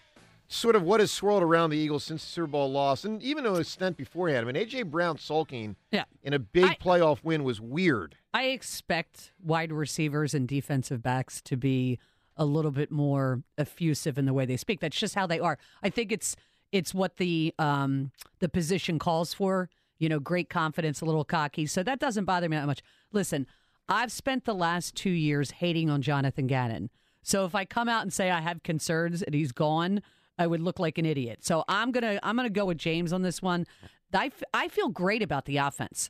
sort 0.48 0.76
of 0.76 0.82
what 0.82 1.00
has 1.00 1.12
swirled 1.12 1.44
around 1.44 1.70
the 1.70 1.78
Eagles 1.78 2.04
since 2.04 2.24
the 2.24 2.32
Super 2.32 2.48
Bowl 2.48 2.72
loss, 2.72 3.06
and 3.06 3.22
even 3.22 3.44
to 3.44 3.54
an 3.54 3.62
extent 3.62 3.98
beforehand? 3.98 4.50
I 4.50 4.52
mean, 4.52 4.66
AJ 4.66 4.90
Brown 4.90 5.20
sulking 5.20 5.76
yeah. 5.92 6.06
in 6.24 6.34
a 6.34 6.40
big 6.40 6.80
playoff 6.80 7.24
win 7.24 7.44
was 7.44 7.62
weird. 7.62 8.16
I 8.34 8.46
expect 8.46 9.32
wide 9.44 9.72
receivers 9.72 10.34
and 10.34 10.48
defensive 10.48 11.04
backs 11.04 11.40
to 11.44 11.56
be 11.56 12.00
a 12.38 12.46
little 12.46 12.72
bit 12.72 12.92
more 12.92 13.42
effusive 13.58 14.18
in 14.18 14.26
the 14.26 14.34
way 14.34 14.46
they 14.46 14.58
speak. 14.58 14.80
That's 14.80 14.98
just 14.98 15.16
how 15.16 15.28
they 15.28 15.40
are. 15.40 15.58
I 15.84 15.90
think 15.90 16.12
it's 16.12 16.36
it's 16.72 16.94
what 16.94 17.18
the 17.18 17.54
um, 17.60 18.12
the 18.40 18.50
position 18.50 19.00
calls 19.00 19.34
for. 19.34 19.70
You 20.00 20.10
know, 20.10 20.20
great 20.20 20.50
confidence, 20.50 21.02
a 21.02 21.06
little 21.06 21.26
cocky. 21.26 21.66
So 21.66 21.82
that 21.82 22.00
doesn't 22.00 22.26
bother 22.26 22.48
me 22.48 22.56
that 22.56 22.68
much. 22.68 22.84
Listen, 23.12 23.48
I've 23.90 24.12
spent 24.12 24.46
the 24.46 24.54
last 24.54 24.96
two 24.96 25.10
years 25.10 25.52
hating 25.52 25.90
on 25.90 26.02
Jonathan 26.04 26.46
Gannon. 26.46 26.92
So 27.24 27.46
if 27.46 27.56
I 27.56 27.66
come 27.66 27.90
out 27.90 28.04
and 28.04 28.14
say 28.14 28.30
I 28.30 28.42
have 28.42 28.62
concerns 28.64 29.24
and 29.24 29.34
he's 29.34 29.52
gone, 29.52 30.02
I 30.38 30.46
would 30.46 30.62
look 30.62 30.80
like 30.80 30.98
an 30.98 31.06
idiot. 31.06 31.40
So 31.44 31.64
I'm 31.68 31.92
gonna 31.92 32.20
I'm 32.22 32.36
gonna 32.36 32.50
go 32.50 32.66
with 32.66 32.78
James 32.78 33.12
on 33.12 33.22
this 33.22 33.42
one. 33.42 33.66
I, 34.14 34.28
f- 34.28 34.44
I 34.54 34.68
feel 34.68 34.90
great 34.90 35.22
about 35.22 35.46
the 35.46 35.58
offense. 35.58 36.10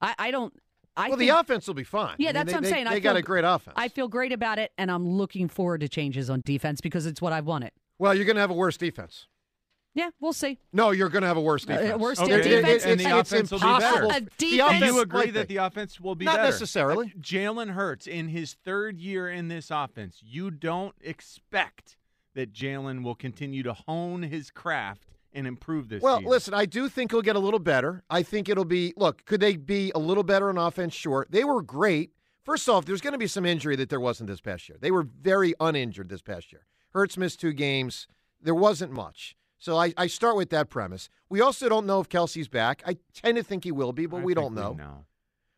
I, 0.00 0.14
I 0.18 0.30
don't. 0.30 0.52
I 0.96 1.08
well, 1.08 1.18
think- 1.18 1.30
the 1.30 1.38
offense 1.38 1.66
will 1.66 1.74
be 1.74 1.84
fine. 1.84 2.16
Yeah, 2.18 2.30
I 2.30 2.32
mean, 2.32 2.34
that's 2.34 2.46
they- 2.46 2.52
what 2.52 2.56
I'm 2.56 2.62
they- 2.64 2.70
saying. 2.70 2.84
They 2.86 2.96
I 2.96 2.98
got 3.00 3.10
feel- 3.10 3.16
a 3.18 3.22
great 3.22 3.44
offense. 3.44 3.74
I 3.76 3.88
feel 3.88 4.08
great 4.08 4.32
about 4.32 4.58
it, 4.58 4.72
and 4.78 4.90
I'm 4.90 5.06
looking 5.08 5.48
forward 5.48 5.80
to 5.80 5.88
changes 5.88 6.30
on 6.30 6.42
defense 6.44 6.80
because 6.80 7.06
it's 7.06 7.20
what 7.20 7.32
I 7.32 7.40
wanted. 7.40 7.72
Well, 7.98 8.14
you're 8.14 8.24
going 8.24 8.36
to 8.36 8.40
have 8.40 8.50
a 8.50 8.54
worse 8.54 8.76
defense. 8.76 9.26
Yeah, 9.94 10.10
we'll 10.20 10.34
see. 10.34 10.58
No, 10.74 10.90
you're 10.90 11.08
going 11.08 11.22
to 11.22 11.26
have 11.28 11.38
a 11.38 11.40
worse 11.40 11.64
Uh, 11.64 11.68
defense. 11.78 11.98
worse 12.00 12.18
Okay, 12.20 12.42
defense, 12.42 12.82
and, 12.82 12.92
and 12.92 13.00
the 13.00 13.18
it's 13.18 13.32
offense 13.32 13.50
will 13.50 13.60
be 13.60 13.64
better. 13.78 14.04
A 14.04 14.08
The 14.08 14.20
defense- 14.20 14.60
offense- 14.60 14.84
you 14.84 14.92
might 14.94 15.02
agree 15.02 15.30
that 15.30 15.48
the 15.48 15.56
offense 15.56 15.98
will 16.00 16.14
be 16.14 16.26
Not 16.26 16.36
better? 16.36 16.50
necessarily. 16.50 17.14
Jalen 17.18 17.70
Hurts 17.70 18.06
in 18.06 18.28
his 18.28 18.52
third 18.62 19.00
year 19.00 19.30
in 19.30 19.48
this 19.48 19.70
offense, 19.70 20.20
you 20.22 20.50
don't 20.50 20.94
expect 21.00 21.96
that 22.34 22.52
Jalen 22.52 23.02
will 23.02 23.14
continue 23.14 23.62
to 23.62 23.72
hone 23.72 24.22
his 24.24 24.50
craft 24.50 25.15
and 25.36 25.46
improve 25.46 25.88
this. 25.88 26.02
Well, 26.02 26.18
season. 26.18 26.30
listen, 26.30 26.54
I 26.54 26.64
do 26.64 26.88
think 26.88 27.12
he'll 27.12 27.22
get 27.22 27.36
a 27.36 27.40
little 27.40 27.60
better. 27.60 28.02
I 28.10 28.22
think 28.22 28.48
it'll 28.48 28.64
be 28.64 28.92
look, 28.96 29.24
could 29.26 29.40
they 29.40 29.56
be 29.56 29.92
a 29.94 29.98
little 29.98 30.24
better 30.24 30.48
on 30.48 30.58
offense? 30.58 30.94
Sure. 30.94 31.26
They 31.30 31.44
were 31.44 31.62
great. 31.62 32.10
First 32.42 32.68
off, 32.68 32.84
there's 32.86 33.00
going 33.00 33.12
to 33.12 33.18
be 33.18 33.26
some 33.26 33.44
injury 33.44 33.76
that 33.76 33.90
there 33.90 34.00
wasn't 34.00 34.28
this 34.28 34.40
past 34.40 34.68
year. 34.68 34.78
They 34.80 34.90
were 34.90 35.02
very 35.02 35.54
uninjured 35.60 36.08
this 36.08 36.22
past 36.22 36.52
year. 36.52 36.64
Hurts 36.90 37.16
missed 37.16 37.40
two 37.40 37.52
games. 37.52 38.08
There 38.40 38.54
wasn't 38.54 38.92
much. 38.92 39.36
So 39.58 39.76
I, 39.76 39.92
I 39.96 40.06
start 40.06 40.36
with 40.36 40.50
that 40.50 40.68
premise. 40.68 41.08
We 41.28 41.40
also 41.40 41.68
don't 41.68 41.86
know 41.86 42.00
if 42.00 42.08
Kelce's 42.08 42.48
back. 42.48 42.82
I 42.86 42.96
tend 43.14 43.36
to 43.36 43.42
think 43.42 43.64
he 43.64 43.72
will 43.72 43.92
be, 43.92 44.06
but 44.06 44.18
I 44.18 44.22
we 44.22 44.34
don't 44.34 44.54
know. 44.54 44.72
We, 44.72 44.76
know. 44.76 45.06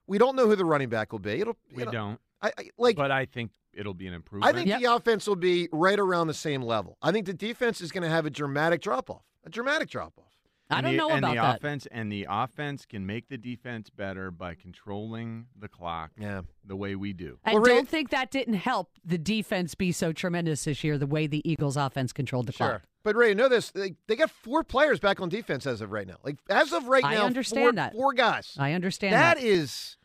We 0.07 0.19
don't 0.19 0.37
know 0.37 0.47
who 0.47 0.57
the 0.57 0.65
running 0.65 0.89
back 0.89 1.13
will 1.13 1.19
be. 1.19 1.41
It'll 1.41 1.57
we 1.73 1.81
you 1.81 1.87
know, 1.87 1.93
don't. 1.93 2.21
I, 2.41 2.53
I 2.57 2.71
like 2.79 2.97
but 2.97 3.11
I 3.11 3.27
think 3.27 3.51
it'll 3.73 3.95
be 3.95 4.07
an 4.07 4.15
improvement. 4.15 4.55
I 4.55 4.57
think 4.57 4.81
the 4.81 4.93
offense 4.93 5.27
will 5.27 5.37
be 5.37 5.69
right 5.73 5.99
around 5.99 6.29
the 6.29 6.35
same 6.35 6.63
level. 6.63 6.97
I 7.03 7.13
think 7.13 7.27
the 7.27 7.35
defense 7.35 7.81
is 7.81 7.93
going 7.93 8.05
to 8.05 8.09
have 8.09 8.25
a 8.25 8.31
dramatic 8.31 8.81
drop 8.81 9.11
off. 9.11 9.25
A 9.45 9.51
dramatic 9.51 9.89
drop 9.89 10.15
off. 10.19 10.25
I 10.71 10.79
And 10.79 10.85
don't 10.85 10.93
the, 10.93 10.99
know 10.99 11.11
and 11.11 11.19
about 11.25 11.31
the 11.35 11.41
that. 11.41 11.57
offense 11.57 11.87
and 11.91 12.13
the 12.13 12.27
offense 12.29 12.85
can 12.85 13.07
make 13.07 13.29
the 13.29 13.39
defense 13.39 13.89
better 13.89 14.31
by 14.31 14.55
controlling 14.55 15.47
the 15.59 15.67
clock 15.69 16.11
Yeah. 16.19 16.43
the 16.63 16.77
way 16.77 16.95
we 16.95 17.15
do. 17.15 17.39
And 17.45 17.65
don't 17.65 17.89
think 17.89 18.11
that 18.11 18.31
didn't 18.31 18.55
help 18.55 18.91
the 19.03 19.17
defense 19.17 19.75
be 19.75 19.93
so 19.93 20.13
tremendous 20.13 20.65
this 20.65 20.85
year, 20.85 20.99
the 20.99 21.07
way 21.07 21.27
the 21.27 21.49
Eagles 21.51 21.79
offense 21.79 22.13
controlled 22.13 22.47
the 22.49 22.53
Sure. 22.53 22.69
clock. 22.69 22.83
But 23.03 23.17
Ray, 23.17 23.33
know 23.33 23.49
this? 23.49 23.71
They, 23.71 23.95
they 24.09 24.17
got 24.17 24.31
four 24.31 24.63
players 24.63 25.01
back 25.01 25.21
on 25.23 25.31
defense 25.31 25.67
as 25.67 25.81
of 25.81 25.91
right 25.91 26.07
now. 26.07 26.17
Like 26.23 26.37
as 26.51 26.75
of 26.75 26.87
right 26.87 27.05
I 27.05 27.15
now, 27.15 27.25
understand 27.25 27.65
four, 27.65 27.73
that. 27.73 27.93
four 27.95 28.13
guys. 28.13 28.55
I 28.59 28.73
understand 28.75 29.15
That 29.15 29.39
that. 29.39 29.43
is, 29.45 29.97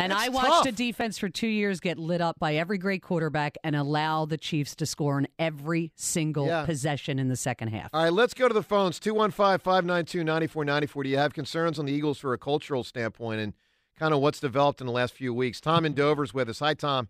And 0.00 0.12
that's 0.12 0.22
I 0.24 0.28
watched 0.30 0.46
tough. 0.48 0.66
a 0.66 0.72
defense 0.72 1.18
for 1.18 1.28
two 1.28 1.46
years 1.46 1.78
get 1.80 1.98
lit 1.98 2.20
up 2.20 2.38
by 2.38 2.54
every 2.54 2.78
great 2.78 3.02
quarterback 3.02 3.56
and 3.62 3.76
allow 3.76 4.24
the 4.24 4.36
Chiefs 4.38 4.74
to 4.76 4.86
score 4.86 5.16
on 5.16 5.26
every 5.38 5.92
single 5.94 6.46
Yeah. 6.46 6.64
possession 6.64 7.18
in 7.18 7.28
the 7.28 7.36
second 7.36 7.68
half. 7.68 7.90
All 7.92 8.02
right, 8.04 8.12
let's 8.12 8.34
go 8.34 8.48
to 8.48 8.54
the 8.54 8.62
phones. 8.62 8.98
215 8.98 9.58
592 9.58 10.24
9494. 10.24 11.02
Do 11.02 11.08
you 11.08 11.18
have 11.18 11.34
concerns 11.34 11.78
on 11.78 11.86
the 11.86 11.92
Eagles 11.92 12.18
for 12.18 12.32
a 12.32 12.38
cultural 12.38 12.82
standpoint 12.82 13.40
and 13.40 13.52
kind 13.98 14.14
of 14.14 14.20
what's 14.20 14.40
developed 14.40 14.80
in 14.80 14.86
the 14.86 14.92
last 14.92 15.12
few 15.14 15.34
weeks? 15.34 15.60
Tom 15.60 15.84
in 15.84 15.92
Dover's 15.92 16.32
with 16.32 16.48
us. 16.48 16.60
Hi, 16.60 16.74
Tom. 16.74 17.08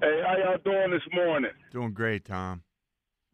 Hey, 0.00 0.22
how 0.24 0.36
y'all 0.36 0.58
doing 0.64 0.90
this 0.92 1.02
morning? 1.12 1.50
Doing 1.72 1.92
great, 1.92 2.24
Tom. 2.24 2.62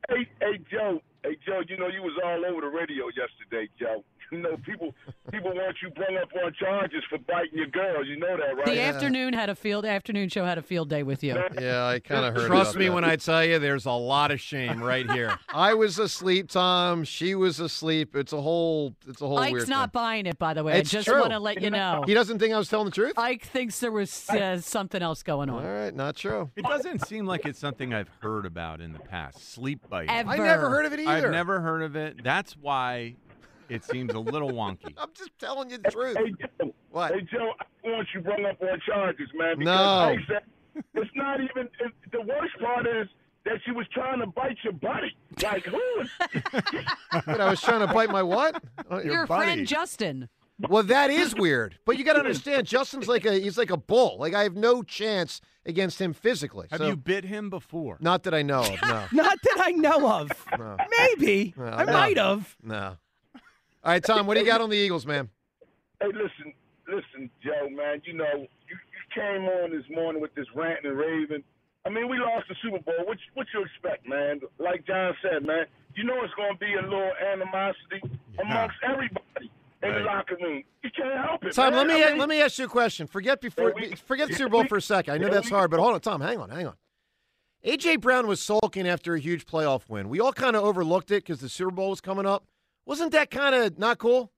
Hey, 0.09 0.27
hey, 0.41 0.59
Joe. 0.71 1.01
Hey, 1.23 1.37
Joe. 1.47 1.61
You 1.69 1.77
know 1.77 1.89
you 1.89 2.03
was 2.03 2.13
all 2.25 2.45
over 2.47 2.61
the 2.63 2.69
radio 2.69 3.07
yesterday, 3.09 3.69
Joe. 3.79 4.03
You 4.31 4.39
know 4.39 4.57
people 4.65 4.95
people 5.31 5.51
want 5.55 5.77
you 5.83 5.91
brung 5.91 6.17
up 6.17 6.29
on 6.45 6.53
charges 6.55 7.03
for 7.09 7.19
biting 7.19 7.57
your 7.59 7.67
girls. 7.69 8.07
You 8.09 8.17
know 8.17 8.37
that, 8.37 8.57
right? 8.57 8.67
The 8.67 8.81
afternoon 8.81 9.33
had 9.35 9.49
a 9.51 9.55
field 9.55 9.85
afternoon 9.85 10.29
show 10.29 10.45
had 10.45 10.59
a 10.59 10.63
field 10.63 10.89
day 10.91 11.03
with 11.03 11.23
you. 11.23 11.35
Yeah, 11.61 11.87
I 11.87 12.01
kind 12.01 12.25
of 12.25 12.35
heard 12.35 12.47
Trust 12.49 12.73
about 12.73 12.79
me 12.81 12.87
that. 12.89 12.95
when 12.95 13.05
I 13.05 13.17
tell 13.17 13.45
you 13.45 13.59
there's 13.59 13.87
a 13.87 13.93
lot 13.93 14.31
of 14.31 14.41
shame 14.41 14.83
right 14.83 15.09
here. 15.11 15.39
I 15.55 15.75
was 15.75 15.99
asleep, 15.99 16.51
Tom. 16.51 17.05
She 17.05 17.35
was 17.35 17.61
asleep. 17.61 18.17
It's 18.17 18.33
a 18.33 18.41
whole 18.41 18.95
it's 19.07 19.23
a 19.23 19.27
whole 19.27 19.39
Ike's 19.39 19.53
weird 19.53 19.69
not 19.69 19.93
thing. 19.93 20.01
buying 20.01 20.27
it, 20.27 20.39
by 20.39 20.53
the 20.53 20.65
way. 20.65 20.79
It's 20.81 20.93
I 20.93 20.99
just 20.99 21.09
want 21.09 21.31
to 21.31 21.39
let 21.39 21.63
you 21.63 21.71
know. 21.71 22.03
He 22.07 22.15
doesn't 22.15 22.39
think 22.39 22.53
I 22.53 22.59
was 22.59 22.69
telling 22.69 22.87
the 22.87 22.91
truth? 22.91 23.19
Ike 23.19 23.45
thinks 23.45 23.79
there 23.81 23.93
was 23.93 24.29
uh, 24.31 24.59
something 24.59 25.01
else 25.03 25.23
going 25.23 25.49
on. 25.49 25.65
All 25.65 25.73
right, 25.73 25.95
not 25.95 26.17
true. 26.17 26.51
It 26.57 26.65
doesn't 26.65 27.07
seem 27.07 27.27
like 27.27 27.47
it's 27.47 27.59
something 27.59 27.95
I've 27.95 28.11
heard 28.21 28.47
about 28.47 28.81
in 28.81 28.93
the 28.93 28.99
past. 28.99 29.53
Sleep 29.53 29.81
biting. 29.89 30.11
Ever. 30.11 30.31
I 30.31 30.37
never 30.39 30.71
heard 30.71 30.87
of 30.87 30.93
it 30.93 31.01
either. 31.01 31.27
I've 31.27 31.33
never 31.33 31.61
heard 31.61 31.83
of 31.83 31.95
it. 31.97 32.23
That's 32.25 32.57
why 32.57 33.15
it 33.69 33.85
seems 33.85 34.13
a 34.15 34.19
little 34.19 34.51
wonky. 34.51 34.93
I'm 34.99 35.11
just 35.15 35.31
telling 35.39 35.71
you 35.71 35.79
the 35.79 35.91
truth. 35.91 36.17
Hey, 36.17 36.33
Joe. 36.61 36.75
What? 36.91 37.13
Hey, 37.15 37.21
Joe. 37.33 37.53
I 37.85 37.89
want 37.89 38.09
you 38.15 38.21
brung 38.21 38.45
up 38.47 38.61
on 38.63 38.81
charges, 38.87 39.29
man. 39.35 39.59
Because 39.59 40.17
No. 40.29 40.35
Said, 40.75 40.83
it's 40.95 41.11
not 41.15 41.41
even. 41.41 41.69
It, 41.81 41.93
the 42.13 42.21
worst 42.23 42.59
part 42.61 42.87
is 42.87 43.09
that 43.45 43.59
she 43.65 43.73
was 43.73 43.87
trying 43.93 44.21
to 44.21 44.27
bite 44.27 44.57
your 44.65 44.73
buddy. 44.73 45.15
Like 45.43 45.65
who? 45.67 46.01
Is, 46.01 46.11
But 47.27 47.41
I 47.41 47.51
was 47.51 47.61
trying 47.61 47.87
to 47.87 47.93
bite 47.93 48.11
my 48.11 48.23
what? 48.23 48.63
Oh, 48.91 49.01
Your 49.03 49.27
buddy. 49.27 49.45
friend 49.45 49.67
Justin. 49.67 50.29
Well, 50.69 50.85
that 50.85 51.11
is 51.11 51.35
weird. 51.35 51.77
But 51.85 51.99
you 51.99 52.05
got 52.05 52.13
to 52.13 52.21
understand, 52.21 52.67
Justin's 52.67 53.09
like 53.09 53.25
a 53.27 53.33
he's 53.35 53.59
like 53.59 53.71
a 53.71 53.77
bull. 53.77 54.17
Like 54.21 54.35
I 54.35 54.45
have 54.45 54.55
no 54.55 54.83
chance 54.85 55.41
against 55.67 56.01
him 56.01 56.13
physically. 56.13 56.69
Have 56.71 56.79
So- 56.79 56.87
you 56.89 56.97
bit 56.97 57.25
him 57.25 57.51
before? 57.51 57.99
Not 58.01 58.23
that 58.23 58.35
I 58.35 58.43
know 58.43 58.61
of. 58.61 58.81
No. 58.83 59.05
Not 59.13 59.39
that 59.43 59.57
I 59.61 59.71
know 59.73 60.09
of. 60.09 60.31
No. 60.59 60.77
Maybe. 60.99 61.55
No, 61.57 61.65
I 61.67 61.85
no. 61.85 61.93
might 61.93 62.17
have. 62.19 62.57
No. 62.63 62.97
All 63.85 63.93
right, 63.93 64.03
Tom. 64.03 64.27
What 64.27 64.35
do 64.35 64.41
you 64.41 64.47
got 64.47 64.61
on 64.61 64.71
the 64.71 64.77
Eagles, 64.77 65.07
man? 65.07 65.29
hey, 66.01 66.09
listen, 66.09 66.53
listen, 66.89 67.31
Joe, 67.43 67.69
man. 67.71 68.01
You 68.05 68.15
know 68.15 68.25
you, 68.35 68.47
you 68.77 69.03
came 69.15 69.45
on 69.45 69.71
this 69.71 69.85
morning 69.91 70.21
with 70.23 70.35
this 70.35 70.47
rant 70.55 70.85
and 70.85 70.97
raving. 70.97 71.43
I 71.87 71.91
mean, 71.91 72.09
we 72.09 72.19
lost 72.19 72.49
the 72.49 72.55
Super 72.63 72.79
Bowl. 72.83 72.95
What 73.07 73.19
what 73.35 73.47
you 73.53 73.63
expect, 73.63 74.09
man? 74.09 74.41
Like 74.59 74.87
Jon 74.87 75.15
said, 75.23 75.47
man. 75.47 75.67
You 75.95 76.05
know 76.05 76.15
it's 76.25 76.35
going 76.35 76.55
to 76.55 76.59
be 76.59 76.73
a 76.75 76.83
little 76.83 77.13
animosity 77.33 78.19
amongst 78.41 78.77
everybody 78.83 79.51
in 79.83 79.93
the 79.95 80.01
locker 80.01 80.37
room. 80.41 80.65
You 80.83 80.91
can't 80.97 81.25
help 81.27 81.45
it, 81.45 81.53
Tom, 81.55 81.73
man. 81.75 81.87
let 81.87 81.95
me 81.97 82.03
I 82.03 82.11
mean, 82.11 82.19
let 82.19 82.29
me 82.29 82.41
ask 82.41 82.59
you 82.59 82.65
a 82.65 82.69
question. 82.69 83.07
Forget 83.07 83.41
before 83.41 83.69
Yeah, 83.79 83.91
we- 83.91 83.97
forget 83.97 84.29
the 84.29 84.33
yeah, 84.33 84.39
Super 84.39 84.51
Bowl 84.51 84.63
we- 84.63 84.69
for 84.69 84.79
a 84.79 84.83
second. 84.83 85.15
I 85.15 85.19
know 85.19 85.29
that's 85.29 85.51
we- 85.51 85.57
hard, 85.57 85.71
but 85.71 85.79
hold 85.79 85.95
on, 85.95 86.01
Tom. 86.01 86.21
Hang 86.23 86.39
on, 86.39 86.49
hang 86.51 86.67
on. 86.67 86.75
AJ 87.65 88.01
Brown 88.01 88.27
was 88.27 88.41
sulking 88.43 88.89
after 88.89 89.15
a 89.15 89.21
huge 89.21 89.47
playoff 89.47 89.89
win. 89.89 90.09
We 90.09 90.21
all 90.21 90.33
kind 90.33 90.57
of 90.57 90.65
overlooked 90.65 91.11
it 91.11 91.23
because 91.25 91.41
the 91.41 91.49
Super 91.49 91.71
Bowl 91.71 91.91
was 91.91 92.01
coming 92.01 92.27
up. 92.27 92.45
Wasn't 92.87 93.13
that 93.13 93.31
kind 93.31 93.55
of 93.55 93.79
not 93.79 93.99
cool? 93.99 94.31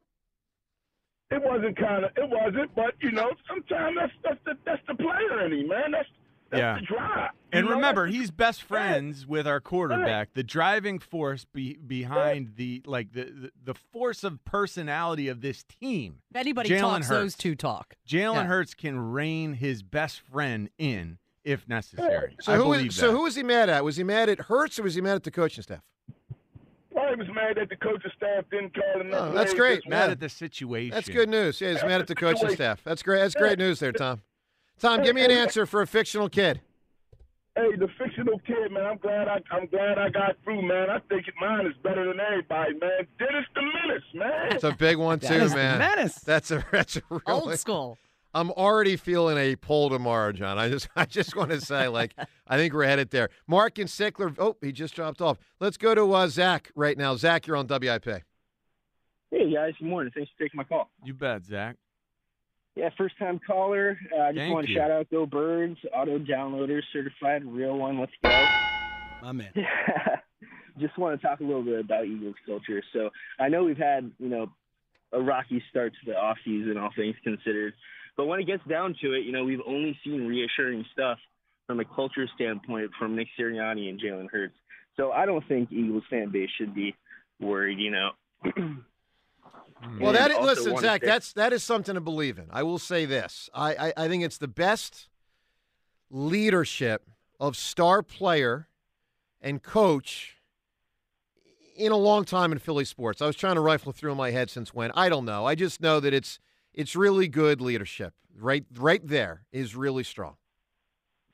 It 1.31 1.43
wasn't 1.43 1.77
kind 1.77 2.05
of. 2.05 2.13
It 2.17 2.29
wasn't, 2.31 2.75
but 2.77 2.95
you 3.01 3.11
know, 3.11 3.31
sometimes 3.49 3.97
that's 3.99 4.13
that's 4.23 4.41
the 4.45 4.57
that's 4.65 4.83
the 4.87 4.95
player 4.95 5.45
in 5.47 5.53
him, 5.53 5.69
man. 5.69 5.91
That's 5.91 6.09
that's 6.51 6.61
Yeah. 6.61 6.75
the 6.79 6.87
drive. 6.87 7.31
And 7.53 7.65
You 7.65 7.71
know, 7.71 7.77
remember, 7.77 8.07
he's 8.07 8.31
best 8.31 8.63
friends 8.63 9.27
with 9.27 9.45
our 9.45 9.59
quarterback. 9.61 10.35
The 10.35 10.45
driving 10.45 11.01
force 11.01 11.45
be, 11.45 11.75
behind 11.75 12.53
the 12.55 12.83
like 12.87 13.13
the, 13.13 13.25
the 13.25 13.51
the 13.65 13.75
force 13.75 14.23
of 14.23 14.45
personality 14.45 15.27
of 15.27 15.41
this 15.41 15.65
team. 15.65 16.19
If 16.31 16.37
anybody 16.37 16.71
Jalen 16.71 16.81
talks, 16.81 17.09
those 17.09 17.35
two 17.35 17.57
talk. 17.57 17.95
Jalen 18.09 18.35
Yeah. 18.35 18.45
Hurts 18.45 18.75
can 18.75 18.97
rein 19.11 19.55
his 19.55 19.83
best 19.83 20.21
friend 20.21 20.71
in 20.79 21.19
if 21.43 21.67
necessary. 21.69 22.37
So 22.41 22.53
I 22.53 22.57
who 22.57 22.63
believe 22.65 22.93
so 22.95 23.11
who 23.11 23.25
was 23.25 23.35
he 23.35 23.43
mad 23.43 23.69
at? 23.69 23.83
Was 23.85 23.97
he 23.97 24.05
mad 24.05 24.29
at 24.29 24.39
Hurts 24.43 24.79
or 24.79 24.85
was 24.85 24.95
he 24.95 25.01
mad 25.01 25.17
at 25.17 25.25
the 25.25 25.33
coaching 25.33 25.63
staff? 25.65 25.83
Probably 27.07 27.27
was 27.27 27.35
mad 27.35 27.57
that 27.57 27.69
the 27.69 27.77
coaching 27.77 28.11
staff 28.17 28.45
didn't 28.51 28.75
call 28.75 29.01
him. 29.01 29.11
Oh, 29.13 29.33
that's 29.33 29.55
great. 29.55 29.89
mad 29.89 30.07
Yeah. 30.07 30.13
at 30.13 30.21
the 30.21 30.29
situation? 30.29 30.95
That's 30.95 31.09
good 31.09 31.29
news. 31.29 31.61
Yeah, 31.61 31.73
he's 31.73 31.83
mad 31.83 32.01
at 32.01 32.07
the 32.07 32.15
coaching 32.15 32.37
Situation. 32.39 32.57
staff. 32.57 32.81
That's 32.85 33.03
great. 33.03 33.19
That's 33.21 33.35
great 33.35 33.59
news 33.59 33.79
there, 33.81 33.93
Tom. 33.93 34.23
Tom, 34.79 35.03
give 35.03 35.15
me 35.15 35.25
an 35.25 35.31
answer 35.31 35.67
for 35.67 35.83
a 35.83 35.87
fictional 35.87 36.29
kid. 36.29 36.61
Hey, 37.55 37.75
the 37.77 37.89
fictional 37.97 38.39
kid, 38.41 38.71
man. 38.71 38.85
I'm 38.85 38.99
glad 38.99 39.29
I 39.29 39.41
I'm 39.51 39.67
glad 39.67 39.97
I 39.99 40.11
got 40.11 40.37
through, 40.45 40.61
man. 40.61 40.91
I 40.91 40.99
think 41.09 41.25
mine 41.41 41.67
is 41.67 41.73
better 41.83 42.07
than 42.07 42.21
everybody, 42.21 42.75
man. 42.75 43.07
Dennis 43.19 43.47
the 43.55 43.63
Menace, 43.63 44.03
man. 44.13 44.53
It's 44.53 44.65
a 44.65 44.73
big 44.73 44.99
one 44.99 45.21
too, 45.21 45.29
Dennis 45.29 45.53
the 45.53 45.57
man. 45.57 45.79
Menace. 45.79 46.17
That's 46.17 46.51
a 46.51 46.63
that's 46.73 46.97
a 46.97 47.03
real 47.09 47.23
Old 47.27 47.59
school. 47.59 47.97
I'm 48.37 48.51
already 48.51 48.97
feeling 48.97 49.39
a 49.39 49.57
pull 49.57 49.89
tomorrow, 49.89 50.31
Jon. 50.31 50.59
I 50.59 50.69
just 50.69 50.89
I 50.97 51.07
just 51.07 51.35
want 51.35 51.53
to 51.53 51.61
say, 51.61 51.89
like, 51.89 52.15
I 52.47 52.59
think 52.59 52.75
we're 52.75 52.85
headed 52.85 53.11
there. 53.11 53.31
Mark 53.47 53.79
and 53.79 53.89
Sickler. 53.89 54.37
Oh, 54.39 54.57
he 54.61 54.73
just 54.73 54.95
dropped 54.95 55.23
off. 55.23 55.39
Let's 55.59 55.79
go 55.79 55.95
to 55.95 56.13
uh, 56.13 56.29
Zach 56.29 56.71
right 56.75 56.99
now. 56.99 57.17
Zach, 57.17 57.47
you're 57.47 57.57
on 57.57 57.67
WIP. 57.67 58.05
Hey 59.31 59.53
guys, 59.53 59.73
good 59.79 59.89
morning. 59.89 60.13
Thanks 60.15 60.31
for 60.37 60.45
taking 60.45 60.59
my 60.59 60.65
call. 60.65 60.91
You 61.03 61.15
bet, 61.15 61.47
Zach. 61.47 61.77
Yeah, 62.75 62.91
first 62.99 63.19
time 63.19 63.41
caller. 63.47 63.99
Uh, 64.15 64.21
I 64.21 64.33
just 64.33 64.41
Thank 64.41 64.55
want 64.55 64.67
to 64.67 64.73
you. 64.73 64.79
shout 64.79 64.91
out 64.91 65.11
Go 65.11 65.25
Birds, 65.25 65.79
auto 65.95 66.19
downloader, 66.19 66.83
certified, 66.93 67.43
real 67.43 67.79
one. 67.79 67.99
Let's 67.99 68.13
go. 68.23 68.29
My 69.23 69.33
man. 69.33 69.51
just 70.79 70.99
want 70.99 71.19
to 71.19 71.27
talk 71.27 71.41
a 71.41 71.43
little 71.43 71.63
bit 71.63 71.81
about 71.81 72.05
Eagles 72.05 72.35
culture. 72.45 72.83
So 72.93 73.09
I 73.41 73.49
know 73.49 73.65
we've 73.65 73.79
had, 73.79 74.11
you 74.19 74.29
know, 74.29 74.53
a 75.13 75.23
rocky 75.23 75.63
start 75.71 75.95
to 75.95 76.13
the 76.13 76.19
off 76.19 76.37
season, 76.45 76.77
all 76.77 76.91
things 76.95 77.17
considered. 77.25 77.73
But 78.17 78.27
when 78.27 78.41
it 78.41 78.47
gets 78.47 78.65
down 78.67 78.95
to 79.03 79.13
it, 79.13 79.25
you 79.25 79.33
know, 79.33 79.45
we've 79.45 79.61
only 79.67 79.99
seen 80.03 80.27
reassuring 80.27 80.85
stuff 80.93 81.19
from 81.67 81.81
a 81.81 81.85
culture 81.85 82.27
standpoint 82.35 82.91
from 82.99 83.15
Nick 83.17 83.29
Sirianni 83.39 83.89
and 83.91 84.01
Jalen 84.01 84.29
Hurts. 84.31 84.55
So 84.97 85.13
I 85.13 85.27
don't 85.27 85.47
think 85.49 85.71
Eagles 85.73 86.05
fan 86.09 86.31
base 86.31 86.49
should 86.57 86.75
be 86.75 86.95
worried. 87.41 87.79
You 87.79 87.91
know. 87.91 88.11
Hmm. 88.45 90.01
Well, 90.01 90.09
And 90.09 90.17
that 90.17 90.43
listen, 90.43 90.73
wanna 90.73 90.87
Zach. 90.87 91.03
say- 91.03 91.07
That's 91.07 91.33
that 91.35 91.53
is 91.53 91.63
something 91.63 91.95
to 91.95 92.01
believe 92.01 92.39
in. 92.39 92.47
I 92.51 92.63
will 92.63 92.79
say 92.79 93.05
this. 93.05 93.51
I, 93.55 93.75
I 93.75 93.93
I 94.05 94.09
think 94.09 94.25
it's 94.25 94.39
the 94.39 94.49
best 94.49 95.09
leadership 96.11 97.03
of 97.39 97.57
star 97.57 98.03
player 98.03 98.69
and 99.41 99.63
coach 99.63 100.37
in 101.77 101.93
a 101.93 101.97
long 101.97 102.25
time 102.25 102.53
in 102.53 102.59
Philly 102.59 102.87
sports. 102.87 103.21
I 103.21 103.27
was 103.27 103.37
trying 103.37 103.57
to 103.57 103.61
rifle 103.61 103.93
through 103.93 104.13
in 104.13 104.17
my 104.17 104.31
head 104.31 104.49
since 104.49 104.73
when. 104.73 104.91
I 104.93 105.11
don't 105.11 105.27
know. 105.27 105.45
I 105.45 105.55
just 105.55 105.81
know 105.83 106.01
that 106.01 106.15
it's 106.15 106.39
it's 106.77 106.95
really 106.95 107.27
good 107.27 107.61
leadership. 107.61 108.15
Right 108.39 108.65
right 108.77 109.05
there 109.05 109.43
is 109.51 109.75
really 109.75 110.05
strong. 110.05 110.37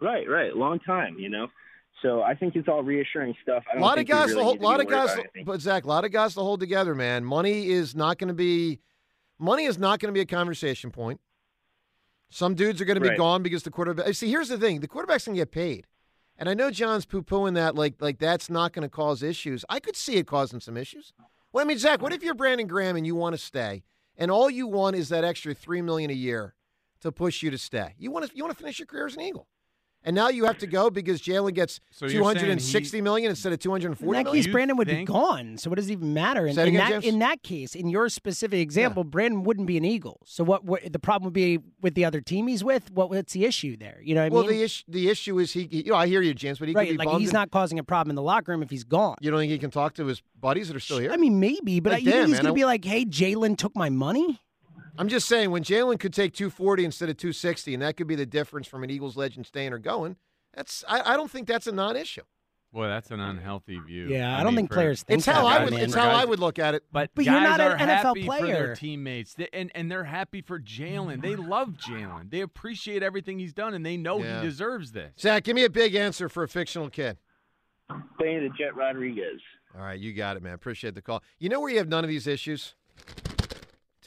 Right, 0.00 0.28
right, 0.28 0.56
long 0.56 0.78
time. 0.78 1.18
You 1.18 1.28
know. 1.28 1.48
So 2.00 2.22
I 2.22 2.34
think 2.34 2.56
it's 2.56 2.68
all 2.68 2.82
reassuring 2.82 3.34
stuff. 3.42 3.62
a 3.74 3.78
lot 3.78 3.98
of 3.98 4.06
guys, 4.06 4.30
really 4.30 4.42
hold, 4.42 4.60
lot 4.60 4.80
of 4.80 4.88
guys, 4.88 5.10
anything. 5.10 5.44
but 5.44 5.60
Zach, 5.60 5.84
a 5.84 5.88
lot 5.88 6.04
of 6.04 6.10
guys 6.10 6.34
to 6.34 6.40
hold 6.40 6.58
together, 6.58 6.96
man. 6.96 7.24
Money 7.24 7.68
is 7.68 7.94
not 7.94 8.18
going 8.18 8.28
to 8.28 8.34
be, 8.34 8.80
money 9.38 9.66
is 9.66 9.78
not 9.78 10.00
going 10.00 10.12
to 10.12 10.16
be 10.16 10.20
a 10.20 10.26
conversation 10.26 10.90
point. 10.90 11.20
Some 12.30 12.54
dudes 12.54 12.80
are 12.80 12.86
going 12.86 13.00
to 13.00 13.08
be 13.08 13.16
gone 13.16 13.42
because 13.42 13.62
the 13.62 13.70
quarterback. 13.70 14.14
See, 14.14 14.30
here's 14.30 14.48
the 14.48 14.58
thing: 14.58 14.80
the 14.80 14.88
quarterback's 14.88 15.26
going 15.26 15.36
to 15.36 15.40
get 15.40 15.52
paid, 15.52 15.86
and 16.38 16.48
I 16.48 16.54
know 16.54 16.70
Jon's 16.70 17.04
poo-pooing 17.04 17.54
that, 17.54 17.74
like, 17.74 18.00
like 18.00 18.18
that's 18.18 18.48
not 18.48 18.72
going 18.72 18.82
to 18.82 18.88
cause 18.88 19.22
issues. 19.22 19.64
I 19.68 19.78
could 19.78 19.94
see 19.94 20.16
it 20.16 20.26
causing 20.26 20.58
some 20.58 20.76
issues. 20.76 21.12
Well, 21.52 21.64
I 21.64 21.68
mean, 21.68 21.78
Zach, 21.78 22.00
what 22.00 22.12
if 22.12 22.22
you're 22.22 22.34
Brandon 22.34 22.66
Graham 22.66 22.96
and 22.96 23.06
you 23.06 23.14
want 23.14 23.34
to 23.34 23.38
stay, 23.38 23.84
and 24.16 24.30
all 24.30 24.50
you 24.50 24.66
want 24.66 24.96
is 24.96 25.08
that 25.10 25.24
extra 25.24 25.54
three 25.54 25.82
million 25.82 26.10
a 26.10 26.14
year 26.14 26.54
to 27.00 27.12
push 27.12 27.42
you 27.42 27.50
to 27.50 27.58
stay? 27.58 27.94
You 27.98 28.10
want 28.10 28.28
to, 28.28 28.36
you 28.36 28.44
want 28.44 28.56
to 28.56 28.62
finish 28.62 28.78
your 28.78 28.86
career 28.86 29.06
as 29.06 29.14
an 29.14 29.22
Eagle. 29.22 29.48
And 30.04 30.16
now 30.16 30.28
you 30.30 30.44
have 30.46 30.58
to 30.58 30.66
go 30.66 30.90
because 30.90 31.22
Jalen 31.22 31.54
gets 31.54 31.78
So 31.92 32.06
you're 32.06 32.10
two 32.10 32.14
saying 32.14 32.24
hundred 32.24 32.50
and 32.50 32.60
sixty 32.60 32.98
he- 32.98 33.02
million 33.02 33.30
instead 33.30 33.52
of 33.52 33.60
two 33.60 33.70
hundred 33.70 33.92
and 33.92 34.00
In 34.00 34.06
that 34.08 34.24
million. 34.24 34.34
case, 34.44 34.52
Brandon 34.52 34.76
would 34.76 34.88
think- 34.88 35.06
be 35.08 35.12
gone. 35.12 35.58
So 35.58 35.70
what 35.70 35.76
does 35.76 35.88
it 35.88 35.92
even 35.92 36.12
matter? 36.12 36.46
In, 36.46 36.54
Say 36.54 36.62
in 36.62 36.68
again, 36.74 36.90
that 36.90 37.04
in 37.04 37.18
that 37.20 37.42
case, 37.42 37.74
in 37.76 37.88
your 37.88 38.08
specific 38.08 38.58
example, 38.58 39.04
Brandon 39.04 39.44
wouldn't 39.44 39.66
be 39.66 39.76
an 39.76 39.84
Eagle. 39.84 40.20
So 40.24 40.42
what, 40.42 40.64
what 40.64 40.92
the 40.92 40.98
problem 40.98 41.26
would 41.26 41.32
be 41.34 41.58
with 41.80 41.94
the 41.94 42.04
other 42.04 42.20
team 42.20 42.48
he's 42.48 42.64
with? 42.64 42.90
What 42.90 43.10
what's 43.10 43.32
the 43.32 43.44
issue 43.44 43.76
there? 43.76 44.00
You 44.02 44.14
know 44.16 44.22
what 44.22 44.32
I 44.32 44.34
well, 44.34 44.42
mean? 44.44 44.56
the 44.58 44.62
issue 44.64 44.84
the 44.88 45.08
issue 45.08 45.38
is 45.38 45.52
he. 45.52 45.68
You 45.70 45.92
know, 45.92 45.96
I 45.96 46.06
hear 46.08 46.20
you, 46.20 46.34
James, 46.34 46.58
but 46.58 46.68
he 46.68 46.74
right, 46.74 46.88
could 46.88 46.98
be 46.98 47.04
like 47.06 47.18
he's 47.18 47.28
and- 47.28 47.34
not 47.34 47.50
causing 47.52 47.78
a 47.78 47.84
problem 47.84 48.10
in 48.10 48.16
the 48.16 48.22
locker 48.22 48.50
room 48.52 48.62
if 48.62 48.70
he's 48.70 48.84
gone. 48.84 49.16
You 49.20 49.30
don't 49.30 49.38
think 49.38 49.52
he 49.52 49.58
can 49.58 49.70
talk 49.70 49.94
to 49.94 50.06
his 50.06 50.20
buddies 50.40 50.66
that 50.68 50.76
are 50.76 50.80
still 50.80 50.98
here? 50.98 51.12
I 51.12 51.16
mean, 51.16 51.38
maybe, 51.38 51.78
but 51.78 51.92
Like, 51.92 52.02
you 52.04 52.10
think 52.10 52.26
he's 52.26 52.32
man, 52.36 52.42
going 52.42 52.46
I- 52.46 52.50
to 52.50 52.54
be 52.54 52.64
like, 52.64 52.84
"Hey, 52.84 53.04
Jalen 53.04 53.56
took 53.56 53.76
my 53.76 53.88
money." 53.88 54.40
I'm 54.98 55.08
just 55.08 55.26
saying 55.26 55.50
when 55.50 55.62
Jalen 55.64 55.98
could 55.98 56.12
take 56.12 56.32
240 56.34 56.84
instead 56.84 57.08
of 57.08 57.16
260, 57.16 57.74
and 57.74 57.82
that 57.82 57.96
could 57.96 58.06
be 58.06 58.14
the 58.14 58.26
difference 58.26 58.66
from 58.66 58.84
an 58.84 58.90
Eagles 58.90 59.16
legend 59.16 59.46
staying 59.46 59.72
or 59.72 59.78
going. 59.78 60.16
That's 60.54 60.84
I, 60.88 61.14
I 61.14 61.16
don't 61.16 61.30
think 61.30 61.48
that's 61.48 61.66
a 61.66 61.72
non-issue. 61.72 62.22
Boy, 62.74 62.86
that's 62.88 63.10
an 63.10 63.20
unhealthy 63.20 63.78
view. 63.80 64.08
Yeah, 64.08 64.38
I 64.38 64.42
don't 64.42 64.54
think 64.54 64.70
for- 64.70 64.74
players 64.76 65.02
think 65.02 65.18
It's 65.18 65.26
how 65.26 65.42
that 65.46 65.60
I 65.60 65.64
would. 65.64 65.72
Man. 65.74 65.82
It's 65.84 65.94
how 65.94 66.08
I 66.10 66.24
would 66.24 66.38
look 66.40 66.58
at 66.58 66.74
it. 66.74 66.84
But, 66.90 67.10
But 67.14 67.26
you're 67.26 67.34
guys 67.34 67.58
not 67.58 67.60
an 67.60 67.78
NFL 67.78 67.86
happy 67.88 68.22
for 68.26 68.30
their 68.38 68.38
player. 68.40 68.76
teammates, 68.76 69.34
They- 69.34 69.48
and 69.52 69.70
and 69.74 69.90
they're 69.90 70.04
happy 70.04 70.40
for 70.40 70.58
Jalen. 70.58 71.20
They 71.20 71.36
love 71.36 71.70
Jalen. 71.74 72.30
They 72.30 72.40
appreciate 72.40 73.02
everything 73.02 73.38
he's 73.38 73.52
done, 73.52 73.74
and 73.74 73.84
they 73.84 73.98
know 73.98 74.18
Yeah. 74.22 74.40
he 74.40 74.46
deserves 74.46 74.92
this. 74.92 75.12
Zach, 75.20 75.44
give 75.44 75.54
me 75.54 75.64
a 75.64 75.70
big 75.70 75.94
answer 75.94 76.30
for 76.30 76.42
a 76.44 76.48
fictional 76.48 76.88
kid. 76.88 77.18
Benny 78.18 78.48
the 78.48 78.54
Jet 78.58 78.74
Rodriguez. 78.74 79.40
All 79.74 79.82
right, 79.82 79.98
you 80.00 80.14
got 80.14 80.38
it, 80.38 80.42
man. 80.42 80.54
Appreciate 80.54 80.94
the 80.94 81.02
call. 81.02 81.22
You 81.38 81.50
know 81.50 81.60
where 81.60 81.70
you 81.70 81.76
have 81.78 81.88
none 81.88 82.04
of 82.04 82.08
these 82.08 82.26
issues? 82.26 82.74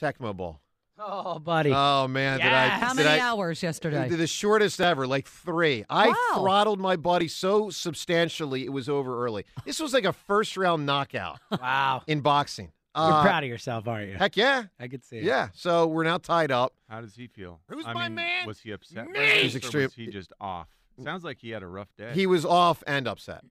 Tecmo 0.00 0.36
Bowl. 0.36 0.60
Oh, 0.98 1.38
buddy. 1.38 1.72
Oh 1.74 2.08
man, 2.08 2.38
did 2.38 2.46
I? 2.46 2.50
Yeah, 2.66 2.68
how 2.78 2.94
did 2.94 3.04
many 3.04 3.20
I- 3.20 3.24
hours 3.24 3.62
yesterday? 3.62 4.08
The 4.08 4.26
shortest 4.26 4.80
ever, 4.80 5.06
like 5.06 5.26
three. 5.28 5.84
I 5.90 6.08
Wow. 6.08 6.14
throttled 6.40 6.80
my 6.80 6.96
body 6.96 7.28
so 7.28 7.68
substantially 7.70 8.64
it 8.64 8.72
was 8.72 8.88
over 8.88 9.24
early. 9.24 9.44
This 9.64 9.78
was 9.80 9.92
like 9.92 10.04
a 10.04 10.12
first 10.12 10.56
round 10.56 10.86
knockout 10.86 11.38
Wow. 11.50 12.02
in 12.06 12.20
boxing. 12.20 12.72
You're 12.96 13.04
Uh, 13.12 13.22
proud 13.22 13.42
of 13.44 13.48
yourself, 13.50 13.86
aren't 13.86 14.08
you? 14.08 14.16
Heck 14.16 14.38
yeah. 14.38 14.64
I 14.80 14.88
could 14.88 15.04
see 15.04 15.18
it. 15.18 15.24
Yeah. 15.24 15.48
So 15.52 15.86
we're 15.86 16.04
now 16.04 16.16
tied 16.16 16.50
up. 16.50 16.72
How 16.88 17.02
does 17.02 17.14
he 17.14 17.26
feel? 17.26 17.60
Who's 17.68 17.84
I 17.86 17.92
my 17.92 18.04
mean, 18.04 18.14
man? 18.14 18.46
Was 18.46 18.60
he 18.60 18.70
upset? 18.70 19.06
Me! 19.08 19.12
by 19.12 19.18
this, 19.20 19.42
He's 19.42 19.54
or 19.54 19.58
extreme- 19.58 19.84
Was 19.84 19.94
he 19.94 20.06
just 20.06 20.32
off? 20.40 20.68
Sounds 21.04 21.22
like 21.22 21.36
he 21.38 21.50
had 21.50 21.62
a 21.62 21.66
rough 21.66 21.94
day. 21.98 22.12
He 22.14 22.26
was 22.26 22.46
off 22.46 22.82
and 22.86 23.06
upset. 23.06 23.44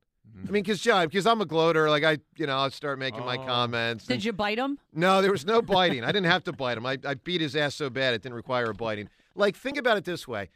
I 0.48 0.52
mean, 0.52 0.64
because 0.64 0.80
Jon, 0.82 1.08
because 1.08 1.26
I'm 1.26 1.42
a 1.42 1.46
gloater. 1.46 1.90
Like 1.90 2.04
I, 2.04 2.18
you 2.38 2.46
know, 2.46 2.58
I 2.58 2.70
start 2.70 3.00
making 3.00 3.26
my 3.26 3.38
Oh. 3.38 3.46
comments. 3.46 4.04
and- 4.08 4.18
Did 4.20 4.24
you 4.26 4.34
bite 4.34 4.60
him? 4.60 4.78
No, 4.94 5.22
there 5.22 5.32
was 5.32 5.46
no 5.46 5.62
biting. 5.62 6.04
I 6.04 6.08
didn't 6.08 6.28
have 6.28 6.44
to 6.46 6.54
bite 6.54 6.78
him. 6.78 6.86
I, 6.86 6.98
I 7.06 7.16
beat 7.16 7.42
his 7.42 7.56
ass 7.56 7.74
so 7.76 7.90
bad 7.90 8.14
it 8.14 8.22
didn't 8.22 8.36
require 8.36 8.70
a 8.70 8.74
biting. 8.74 9.10
Like, 9.36 9.56
think 9.56 9.78
about 9.78 9.98
it 9.98 10.06
this 10.06 10.28
way, 10.28 10.50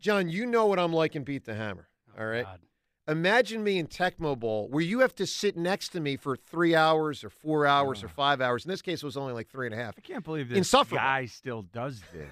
Jon. 0.00 0.28
You 0.28 0.46
know 0.46 0.66
what 0.66 0.78
I'm 0.78 0.92
like 0.92 1.16
in 1.16 1.24
Beat 1.24 1.44
the 1.44 1.54
Hammer. 1.54 1.88
All 2.18 2.26
right. 2.26 2.44
God. 2.44 2.60
Imagine 3.08 3.64
me 3.64 3.78
in 3.78 3.88
Tecmo 3.88 4.38
Bowl 4.38 4.68
where 4.68 4.82
you 4.82 5.00
have 5.00 5.12
to 5.16 5.26
sit 5.26 5.56
next 5.56 5.88
to 5.88 6.00
me 6.00 6.16
for 6.16 6.36
three 6.36 6.76
hours 6.76 7.24
or 7.24 7.30
four 7.30 7.66
hours 7.66 8.04
or 8.04 8.08
five 8.08 8.40
hours. 8.40 8.64
In 8.64 8.70
this 8.70 8.80
case, 8.80 9.02
it 9.02 9.06
was 9.06 9.16
only 9.16 9.32
like 9.32 9.48
three 9.48 9.66
and 9.66 9.74
a 9.74 9.78
half. 9.78 9.94
I 9.98 10.02
can't 10.02 10.22
believe 10.24 10.48
this 10.48 10.58
Insufferable. 10.58 10.98
guy 11.02 11.26
still 11.26 11.62
does 11.62 12.00
this. 12.12 12.30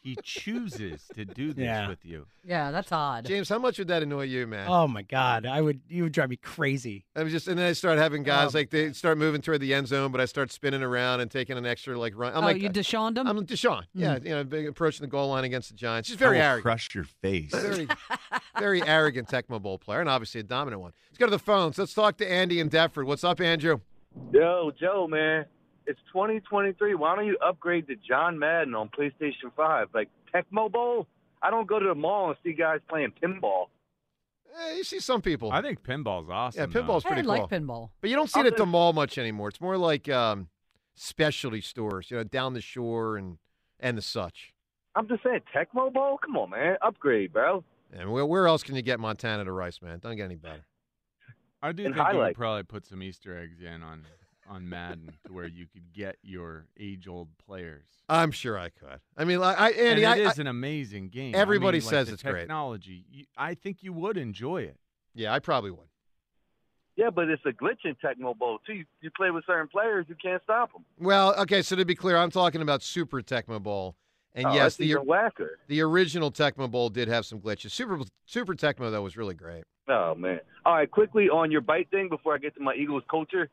he 0.00 0.16
chooses 0.24 1.04
to 1.14 1.24
do 1.24 1.52
this 1.52 1.64
Yeah. 1.64 1.88
with 1.88 2.04
you. 2.04 2.26
Yeah, 2.44 2.72
that's 2.72 2.90
odd. 2.90 3.26
James, 3.26 3.48
how 3.48 3.58
much 3.60 3.78
would 3.78 3.88
that 3.88 4.02
annoy 4.02 4.22
you, 4.24 4.46
man? 4.46 4.66
Oh 4.68 4.88
my 4.88 5.02
God, 5.02 5.46
I 5.46 5.60
would. 5.60 5.82
You 5.88 6.04
would 6.04 6.12
drive 6.12 6.30
me 6.30 6.36
crazy. 6.36 7.04
I 7.14 7.22
was 7.22 7.30
just, 7.30 7.46
and 7.46 7.58
then 7.58 7.66
I 7.66 7.72
start 7.72 7.98
having 7.98 8.22
guys 8.24 8.54
Oh, 8.54 8.58
like 8.58 8.70
they 8.70 8.92
start 8.94 9.18
moving 9.18 9.40
toward 9.42 9.60
the 9.60 9.72
end 9.74 9.86
zone, 9.86 10.10
but 10.10 10.20
I 10.20 10.24
start 10.24 10.50
spinning 10.50 10.82
around 10.82 11.20
and 11.20 11.30
taking 11.30 11.56
an 11.58 11.66
extra 11.66 11.96
like 11.98 12.14
run. 12.16 12.32
I'm 12.32 12.38
oh, 12.42 12.46
like, 12.46 12.60
you 12.62 12.70
uh, 12.70 12.72
DeSeaned 12.72 13.18
him? 13.18 13.26
I'm 13.28 13.46
DeSean. 13.46 13.84
Hmm. 13.92 14.00
Yeah, 14.00 14.18
you 14.22 14.30
know, 14.30 14.44
big- 14.44 14.66
approaching 14.66 15.02
the 15.02 15.08
goal 15.10 15.28
line 15.28 15.44
against 15.44 15.68
the 15.68 15.76
Giants. 15.76 16.08
He's 16.08 16.16
very 16.18 16.38
I 16.38 16.40
will 16.40 16.46
arrogant. 16.46 16.62
Crush 16.64 16.94
your 16.94 17.04
face. 17.04 17.52
Very, 17.52 17.86
very 18.58 18.82
arrogant 18.82 19.28
Tecmo 19.28 19.60
Bowl 19.60 19.78
player, 19.78 20.00
and 20.08 20.14
obviously 20.14 20.40
a 20.40 20.44
dominant 20.44 20.80
one. 20.80 20.92
Let's 21.10 21.18
go 21.18 21.26
to 21.26 21.30
the 21.30 21.38
phones. 21.38 21.78
Let's 21.78 21.94
talk 21.94 22.16
to 22.18 22.30
Andy 22.30 22.60
and 22.60 22.70
Deptford. 22.70 23.04
What's 23.06 23.24
up, 23.24 23.40
Andrew? 23.40 23.80
Yo, 24.32 24.72
Joe, 24.80 25.06
man, 25.08 25.44
it's 25.86 26.00
2023. 26.12 26.94
Why 26.94 27.14
don't 27.14 27.26
you 27.26 27.36
upgrade 27.44 27.86
to 27.88 27.94
John 27.96 28.38
Madden 28.38 28.74
on 28.74 28.88
PlayStation 28.88 29.52
5? 29.54 29.88
Like 29.94 30.08
Tecmo 30.34 30.72
Bowl? 30.72 31.06
I 31.42 31.50
don't 31.50 31.68
go 31.68 31.78
to 31.78 31.86
the 31.86 31.94
mall 31.94 32.28
and 32.30 32.36
see 32.42 32.52
guys 32.52 32.80
playing 32.88 33.12
pinball. 33.22 33.66
Eh, 34.58 34.76
you 34.78 34.84
see 34.84 34.98
some 34.98 35.20
people. 35.20 35.52
I 35.52 35.60
think 35.60 35.82
pinball's 35.84 36.28
awesome. 36.30 36.70
yeah, 36.72 36.80
pinball's 36.80 37.04
Hey, 37.04 37.10
I 37.10 37.12
pretty 37.12 37.28
like 37.28 37.40
cool. 37.40 37.48
pinball. 37.48 37.90
But 38.00 38.10
you 38.10 38.16
don't 38.16 38.28
see 38.30 38.40
I'm 38.40 38.46
it 38.46 38.54
at 38.54 38.56
the 38.56 38.66
mall 38.66 38.92
much 38.92 39.18
anymore. 39.18 39.48
It's 39.50 39.60
more 39.60 39.76
like 39.76 40.08
um, 40.08 40.48
specialty 40.96 41.60
stores, 41.60 42.10
you 42.10 42.16
know, 42.16 42.24
down 42.24 42.54
the 42.54 42.60
shore 42.62 43.16
and 43.18 43.38
and 43.78 43.96
the 43.96 44.02
such. 44.02 44.52
I'm 44.96 45.06
just 45.06 45.22
saying, 45.22 45.40
Tecmo 45.54 45.92
Bowl? 45.92 46.18
Come 46.18 46.36
on, 46.36 46.50
man. 46.50 46.76
Upgrade, 46.82 47.32
bro. 47.32 47.62
And 47.92 48.12
where, 48.12 48.26
where 48.26 48.46
else 48.46 48.62
can 48.62 48.74
you 48.76 48.82
get 48.82 49.00
Montana 49.00 49.44
to 49.44 49.52
Rice, 49.52 49.80
man? 49.80 49.98
Don't 49.98 50.16
get 50.16 50.24
any 50.24 50.36
better. 50.36 50.66
I 51.62 51.72
do 51.72 51.86
And 51.86 51.94
think 51.94 52.06
you 52.12 52.18
could 52.20 52.36
probably 52.36 52.62
put 52.64 52.86
some 52.86 53.02
Easter 53.02 53.36
eggs 53.38 53.60
in 53.62 53.82
on 53.82 54.04
on 54.50 54.66
Madden 54.66 55.12
to 55.26 55.32
where 55.34 55.46
you 55.46 55.66
could 55.66 55.92
get 55.92 56.16
your 56.22 56.66
age 56.80 57.06
old 57.06 57.28
players. 57.44 57.84
I'm 58.08 58.30
sure 58.30 58.58
I 58.58 58.70
could. 58.70 58.98
I 59.14 59.24
mean, 59.24 59.40
like, 59.40 59.60
I, 59.60 59.70
And 59.72 60.00
Andy, 60.00 60.02
it 60.04 60.06
I, 60.06 60.16
is 60.30 60.38
I- 60.38 60.40
an 60.40 60.46
amazing 60.46 61.10
game. 61.10 61.34
Everybody 61.34 61.78
I 61.78 61.80
mean, 61.80 61.86
like, 61.86 61.90
says 61.94 62.06
the 62.06 62.14
it's 62.14 62.22
great. 62.22 62.40
technology. 62.40 63.04
You, 63.10 63.24
I 63.36 63.52
think 63.52 63.82
you 63.82 63.92
would 63.92 64.16
enjoy 64.16 64.62
it. 64.62 64.78
yeah, 65.14 65.34
I 65.34 65.38
probably 65.40 65.70
would. 65.70 65.88
Yeah, 66.96 67.10
but 67.10 67.28
it's 67.28 67.42
a 67.44 67.50
glitch 67.50 67.84
in 67.84 67.94
Tecmo 68.02 68.34
Bowl, 68.38 68.58
too. 68.66 68.72
You, 68.72 68.84
you 69.02 69.10
play 69.14 69.30
with 69.30 69.44
certain 69.46 69.68
players, 69.68 70.06
you 70.08 70.14
can't 70.20 70.42
stop 70.44 70.72
them. 70.72 70.84
Well, 70.98 71.34
okay, 71.42 71.60
so 71.60 71.76
to 71.76 71.84
be 71.84 71.94
clear, 71.94 72.16
I'm 72.16 72.30
talking 72.30 72.62
about 72.62 72.82
Super 72.82 73.20
Tecmo 73.20 73.62
Bowl. 73.62 73.96
And 74.38 74.46
oh, 74.46 74.54
yes, 74.54 74.76
the 74.76 74.84
even 74.84 75.04
whacker. 75.04 75.58
the 75.66 75.80
original 75.80 76.30
Tecmo 76.30 76.70
Bowl 76.70 76.88
did 76.90 77.08
have 77.08 77.26
some 77.26 77.40
glitches. 77.40 77.72
Super 77.72 77.98
Super 78.24 78.54
Tecmo 78.54 78.90
though 78.90 79.02
was 79.02 79.16
really 79.16 79.34
great. 79.34 79.64
Oh, 79.88 80.14
man. 80.14 80.40
All 80.64 80.74
right, 80.74 80.90
quickly 80.90 81.28
on 81.28 81.50
your 81.50 81.60
bite 81.62 81.90
thing 81.90 82.08
before 82.08 82.34
I 82.34 82.38
get 82.38 82.54
to 82.56 82.60
my 82.62 82.74
Eagles 82.74 83.02
culture. 83.10 83.48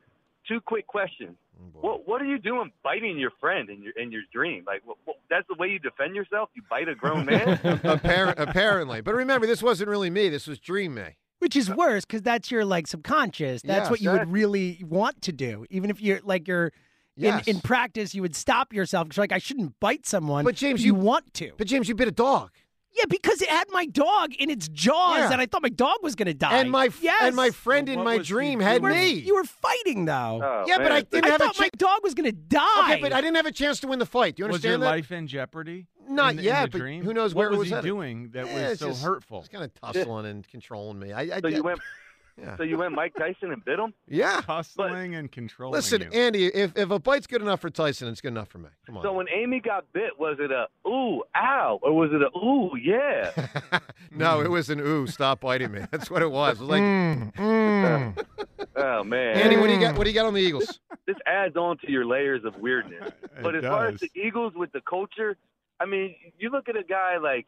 Two 0.48 0.60
quick 0.62 0.86
questions. 0.86 1.36
Oh, 1.60 1.80
What 1.82 2.08
What 2.08 2.22
are 2.22 2.26
you 2.26 2.38
doing 2.38 2.72
biting 2.84 3.18
your 3.18 3.32
friend 3.40 3.70
in 3.70 3.82
your 3.82 3.94
in 3.94 4.12
your 4.12 4.22
dream? 4.32 4.64
Like, 4.68 4.82
what, 4.86 4.98
what, 5.06 5.16
that's 5.30 5.48
the 5.48 5.56
way 5.56 5.70
you 5.70 5.80
defend 5.80 6.16
yourself? 6.16 6.50
You 6.56 6.62
bite 6.70 6.88
a 6.88 6.94
grown 6.94 7.26
man? 7.32 7.58
Appar- 7.58 8.36
apparently, 8.38 9.02
but 9.02 9.16
remember, 9.16 9.48
this 9.48 9.64
wasn't 9.64 9.90
really 9.90 10.10
me. 10.12 10.30
This 10.30 10.46
was 10.46 10.60
Dream 10.60 10.94
Me. 10.94 11.18
Which 11.40 11.56
is 11.56 11.70
worse 11.70 12.06
because 12.06 12.22
that's 12.22 12.52
your 12.52 12.64
like 12.64 12.86
subconscious. 12.88 13.62
That's 13.64 13.86
Yeah, 13.88 13.90
what 13.90 14.02
you 14.02 14.12
would 14.12 14.32
really 14.32 14.84
want 14.88 15.22
to 15.24 15.32
do, 15.32 15.66
even 15.72 15.90
if 15.90 16.00
you're 16.02 16.20
like 16.24 16.48
you're. 16.48 16.72
Yes. 17.18 17.48
In, 17.48 17.56
in 17.56 17.62
practice, 17.62 18.14
you 18.14 18.22
would 18.22 18.36
stop 18.36 18.74
yourself 18.74 19.08
because 19.08 19.18
like 19.20 19.32
I 19.32 19.38
shouldn't 19.38 19.80
bite 19.80 20.06
someone. 20.06 20.44
But 20.44 20.56
James, 20.56 20.82
you, 20.84 20.88
you- 20.88 20.96
want 20.96 21.34
to. 21.36 21.52
But 21.58 21.68
James, 21.68 21.88
you 21.88 21.96
bit 21.96 22.08
a 22.08 22.12
dog. 22.12 22.52
Yeah, 22.98 23.04
because 23.10 23.42
it 23.42 23.50
had 23.50 23.66
my 23.72 23.86
dog 23.88 24.34
in 24.36 24.50
its 24.50 24.70
jaws, 24.70 25.18
Yeah. 25.18 25.34
and 25.34 25.42
I 25.42 25.48
thought 25.48 25.62
my 25.62 25.68
dog 25.68 25.98
was 26.02 26.16
going 26.16 26.28
to 26.28 26.34
die. 26.34 26.60
And 26.60 26.72
my 26.72 26.86
f- 26.86 27.04
yes. 27.04 27.24
and 27.24 27.36
my 27.36 27.50
friend 27.50 27.90
in 27.90 27.98
What 28.00 28.06
my 28.06 28.18
was 28.20 28.28
he 28.30 28.34
dream 28.34 28.62
had 28.62 28.76
you 28.76 28.82
were, 28.84 28.90
me. 28.90 29.10
You 29.16 29.36
were 29.36 29.44
fighting 29.44 30.06
though. 30.06 30.40
Oh, 30.42 30.64
yeah, 30.66 30.78
but 30.78 30.94
I 30.94 31.02
didn't 31.02 31.26
I 31.26 31.30
have 31.32 31.42
a 31.42 31.44
thought 31.46 31.56
my 31.60 31.66
chance. 31.66 31.72
dog 31.78 32.00
was 32.04 32.14
going 32.14 32.26
to 32.32 32.32
die. 32.32 32.94
Okay, 32.94 33.02
but 33.02 33.12
I 33.12 33.20
didn't 33.20 33.36
have 33.36 33.48
a 33.48 33.52
chance 33.52 33.82
to 33.82 33.88
win 33.88 34.00
the 34.00 34.06
fight. 34.06 34.38
Do 34.38 34.44
you 34.44 34.48
Was 34.48 34.64
your 34.64 34.76
understand 34.76 34.84
that? 34.84 34.86
life 34.86 35.12
in 35.12 35.28
jeopardy? 35.28 35.88
Not 36.08 36.32
in, 36.32 36.38
the- 36.38 36.44
yet, 36.44 36.56
in 36.58 36.64
the 36.64 36.70
but 36.72 36.78
dream? 36.78 37.04
who 37.04 37.14
knows 37.14 37.36
what 37.36 37.42
where 37.42 37.48
it 37.48 37.52
was 37.52 37.60
was 37.60 37.68
he 37.68 37.74
headed. 37.76 37.88
doing 37.90 38.30
that 38.32 38.46
Yeah, 38.46 38.54
was 38.54 38.72
it's 38.72 38.80
so 38.80 38.88
just- 38.88 39.04
hurtful? 39.04 39.40
It's 39.40 39.50
kind 39.50 39.66
of 39.66 39.74
tussling 39.74 40.26
and 40.28 40.48
controlling 40.48 40.98
me. 41.00 41.12
I, 41.12 41.22
I 41.24 41.42
so 41.42 41.48
you 41.50 41.64
went 41.64 41.80
Yeah. 42.38 42.58
So 42.58 42.64
you 42.64 42.78
went 42.78 42.94
Mike 42.94 43.14
Tyson 43.18 43.52
and 43.54 43.64
bit 43.64 43.80
him? 43.80 43.94
Yeah. 44.10 44.42
Hustling 44.42 45.16
and 45.16 45.32
controlling. 45.32 45.76
Listen, 45.76 46.02
you. 46.02 46.10
Andy, 46.12 46.48
if, 46.48 46.74
if 46.76 46.90
a 46.92 47.00
bite's 47.00 47.28
good 47.28 47.42
enough 47.42 47.62
for 47.62 47.70
Tyson, 47.70 48.10
it's 48.10 48.20
good 48.20 48.30
enough 48.34 48.50
for 48.50 48.58
me. 48.58 48.70
Come 48.86 48.98
on. 48.98 49.04
So 49.04 49.14
when 49.14 49.28
Amy 49.30 49.62
got 49.62 49.86
bit, 49.94 50.20
was 50.20 50.38
it 50.40 50.52
a 50.52 50.68
ooh, 50.88 51.24
ow, 51.36 51.80
or 51.82 51.94
was 51.94 52.12
it 52.12 52.22
a 52.22 52.38
ooh, 52.38 52.72
yeah? 52.78 53.80
no, 54.12 54.42
it 54.42 54.50
was 54.50 54.70
an 54.70 54.82
ooh, 54.82 55.08
stop 55.08 55.40
biting 55.40 55.72
me. 55.72 55.82
That's 55.92 56.12
what 56.12 56.22
it 56.22 56.30
was. 56.32 56.58
It 56.58 56.62
was 56.62 56.70
like, 56.70 56.82
Mm, 56.82 58.26
oh 58.76 59.04
man, 59.04 59.38
Andy, 59.38 59.58
what 59.58 59.68
do 59.68 59.74
you 59.74 59.80
got? 59.80 59.98
What 59.98 60.04
do 60.04 60.10
you 60.10 60.16
got 60.16 60.26
on 60.26 60.34
the 60.34 60.42
Eagles? 60.42 60.80
this 61.08 61.16
adds 61.28 61.56
on 61.56 61.78
to 61.78 61.92
your 61.92 62.06
layers 62.06 62.44
of 62.46 62.58
weirdness. 62.58 63.12
But 63.42 63.54
as 63.56 63.64
far 63.64 63.88
as 63.88 64.00
the 64.00 64.10
Eagles 64.16 64.54
with 64.56 64.72
the 64.72 64.82
culture, 64.90 65.36
I 65.80 65.86
mean, 65.86 66.16
you 66.40 66.50
look 66.50 66.70
at 66.70 66.78
a 66.78 66.84
guy 66.84 67.18
like 67.22 67.46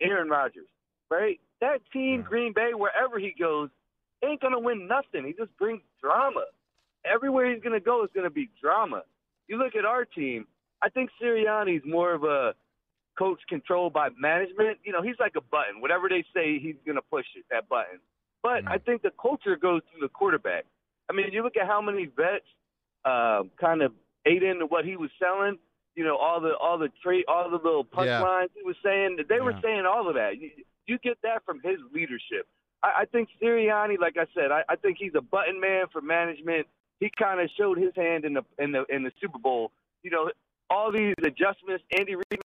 Aaron 0.00 0.28
Rodgers, 0.30 0.66
right? 1.10 1.38
That 1.60 1.80
team, 1.92 2.22
Green 2.22 2.52
Bay, 2.54 2.70
wherever 2.74 3.18
he 3.18 3.34
goes, 3.38 3.68
ain't 4.24 4.40
gonna 4.40 4.58
win 4.60 4.86
nothing. 4.86 5.24
He 5.24 5.32
just 5.32 5.56
brings 5.58 5.82
drama. 6.00 6.44
Everywhere 7.04 7.52
he's 7.52 7.62
gonna 7.62 7.80
go 7.80 8.04
is 8.04 8.10
gonna 8.14 8.30
be 8.30 8.50
drama. 8.60 9.02
You 9.48 9.58
look 9.58 9.76
at 9.76 9.84
our 9.84 10.04
team. 10.04 10.46
I 10.82 10.88
think 10.88 11.10
Sirianni's 11.22 11.84
more 11.86 12.12
of 12.12 12.24
a 12.24 12.54
coach 13.18 13.40
controlled 13.48 13.92
by 13.92 14.08
management. 14.18 14.78
You 14.84 14.92
know, 14.92 15.02
he's 15.02 15.18
like 15.18 15.34
a 15.36 15.40
button. 15.40 15.80
Whatever 15.80 16.08
they 16.08 16.24
say, 16.34 16.58
he's 16.58 16.76
gonna 16.86 17.02
push 17.02 17.26
it 17.36 17.44
that 17.50 17.68
button. 17.68 18.00
But 18.42 18.62
I 18.68 18.78
think 18.78 19.02
the 19.02 19.12
culture 19.20 19.56
goes 19.56 19.82
through 19.90 20.02
the 20.02 20.08
quarterback. 20.08 20.64
I 21.08 21.12
mean, 21.12 21.32
you 21.32 21.42
look 21.42 21.56
at 21.56 21.66
how 21.66 21.80
many 21.80 22.06
vets 22.06 22.44
uh, 23.04 23.42
kind 23.60 23.82
of 23.82 23.92
ate 24.26 24.42
into 24.42 24.66
what 24.66 24.84
he 24.84 24.96
was 24.96 25.10
selling. 25.18 25.58
You 25.94 26.04
know, 26.04 26.16
all 26.16 26.40
the 26.40 26.54
all 26.56 26.76
the 26.78 26.90
trade, 27.02 27.24
all 27.28 27.48
the 27.48 27.56
little 27.56 27.86
Yeah. 27.92 28.20
punchlines 28.20 28.48
he 28.54 28.62
was 28.62 28.76
saying. 28.84 29.18
They 29.28 29.40
were 29.40 29.54
saying 29.62 29.86
all 29.86 30.08
of 30.08 30.14
that. 30.14 30.38
You, 30.38 30.50
you 30.86 30.98
get 30.98 31.18
that 31.22 31.44
from 31.46 31.60
his 31.62 31.78
leadership. 31.92 32.46
I, 32.82 33.02
I 33.02 33.04
think 33.06 33.28
Sirianni, 33.42 33.98
like 33.98 34.16
I 34.18 34.26
said, 34.34 34.50
I, 34.52 34.62
I 34.68 34.76
think 34.76 34.98
he's 34.98 35.12
a 35.16 35.20
button 35.20 35.60
man 35.60 35.86
for 35.92 36.00
management. 36.00 36.66
He 37.00 37.10
kind 37.18 37.40
of 37.40 37.50
showed 37.56 37.78
his 37.78 37.92
hand 37.94 38.24
in 38.24 38.34
the 38.34 38.42
in 38.58 38.72
the 38.72 38.84
in 38.88 39.02
the 39.02 39.12
Super 39.20 39.38
Bowl. 39.38 39.72
You 40.02 40.10
know, 40.10 40.30
all 40.70 40.92
these 40.92 41.14
adjustments. 41.24 41.84
Andy 41.96 42.16
Reid. 42.16 42.40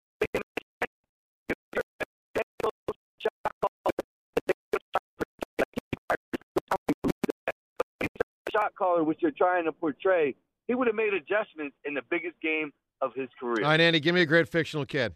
Shot 8.51 8.73
caller, 8.77 9.03
which 9.05 9.19
you're 9.21 9.31
trying 9.31 9.63
to 9.63 9.71
portray, 9.71 10.35
he 10.67 10.75
would 10.75 10.87
have 10.87 10.95
made 10.95 11.13
adjustments 11.13 11.73
in 11.85 11.93
the 11.93 12.01
biggest 12.09 12.35
game 12.41 12.73
of 13.01 13.13
his 13.15 13.29
career. 13.39 13.63
All 13.63 13.71
right, 13.71 13.79
Andy, 13.79 14.01
give 14.01 14.13
me 14.13 14.21
a 14.21 14.25
great 14.25 14.49
fictional 14.49 14.85
kid. 14.85 15.13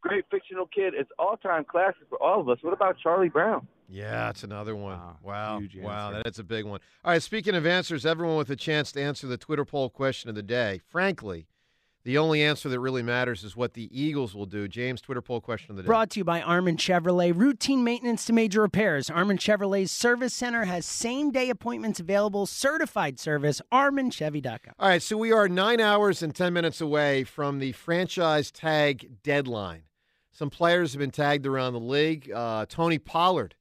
Great 0.00 0.24
fictional 0.30 0.66
kid. 0.66 0.94
It's 0.96 1.10
all 1.18 1.36
time 1.36 1.64
classic 1.64 2.02
for 2.08 2.20
all 2.22 2.40
of 2.40 2.48
us. 2.48 2.58
What 2.62 2.72
about 2.72 2.96
Charlie 3.02 3.28
Brown? 3.28 3.66
Yeah, 3.88 4.26
that's 4.26 4.44
another 4.44 4.76
one. 4.76 4.98
Wow. 5.22 5.58
huge 5.58 5.76
Wow, 5.76 6.20
that's 6.22 6.38
a 6.38 6.44
big 6.44 6.64
one. 6.64 6.80
All 7.04 7.12
right, 7.12 7.22
speaking 7.22 7.54
of 7.54 7.66
answers, 7.66 8.06
everyone 8.06 8.36
with 8.36 8.50
a 8.50 8.56
chance 8.56 8.92
to 8.92 9.02
answer 9.02 9.26
the 9.26 9.36
Twitter 9.36 9.64
poll 9.64 9.90
question 9.90 10.30
of 10.30 10.36
the 10.36 10.42
day. 10.42 10.80
Frankly, 10.88 11.48
the 12.02 12.16
only 12.16 12.42
answer 12.42 12.68
that 12.70 12.80
really 12.80 13.02
matters 13.02 13.44
is 13.44 13.56
what 13.56 13.74
the 13.74 13.90
Eagles 13.92 14.34
will 14.34 14.46
do. 14.46 14.68
James, 14.68 15.02
Twitter 15.02 15.20
poll 15.20 15.40
question 15.40 15.72
of 15.72 15.76
the 15.76 15.82
day. 15.82 15.86
Brought 15.86 16.10
to 16.10 16.20
you 16.20 16.24
by 16.24 16.40
Armin 16.40 16.76
Chevrolet. 16.76 17.36
Routine 17.36 17.84
maintenance 17.84 18.24
to 18.26 18.32
major 18.32 18.62
repairs. 18.62 19.10
Armin 19.10 19.36
Chevrolet's 19.36 19.92
service 19.92 20.32
center 20.32 20.64
has 20.64 20.86
same 20.86 21.30
day 21.30 21.50
appointments 21.50 22.00
available. 22.00 22.46
Certified 22.46 23.18
service. 23.18 23.60
ArminChevy.com. 23.70 24.74
All 24.78 24.88
right, 24.88 25.02
so 25.02 25.18
we 25.18 25.30
are 25.30 25.46
nine 25.48 25.80
hours 25.80 26.22
and 26.22 26.34
10 26.34 26.54
minutes 26.54 26.80
away 26.80 27.24
from 27.24 27.58
the 27.58 27.72
franchise 27.72 28.50
tag 28.50 29.22
deadline. 29.22 29.82
Some 30.40 30.48
players 30.48 30.94
have 30.94 31.00
been 31.00 31.10
tagged 31.10 31.46
around 31.46 31.74
the 31.74 31.80
league. 31.80 32.32
Uh, 32.34 32.64
Tony 32.66 32.96
Pollard 32.96 33.56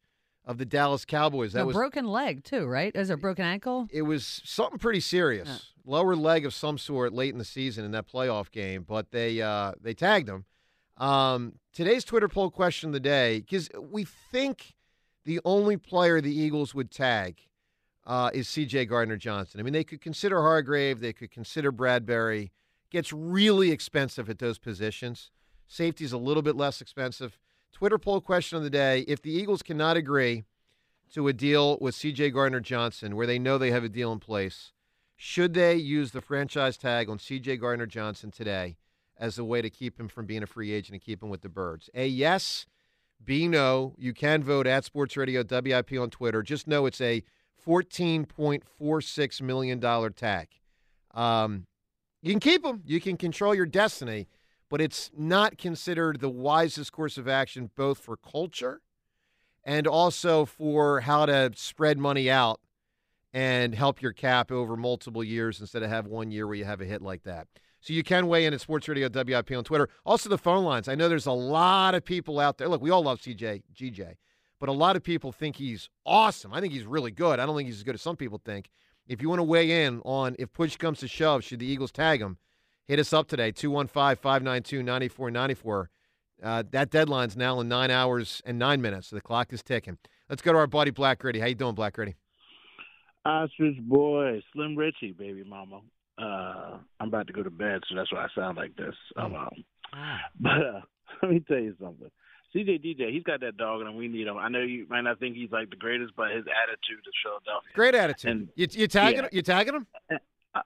of 0.45 0.57
the 0.57 0.63
Dallas 0.63 1.03
Cowboys. 1.03 1.51
That 1.51 1.63
a 1.63 1.65
was 1.65 1.75
broken 1.75 2.07
leg 2.07 2.45
too, 2.45 2.67
right? 2.67 2.95
Is 2.95 3.09
it 3.09 3.15
a 3.15 3.17
broken 3.17 3.43
ankle? 3.43 3.89
it 3.91 4.03
was 4.03 4.41
something 4.45 4.79
pretty 4.79 5.01
serious, 5.01 5.73
lower 5.83 6.15
leg 6.15 6.45
of 6.45 6.53
some 6.53 6.77
sort 6.77 7.11
late 7.11 7.33
in 7.33 7.37
the 7.37 7.43
season 7.43 7.83
in 7.83 7.91
that 7.91 8.07
playoff 8.07 8.49
game. 8.49 8.85
But 8.87 9.11
they 9.11 9.41
uh, 9.41 9.73
they 9.81 9.93
tagged 9.93 10.29
him. 10.29 10.45
Um, 10.95 11.55
today's 11.73 12.05
Twitter 12.05 12.29
poll 12.29 12.49
question 12.49 12.91
of 12.91 12.93
the 12.93 13.01
day 13.01 13.41
because 13.41 13.69
we 13.77 14.05
think 14.05 14.77
the 15.25 15.41
only 15.43 15.75
player 15.75 16.21
the 16.21 16.33
Eagles 16.33 16.73
would 16.73 16.91
tag 16.91 17.41
uh, 18.05 18.29
is 18.33 18.47
C.J. 18.47 18.85
Gardner 18.85 19.17
Johnson. 19.17 19.59
I 19.59 19.63
mean, 19.63 19.73
they 19.73 19.83
could 19.83 19.99
consider 19.99 20.41
Hargrave, 20.43 21.01
they 21.01 21.11
could 21.11 21.29
consider 21.29 21.73
Bradberry. 21.73 22.51
Gets 22.89 23.11
really 23.11 23.69
expensive 23.69 24.29
at 24.29 24.39
those 24.39 24.57
positions. 24.57 25.29
Safety's 25.69 26.11
a 26.11 26.17
little 26.17 26.43
bit 26.43 26.57
less 26.57 26.81
expensive. 26.81 27.37
Twitter 27.71 27.97
poll 27.97 28.19
question 28.19 28.57
of 28.57 28.63
the 28.63 28.69
day: 28.69 29.05
If 29.07 29.21
the 29.21 29.31
Eagles 29.31 29.61
cannot 29.61 29.95
agree 29.95 30.43
to 31.13 31.27
a 31.27 31.33
deal 31.33 31.77
with 31.79 31.95
C.J. 31.95 32.31
Gardner 32.31 32.59
Johnson, 32.59 33.15
where 33.15 33.27
they 33.27 33.39
know 33.39 33.57
they 33.57 33.71
have 33.71 33.83
a 33.83 33.89
deal 33.89 34.11
in 34.11 34.19
place, 34.19 34.73
should 35.15 35.53
they 35.53 35.75
use 35.75 36.11
the 36.11 36.21
franchise 36.21 36.77
tag 36.77 37.09
on 37.09 37.19
C.J. 37.19 37.57
Gardner 37.57 37.85
Johnson 37.85 38.31
today 38.31 38.77
as 39.17 39.37
a 39.37 39.45
way 39.45 39.61
to 39.61 39.69
keep 39.69 39.99
him 39.99 40.07
from 40.07 40.25
being 40.25 40.43
a 40.43 40.47
free 40.47 40.71
agent 40.71 40.93
and 40.93 41.01
keep 41.01 41.21
him 41.21 41.29
with 41.29 41.41
the 41.41 41.49
Birds? 41.49 41.89
A 41.93 42.07
yes, 42.07 42.65
B 43.23 43.47
no. 43.47 43.93
You 43.97 44.13
can 44.13 44.43
vote 44.43 44.65
at 44.65 44.85
Sports 44.85 45.15
Radio 45.15 45.43
WIP 45.47 45.93
on 45.93 46.09
Twitter. 46.09 46.41
Just 46.41 46.67
know 46.67 46.87
it's 46.87 47.01
a 47.01 47.23
$14.46 47.65 49.41
million 49.41 49.79
tag. 50.13 50.47
Um, 51.13 51.65
you 52.21 52.31
can 52.31 52.39
keep 52.39 52.65
him, 52.65 52.81
you 52.85 52.99
can 52.99 53.17
control 53.17 53.53
your 53.53 53.65
destiny, 53.65 54.27
but 54.69 54.81
it's 54.81 55.09
not 55.17 55.57
considered 55.57 56.19
the 56.19 56.29
wisest 56.29 56.91
course 56.91 57.17
of 57.17 57.27
action, 57.27 57.71
both 57.75 57.97
for 57.97 58.17
culture 58.17 58.81
and 59.63 59.87
also 59.87 60.45
for 60.45 61.01
how 61.01 61.25
to 61.25 61.51
spread 61.55 61.97
money 61.97 62.29
out 62.29 62.59
and 63.33 63.75
help 63.75 64.01
your 64.01 64.13
cap 64.13 64.51
over 64.51 64.75
multiple 64.75 65.23
years 65.23 65.59
instead 65.59 65.83
of 65.83 65.89
have 65.89 66.07
one 66.07 66.31
year 66.31 66.47
where 66.47 66.55
you 66.55 66.65
have 66.65 66.81
a 66.81 66.85
hit 66.85 67.01
like 67.01 67.23
that. 67.23 67.47
So 67.81 67.93
you 67.93 68.03
can 68.03 68.27
weigh 68.27 68.45
in 68.45 68.53
at 68.53 68.61
Sports 68.61 68.87
Radio 68.87 69.09
WIP 69.09 69.51
on 69.51 69.63
Twitter. 69.63 69.89
Also, 70.05 70.27
the 70.27 70.37
phone 70.37 70.65
lines. 70.65 70.87
I 70.87 70.95
know 70.95 71.07
there's 71.07 71.27
a 71.27 71.31
lot 71.31 71.95
of 71.95 72.03
people 72.03 72.39
out 72.39 72.57
there. 72.57 72.67
Look, 72.67 72.81
we 72.81 72.89
all 72.89 73.03
love 73.03 73.21
CJ, 73.21 73.63
GJ, 73.73 74.15
but 74.59 74.69
a 74.69 74.73
lot 74.73 74.95
of 74.95 75.03
people 75.03 75.31
think 75.31 75.55
he's 75.55 75.89
awesome. 76.05 76.53
I 76.53 76.59
think 76.59 76.73
he's 76.73 76.85
really 76.85 77.11
good. 77.11 77.39
I 77.39 77.45
don't 77.45 77.55
think 77.55 77.67
he's 77.67 77.77
as 77.77 77.83
good 77.83 77.95
as 77.95 78.01
some 78.01 78.17
people 78.17 78.41
think. 78.43 78.69
If 79.07 79.21
you 79.21 79.29
want 79.29 79.39
to 79.39 79.43
weigh 79.43 79.85
in 79.85 80.01
on 80.03 80.35
if 80.37 80.51
push 80.51 80.75
comes 80.77 80.99
to 80.99 81.07
shove, 81.07 81.43
should 81.43 81.59
the 81.59 81.65
Eagles 81.65 81.91
tag 81.91 82.21
him, 82.21 82.37
hit 82.89 82.99
us 82.99 83.13
up 83.13 83.27
today, 83.27 83.51
215 83.51 84.17
592 84.17 84.83
9494. 84.83 85.89
Uh, 86.41 86.63
that 86.71 86.89
deadline's 86.89 87.37
now 87.37 87.59
in 87.59 87.67
nine 87.69 87.91
hours 87.91 88.41
and 88.45 88.57
nine 88.57 88.81
minutes, 88.81 89.07
so 89.07 89.15
the 89.15 89.21
clock 89.21 89.53
is 89.53 89.61
ticking. 89.61 89.97
Let's 90.29 90.41
go 90.41 90.51
to 90.51 90.57
our 90.57 90.67
buddy 90.67 90.91
Black 90.91 91.19
Gritty. 91.19 91.39
How 91.39 91.45
you 91.45 91.55
doing, 91.55 91.75
Black 91.75 91.93
Gritty? 91.93 92.15
Ostrich 93.25 93.79
boy, 93.81 94.41
Slim 94.53 94.75
Richie, 94.75 95.11
baby 95.11 95.43
mama. 95.43 95.81
Uh, 96.17 96.77
I'm 96.99 97.07
about 97.07 97.27
to 97.27 97.33
go 97.33 97.43
to 97.43 97.49
bed, 97.49 97.81
so 97.87 97.95
that's 97.95 98.11
why 98.11 98.25
I 98.25 98.27
sound 98.35 98.57
like 98.57 98.75
this. 98.75 98.95
Um, 99.15 99.35
um, 99.35 99.49
but 100.39 100.51
uh, 100.51 100.81
let 101.23 101.31
me 101.31 101.43
tell 101.47 101.59
you 101.59 101.75
something. 101.79 102.09
CJ 102.55 102.83
DJ, 102.83 103.11
he's 103.11 103.23
got 103.23 103.41
that 103.41 103.57
dog, 103.57 103.81
and 103.81 103.95
we 103.95 104.07
need 104.07 104.25
him. 104.25 104.37
I 104.37 104.49
know 104.49 104.61
you 104.61 104.87
might 104.89 105.01
not 105.01 105.19
think 105.19 105.35
he's 105.35 105.51
like 105.51 105.69
the 105.69 105.75
greatest, 105.75 106.13
but 106.17 106.31
his 106.31 106.45
attitude 106.47 107.05
is 107.05 107.13
Philadelphia. 107.23 107.69
Great 107.75 107.93
attitude. 107.93 108.31
And- 108.31 108.49
you, 108.55 108.67
you 108.71 108.87
tagging 108.87 109.17
yeah. 109.17 109.23
him? 109.23 109.29
You 109.31 109.41
tagging 109.43 109.75
him? 109.75 109.87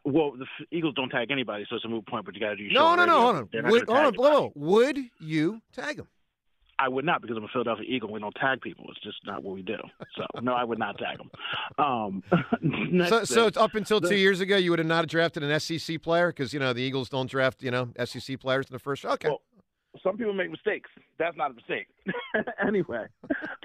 Well, 0.03 0.33
the 0.37 0.45
Eagles 0.71 0.93
don't 0.95 1.09
tag 1.09 1.31
anybody, 1.31 1.65
so 1.69 1.75
it's 1.75 1.85
a 1.85 1.89
moot 1.89 2.05
point. 2.07 2.25
But 2.25 2.35
you 2.35 2.41
got 2.41 2.49
to 2.49 2.55
do 2.55 2.63
your 2.63 2.73
No, 2.73 2.85
on 2.87 2.97
no, 2.97 3.05
no. 3.05 3.21
Hold 3.21 3.35
on. 3.35 3.71
Would, 3.71 3.89
hold 3.89 4.05
on. 4.05 4.13
whoa. 4.15 4.51
Would 4.55 4.99
you 5.19 5.61
tag 5.73 5.99
him? 5.99 6.07
I 6.79 6.89
would 6.89 7.05
not 7.05 7.21
because 7.21 7.37
I'm 7.37 7.43
a 7.43 7.47
Philadelphia 7.47 7.85
Eagle. 7.87 8.11
We 8.11 8.19
don't 8.19 8.35
tag 8.35 8.61
people. 8.61 8.85
It's 8.89 8.99
just 9.01 9.17
not 9.25 9.43
what 9.43 9.53
we 9.53 9.61
do. 9.61 9.77
So 10.17 10.25
no, 10.41 10.53
I 10.53 10.63
would 10.63 10.79
not 10.79 10.97
tag 10.97 11.17
them. 11.17 11.31
Um, 11.77 12.23
So, 13.07 13.23
so 13.23 13.47
it's 13.47 13.57
up 13.57 13.75
until 13.75 14.01
two 14.01 14.15
years 14.15 14.39
ago, 14.39 14.55
you 14.57 14.69
would 14.71 14.79
have 14.79 14.87
not 14.87 15.07
drafted 15.07 15.43
an 15.43 15.59
SEC 15.59 16.01
player 16.01 16.27
because 16.27 16.53
you 16.53 16.59
know 16.59 16.73
the 16.73 16.81
Eagles 16.81 17.09
don't 17.09 17.29
draft 17.29 17.61
you 17.61 17.71
know 17.71 17.89
SEC 18.05 18.39
players 18.39 18.65
in 18.69 18.73
the 18.73 18.79
first. 18.79 19.05
Okay. 19.05 19.27
Well, 19.29 19.41
some 20.01 20.17
people 20.17 20.33
make 20.33 20.49
mistakes. 20.49 20.89
That's 21.19 21.37
not 21.37 21.51
a 21.51 21.53
mistake. 21.53 21.87
anyway, 22.67 23.05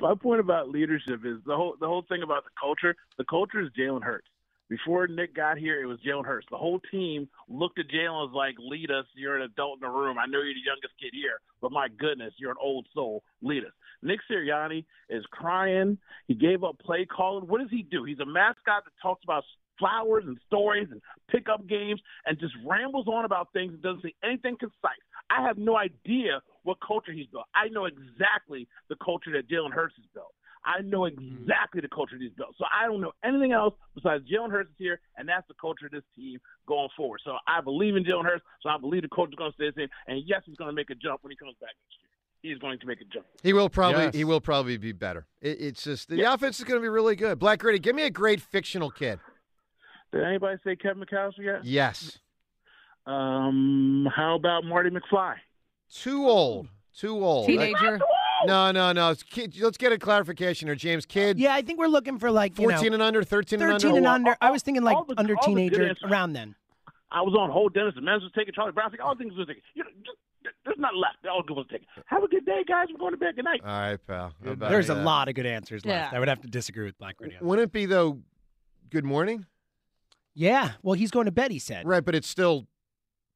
my 0.00 0.14
point 0.14 0.40
about 0.40 0.68
leadership 0.68 1.24
is 1.24 1.38
the 1.46 1.56
whole 1.56 1.76
the 1.80 1.86
whole 1.86 2.04
thing 2.08 2.22
about 2.22 2.44
the 2.44 2.50
culture. 2.60 2.94
The 3.16 3.24
culture 3.24 3.60
is 3.60 3.68
Jalen 3.78 4.02
Hurts. 4.02 4.28
Before 4.68 5.06
Nick 5.06 5.34
got 5.34 5.56
here, 5.56 5.82
it 5.82 5.86
was 5.86 5.98
Jalen 6.00 6.26
Hurts. 6.26 6.46
The 6.50 6.58
whole 6.58 6.80
team 6.90 7.28
looked 7.48 7.78
at 7.78 7.88
Jalen 7.88 8.22
and 8.22 8.30
was 8.30 8.34
like, 8.34 8.54
"Lead 8.58 8.90
us. 8.90 9.06
You're 9.14 9.36
an 9.36 9.42
adult 9.42 9.78
in 9.78 9.88
the 9.88 9.88
room. 9.88 10.18
I 10.18 10.26
know 10.26 10.42
you're 10.42 10.54
the 10.54 10.60
youngest 10.60 10.94
kid 11.00 11.12
here, 11.14 11.40
but 11.60 11.72
my 11.72 11.88
goodness, 11.88 12.34
you're 12.36 12.50
an 12.50 12.58
old 12.60 12.86
soul. 12.92 13.24
Lead 13.40 13.64
us." 13.64 13.72
Nick 14.02 14.20
Sirianni 14.30 14.84
is 15.08 15.24
crying. 15.26 15.98
He 16.26 16.34
gave 16.34 16.64
up 16.64 16.78
play 16.78 17.06
calling. 17.06 17.48
What 17.48 17.60
does 17.60 17.70
he 17.70 17.82
do? 17.82 18.04
He's 18.04 18.20
a 18.20 18.26
mascot 18.26 18.84
that 18.84 18.92
talks 19.02 19.24
about 19.24 19.44
flowers 19.78 20.24
and 20.26 20.38
stories 20.46 20.88
and 20.90 21.00
pickup 21.28 21.66
games 21.66 22.00
and 22.26 22.38
just 22.38 22.54
rambles 22.64 23.06
on 23.08 23.24
about 23.24 23.52
things 23.52 23.72
and 23.72 23.82
doesn't 23.82 24.02
say 24.02 24.14
anything 24.22 24.56
concise. 24.56 25.00
I 25.30 25.42
have 25.42 25.56
no 25.56 25.76
idea 25.76 26.40
what 26.64 26.78
culture 26.86 27.12
he's 27.12 27.26
built. 27.28 27.46
I 27.54 27.68
know 27.68 27.86
exactly 27.86 28.66
the 28.88 28.96
culture 28.96 29.30
that 29.32 29.48
Jalen 29.48 29.72
Hurts 29.72 29.94
has 29.96 30.06
built. 30.14 30.34
I 30.68 30.82
know 30.82 31.06
exactly 31.06 31.80
the 31.80 31.88
culture 31.88 32.16
he's 32.20 32.32
built. 32.36 32.54
So 32.58 32.64
I 32.70 32.86
don't 32.86 33.00
know 33.00 33.12
anything 33.24 33.52
else 33.52 33.72
besides 33.94 34.24
Jalen 34.30 34.50
Hurts 34.50 34.68
is 34.68 34.76
here, 34.78 35.00
and 35.16 35.26
that's 35.26 35.48
the 35.48 35.54
culture 35.60 35.86
of 35.86 35.92
this 35.92 36.02
team 36.14 36.38
going 36.66 36.88
forward. 36.96 37.20
So 37.24 37.36
I 37.46 37.62
believe 37.62 37.96
in 37.96 38.04
Jalen 38.04 38.24
Hurts, 38.24 38.44
so 38.62 38.68
I 38.68 38.76
believe 38.76 39.02
the 39.02 39.08
culture 39.08 39.30
is 39.32 39.36
going 39.36 39.50
to 39.52 39.54
stay 39.54 39.70
the 39.70 39.80
same. 39.82 39.88
And 40.06 40.22
yes, 40.26 40.42
he's 40.44 40.56
going 40.56 40.68
to 40.68 40.74
make 40.74 40.90
a 40.90 40.94
jump 40.94 41.22
when 41.24 41.30
he 41.30 41.36
comes 41.36 41.54
back 41.60 41.70
next 41.70 41.96
year. 42.02 42.52
he's 42.52 42.58
going 42.60 42.78
to 42.78 42.86
make 42.86 43.00
a 43.00 43.04
jump. 43.04 43.24
He 43.42 43.52
will 43.54 43.70
probably 43.70 44.04
Yes. 44.04 44.14
he 44.14 44.24
will 44.24 44.40
probably 44.42 44.76
be 44.76 44.92
better. 44.92 45.26
It, 45.40 45.58
it's 45.60 45.82
just 45.82 46.08
the 46.10 46.22
offense 46.22 46.58
is 46.58 46.64
going 46.64 46.78
to 46.78 46.82
be 46.82 46.88
really 46.90 47.16
good. 47.16 47.38
Black 47.38 47.60
Gritty, 47.60 47.78
give 47.78 47.96
me 47.96 48.02
a 48.04 48.10
great 48.10 48.40
fictional 48.42 48.90
kid. 48.90 49.18
Did 50.12 50.22
anybody 50.22 50.58
say 50.64 50.76
Kevin 50.76 51.02
McCallister 51.02 51.38
yet? 51.44 51.64
Yes. 51.64 52.18
Um, 53.06 54.06
how 54.14 54.34
about 54.36 54.64
Marty 54.64 54.90
McFly? 54.90 55.36
Too 55.90 56.26
old. 56.26 56.68
Too 56.94 57.24
old. 57.24 57.46
Teenager. 57.46 57.98
No, 58.46 58.70
no, 58.70 58.92
no. 58.92 59.14
Kid, 59.30 59.56
let's 59.60 59.76
get 59.76 59.92
a 59.92 59.98
clarification 59.98 60.68
here, 60.68 60.74
James. 60.74 61.06
Kid. 61.06 61.38
Yeah, 61.38 61.54
I 61.54 61.62
think 61.62 61.78
we're 61.78 61.88
looking 61.88 62.18
for 62.18 62.30
like 62.30 62.58
you 62.58 62.68
14 62.70 62.88
know, 62.90 62.94
and 62.94 63.02
under, 63.02 63.22
13 63.24 63.60
and 63.62 63.72
under. 63.72 63.80
13 63.80 63.96
and 63.98 64.06
under. 64.06 64.36
I 64.40 64.50
was 64.50 64.62
thinking 64.62 64.82
like 64.82 64.96
the- 65.06 65.18
under 65.18 65.34
all 65.36 65.42
the 65.42 65.54
good 65.54 65.70
teenager 65.70 65.88
answers. 65.88 66.10
around 66.10 66.32
then. 66.34 66.54
I 67.10 67.22
was 67.22 67.34
on 67.38 67.50
hold. 67.50 67.74
Dennis 67.74 67.94
the 67.94 68.00
Menace 68.02 68.22
was 68.22 68.32
taking 68.36 68.52
Charlie 68.54 68.72
Brown. 68.72 68.84
I 68.84 68.88
was 68.88 68.98
like, 68.98 69.06
all 69.06 69.16
things 69.16 69.34
was 69.34 69.46
taking. 69.46 69.62
You 69.74 69.84
know, 69.84 69.90
just, 70.04 70.18
there's 70.64 70.78
not 70.78 70.94
left. 70.94 71.16
They're 71.22 71.32
all 71.32 71.42
good 71.42 71.56
was 71.56 71.66
taken. 71.70 71.86
Have 72.06 72.22
a 72.22 72.28
good 72.28 72.44
day, 72.44 72.62
guys. 72.68 72.88
We're 72.92 72.98
going 72.98 73.12
to 73.12 73.16
bed. 73.16 73.34
Good 73.36 73.44
night. 73.46 73.60
All 73.64 73.70
right, 73.70 73.98
pal. 74.06 74.34
How 74.44 74.52
about 74.52 74.70
There's 74.70 74.90
a 74.90 74.94
that? 74.94 75.04
lot 75.04 75.28
of 75.28 75.34
good 75.34 75.46
answers 75.46 75.84
left. 75.86 76.12
Yeah. 76.12 76.16
I 76.16 76.20
would 76.20 76.28
have 76.28 76.42
to 76.42 76.48
disagree 76.48 76.84
with 76.84 76.98
Black 76.98 77.16
Radio. 77.18 77.38
Wouldn't 77.40 77.64
it 77.64 77.72
be 77.72 77.86
though? 77.86 78.18
Good 78.90 79.04
morning. 79.04 79.46
Yeah, 80.34 80.72
well, 80.82 80.94
he's 80.94 81.10
going 81.10 81.24
to 81.24 81.32
bed. 81.32 81.50
He 81.50 81.58
said. 81.58 81.86
Right, 81.88 82.04
but 82.04 82.14
it's 82.14 82.28
still 82.28 82.66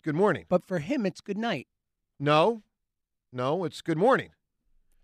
good 0.04 0.14
morning. 0.14 0.44
But 0.48 0.64
for 0.64 0.78
him, 0.78 1.04
it's 1.04 1.20
good 1.20 1.36
night. 1.38 1.66
No, 2.20 2.62
no, 3.32 3.64
it's 3.64 3.80
good 3.80 3.98
morning. 3.98 4.30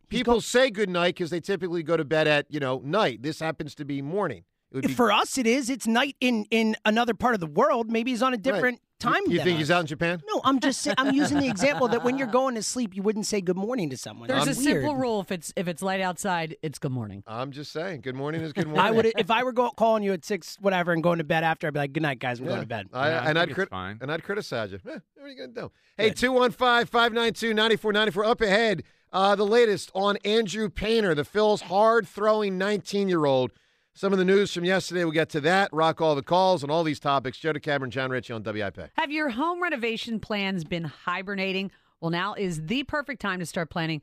People 0.09 0.41
say 0.41 0.71
good 0.71 0.89
night 0.91 1.15
because 1.17 1.31
they 1.31 1.41
typically 1.41 1.83
go 1.83 1.97
to 1.97 2.05
bed 2.05 2.29
at 2.29 2.47
you 2.51 2.61
know 2.61 2.81
night. 2.85 3.23
This 3.23 3.41
happens 3.41 3.75
to 3.77 3.85
be 3.85 4.03
morning. 4.03 4.45
It 4.71 4.75
would 4.77 4.87
be 4.89 4.93
For 4.93 5.11
us, 5.11 5.39
it 5.39 5.47
is. 5.47 5.71
It's 5.71 5.87
night 5.87 6.15
in 6.21 6.45
in 6.51 6.77
another 6.85 7.15
part 7.15 7.33
of 7.35 7.41
the 7.41 7.47
world. 7.47 7.91
Maybe 7.91 8.11
he's 8.11 8.23
on 8.23 8.35
a 8.35 8.37
different 8.37 8.81
time. 9.01 9.23
You 9.27 9.39
than 9.39 9.45
think 9.47 9.55
us. 9.55 9.59
he's 9.61 9.71
out 9.71 9.81
in 9.81 9.87
Japan? 9.87 10.21
No, 10.29 10.43
I'm 10.45 10.61
just 10.61 10.83
saying. 10.83 10.97
I'm 10.99 11.15
using 11.15 11.39
the 11.39 11.49
example 11.49 11.89
that 11.89 12.05
when 12.05 12.19
you're 12.19 12.27
going 12.27 12.55
to 12.55 12.63
sleep, 12.63 12.95
you 12.95 13.03
wouldn't 13.03 13.25
say 13.25 13.41
good 13.41 13.57
morning 13.57 13.89
to 13.89 13.97
someone. 13.97 14.29
There's 14.29 14.45
That's 14.45 14.59
a 14.59 14.63
weird. 14.65 14.83
simple 14.83 14.97
rule: 14.97 15.21
if 15.23 15.33
it's 15.33 15.55
if 15.57 15.69
it's 15.69 15.81
light 15.81 16.03
outside, 16.03 16.55
it's 16.63 16.79
good 16.79 16.93
morning. 16.93 17.23
I'm 17.27 17.51
just 17.51 17.73
saying, 17.73 18.03
good 18.03 18.15
morning 18.15 18.43
is 18.43 18.53
good 18.53 18.67
morning. 18.67 18.85
I 18.85 18.91
would 18.91 19.07
if 19.17 19.31
I 19.31 19.43
were 19.43 19.53
go, 19.53 19.71
calling 19.71 20.03
you 20.03 20.13
at 20.13 20.23
six, 20.27 20.59
whatever, 20.61 20.93
and 20.93 21.03
going 21.03 21.17
to 21.17 21.25
bed 21.25 21.45
after. 21.45 21.67
I'd 21.67 21.73
be 21.73 21.79
like, 21.81 21.95
"Good 21.95 22.03
night, 22.03 22.19
guys. 22.19 22.39
I'm 22.39 22.45
going 22.47 22.61
to 22.61 22.67
bed." 22.67 22.89
I, 22.93 23.09
Yeah, 23.09 23.27
and 23.29 23.39
I 23.39 23.43
I'd 23.43 23.55
crit- 23.55 23.71
fine. 23.71 23.97
and 24.03 24.13
I'd 24.13 24.23
criticize 24.23 24.71
you. 24.73 24.81
Eh, 24.87 24.99
what 25.15 25.25
are 25.25 25.29
you 25.31 25.39
gonna 25.39 25.53
do? 25.53 25.73
Hey, 25.97 26.11
215-592-9494. 26.11 28.27
Up 28.27 28.41
ahead, 28.43 28.83
uh, 29.13 29.35
the 29.35 29.47
latest 29.47 29.91
on 29.95 30.17
Andrew 30.25 30.69
Painter, 30.69 31.15
the 31.15 31.25
Phil's 31.25 31.63
hard 31.63 32.07
throwing 32.07 32.59
19 32.59 33.09
year 33.09 33.25
old. 33.25 33.53
Some 33.95 34.13
of 34.13 34.19
the 34.19 34.25
news 34.25 34.53
from 34.55 34.65
yesterday. 34.65 35.03
We'll 35.03 35.13
get 35.13 35.31
to 35.31 35.41
that. 35.41 35.73
Rock 35.73 36.01
all 36.01 36.15
the 36.15 36.23
calls 36.23 36.63
on 36.63 36.71
all 36.71 36.85
these 36.85 37.01
topics. 37.01 37.37
Joe 37.37 37.53
DeCamara 37.53 37.85
and 37.85 37.93
Jon 37.93 38.11
Ritchie 38.11 38.33
on 38.33 38.45
WIP. 38.45 38.91
Have 38.95 39.11
your 39.11 39.31
home 39.31 39.61
renovation 39.61 40.21
plans 40.21 40.63
been 40.63 40.85
hibernating? 40.85 41.73
Well, 42.01 42.13
now 42.13 42.35
is 42.35 42.67
the 42.67 42.85
perfect 42.85 43.21
time 43.21 43.41
to 43.41 43.47
start 43.47 43.71
planning 43.71 44.03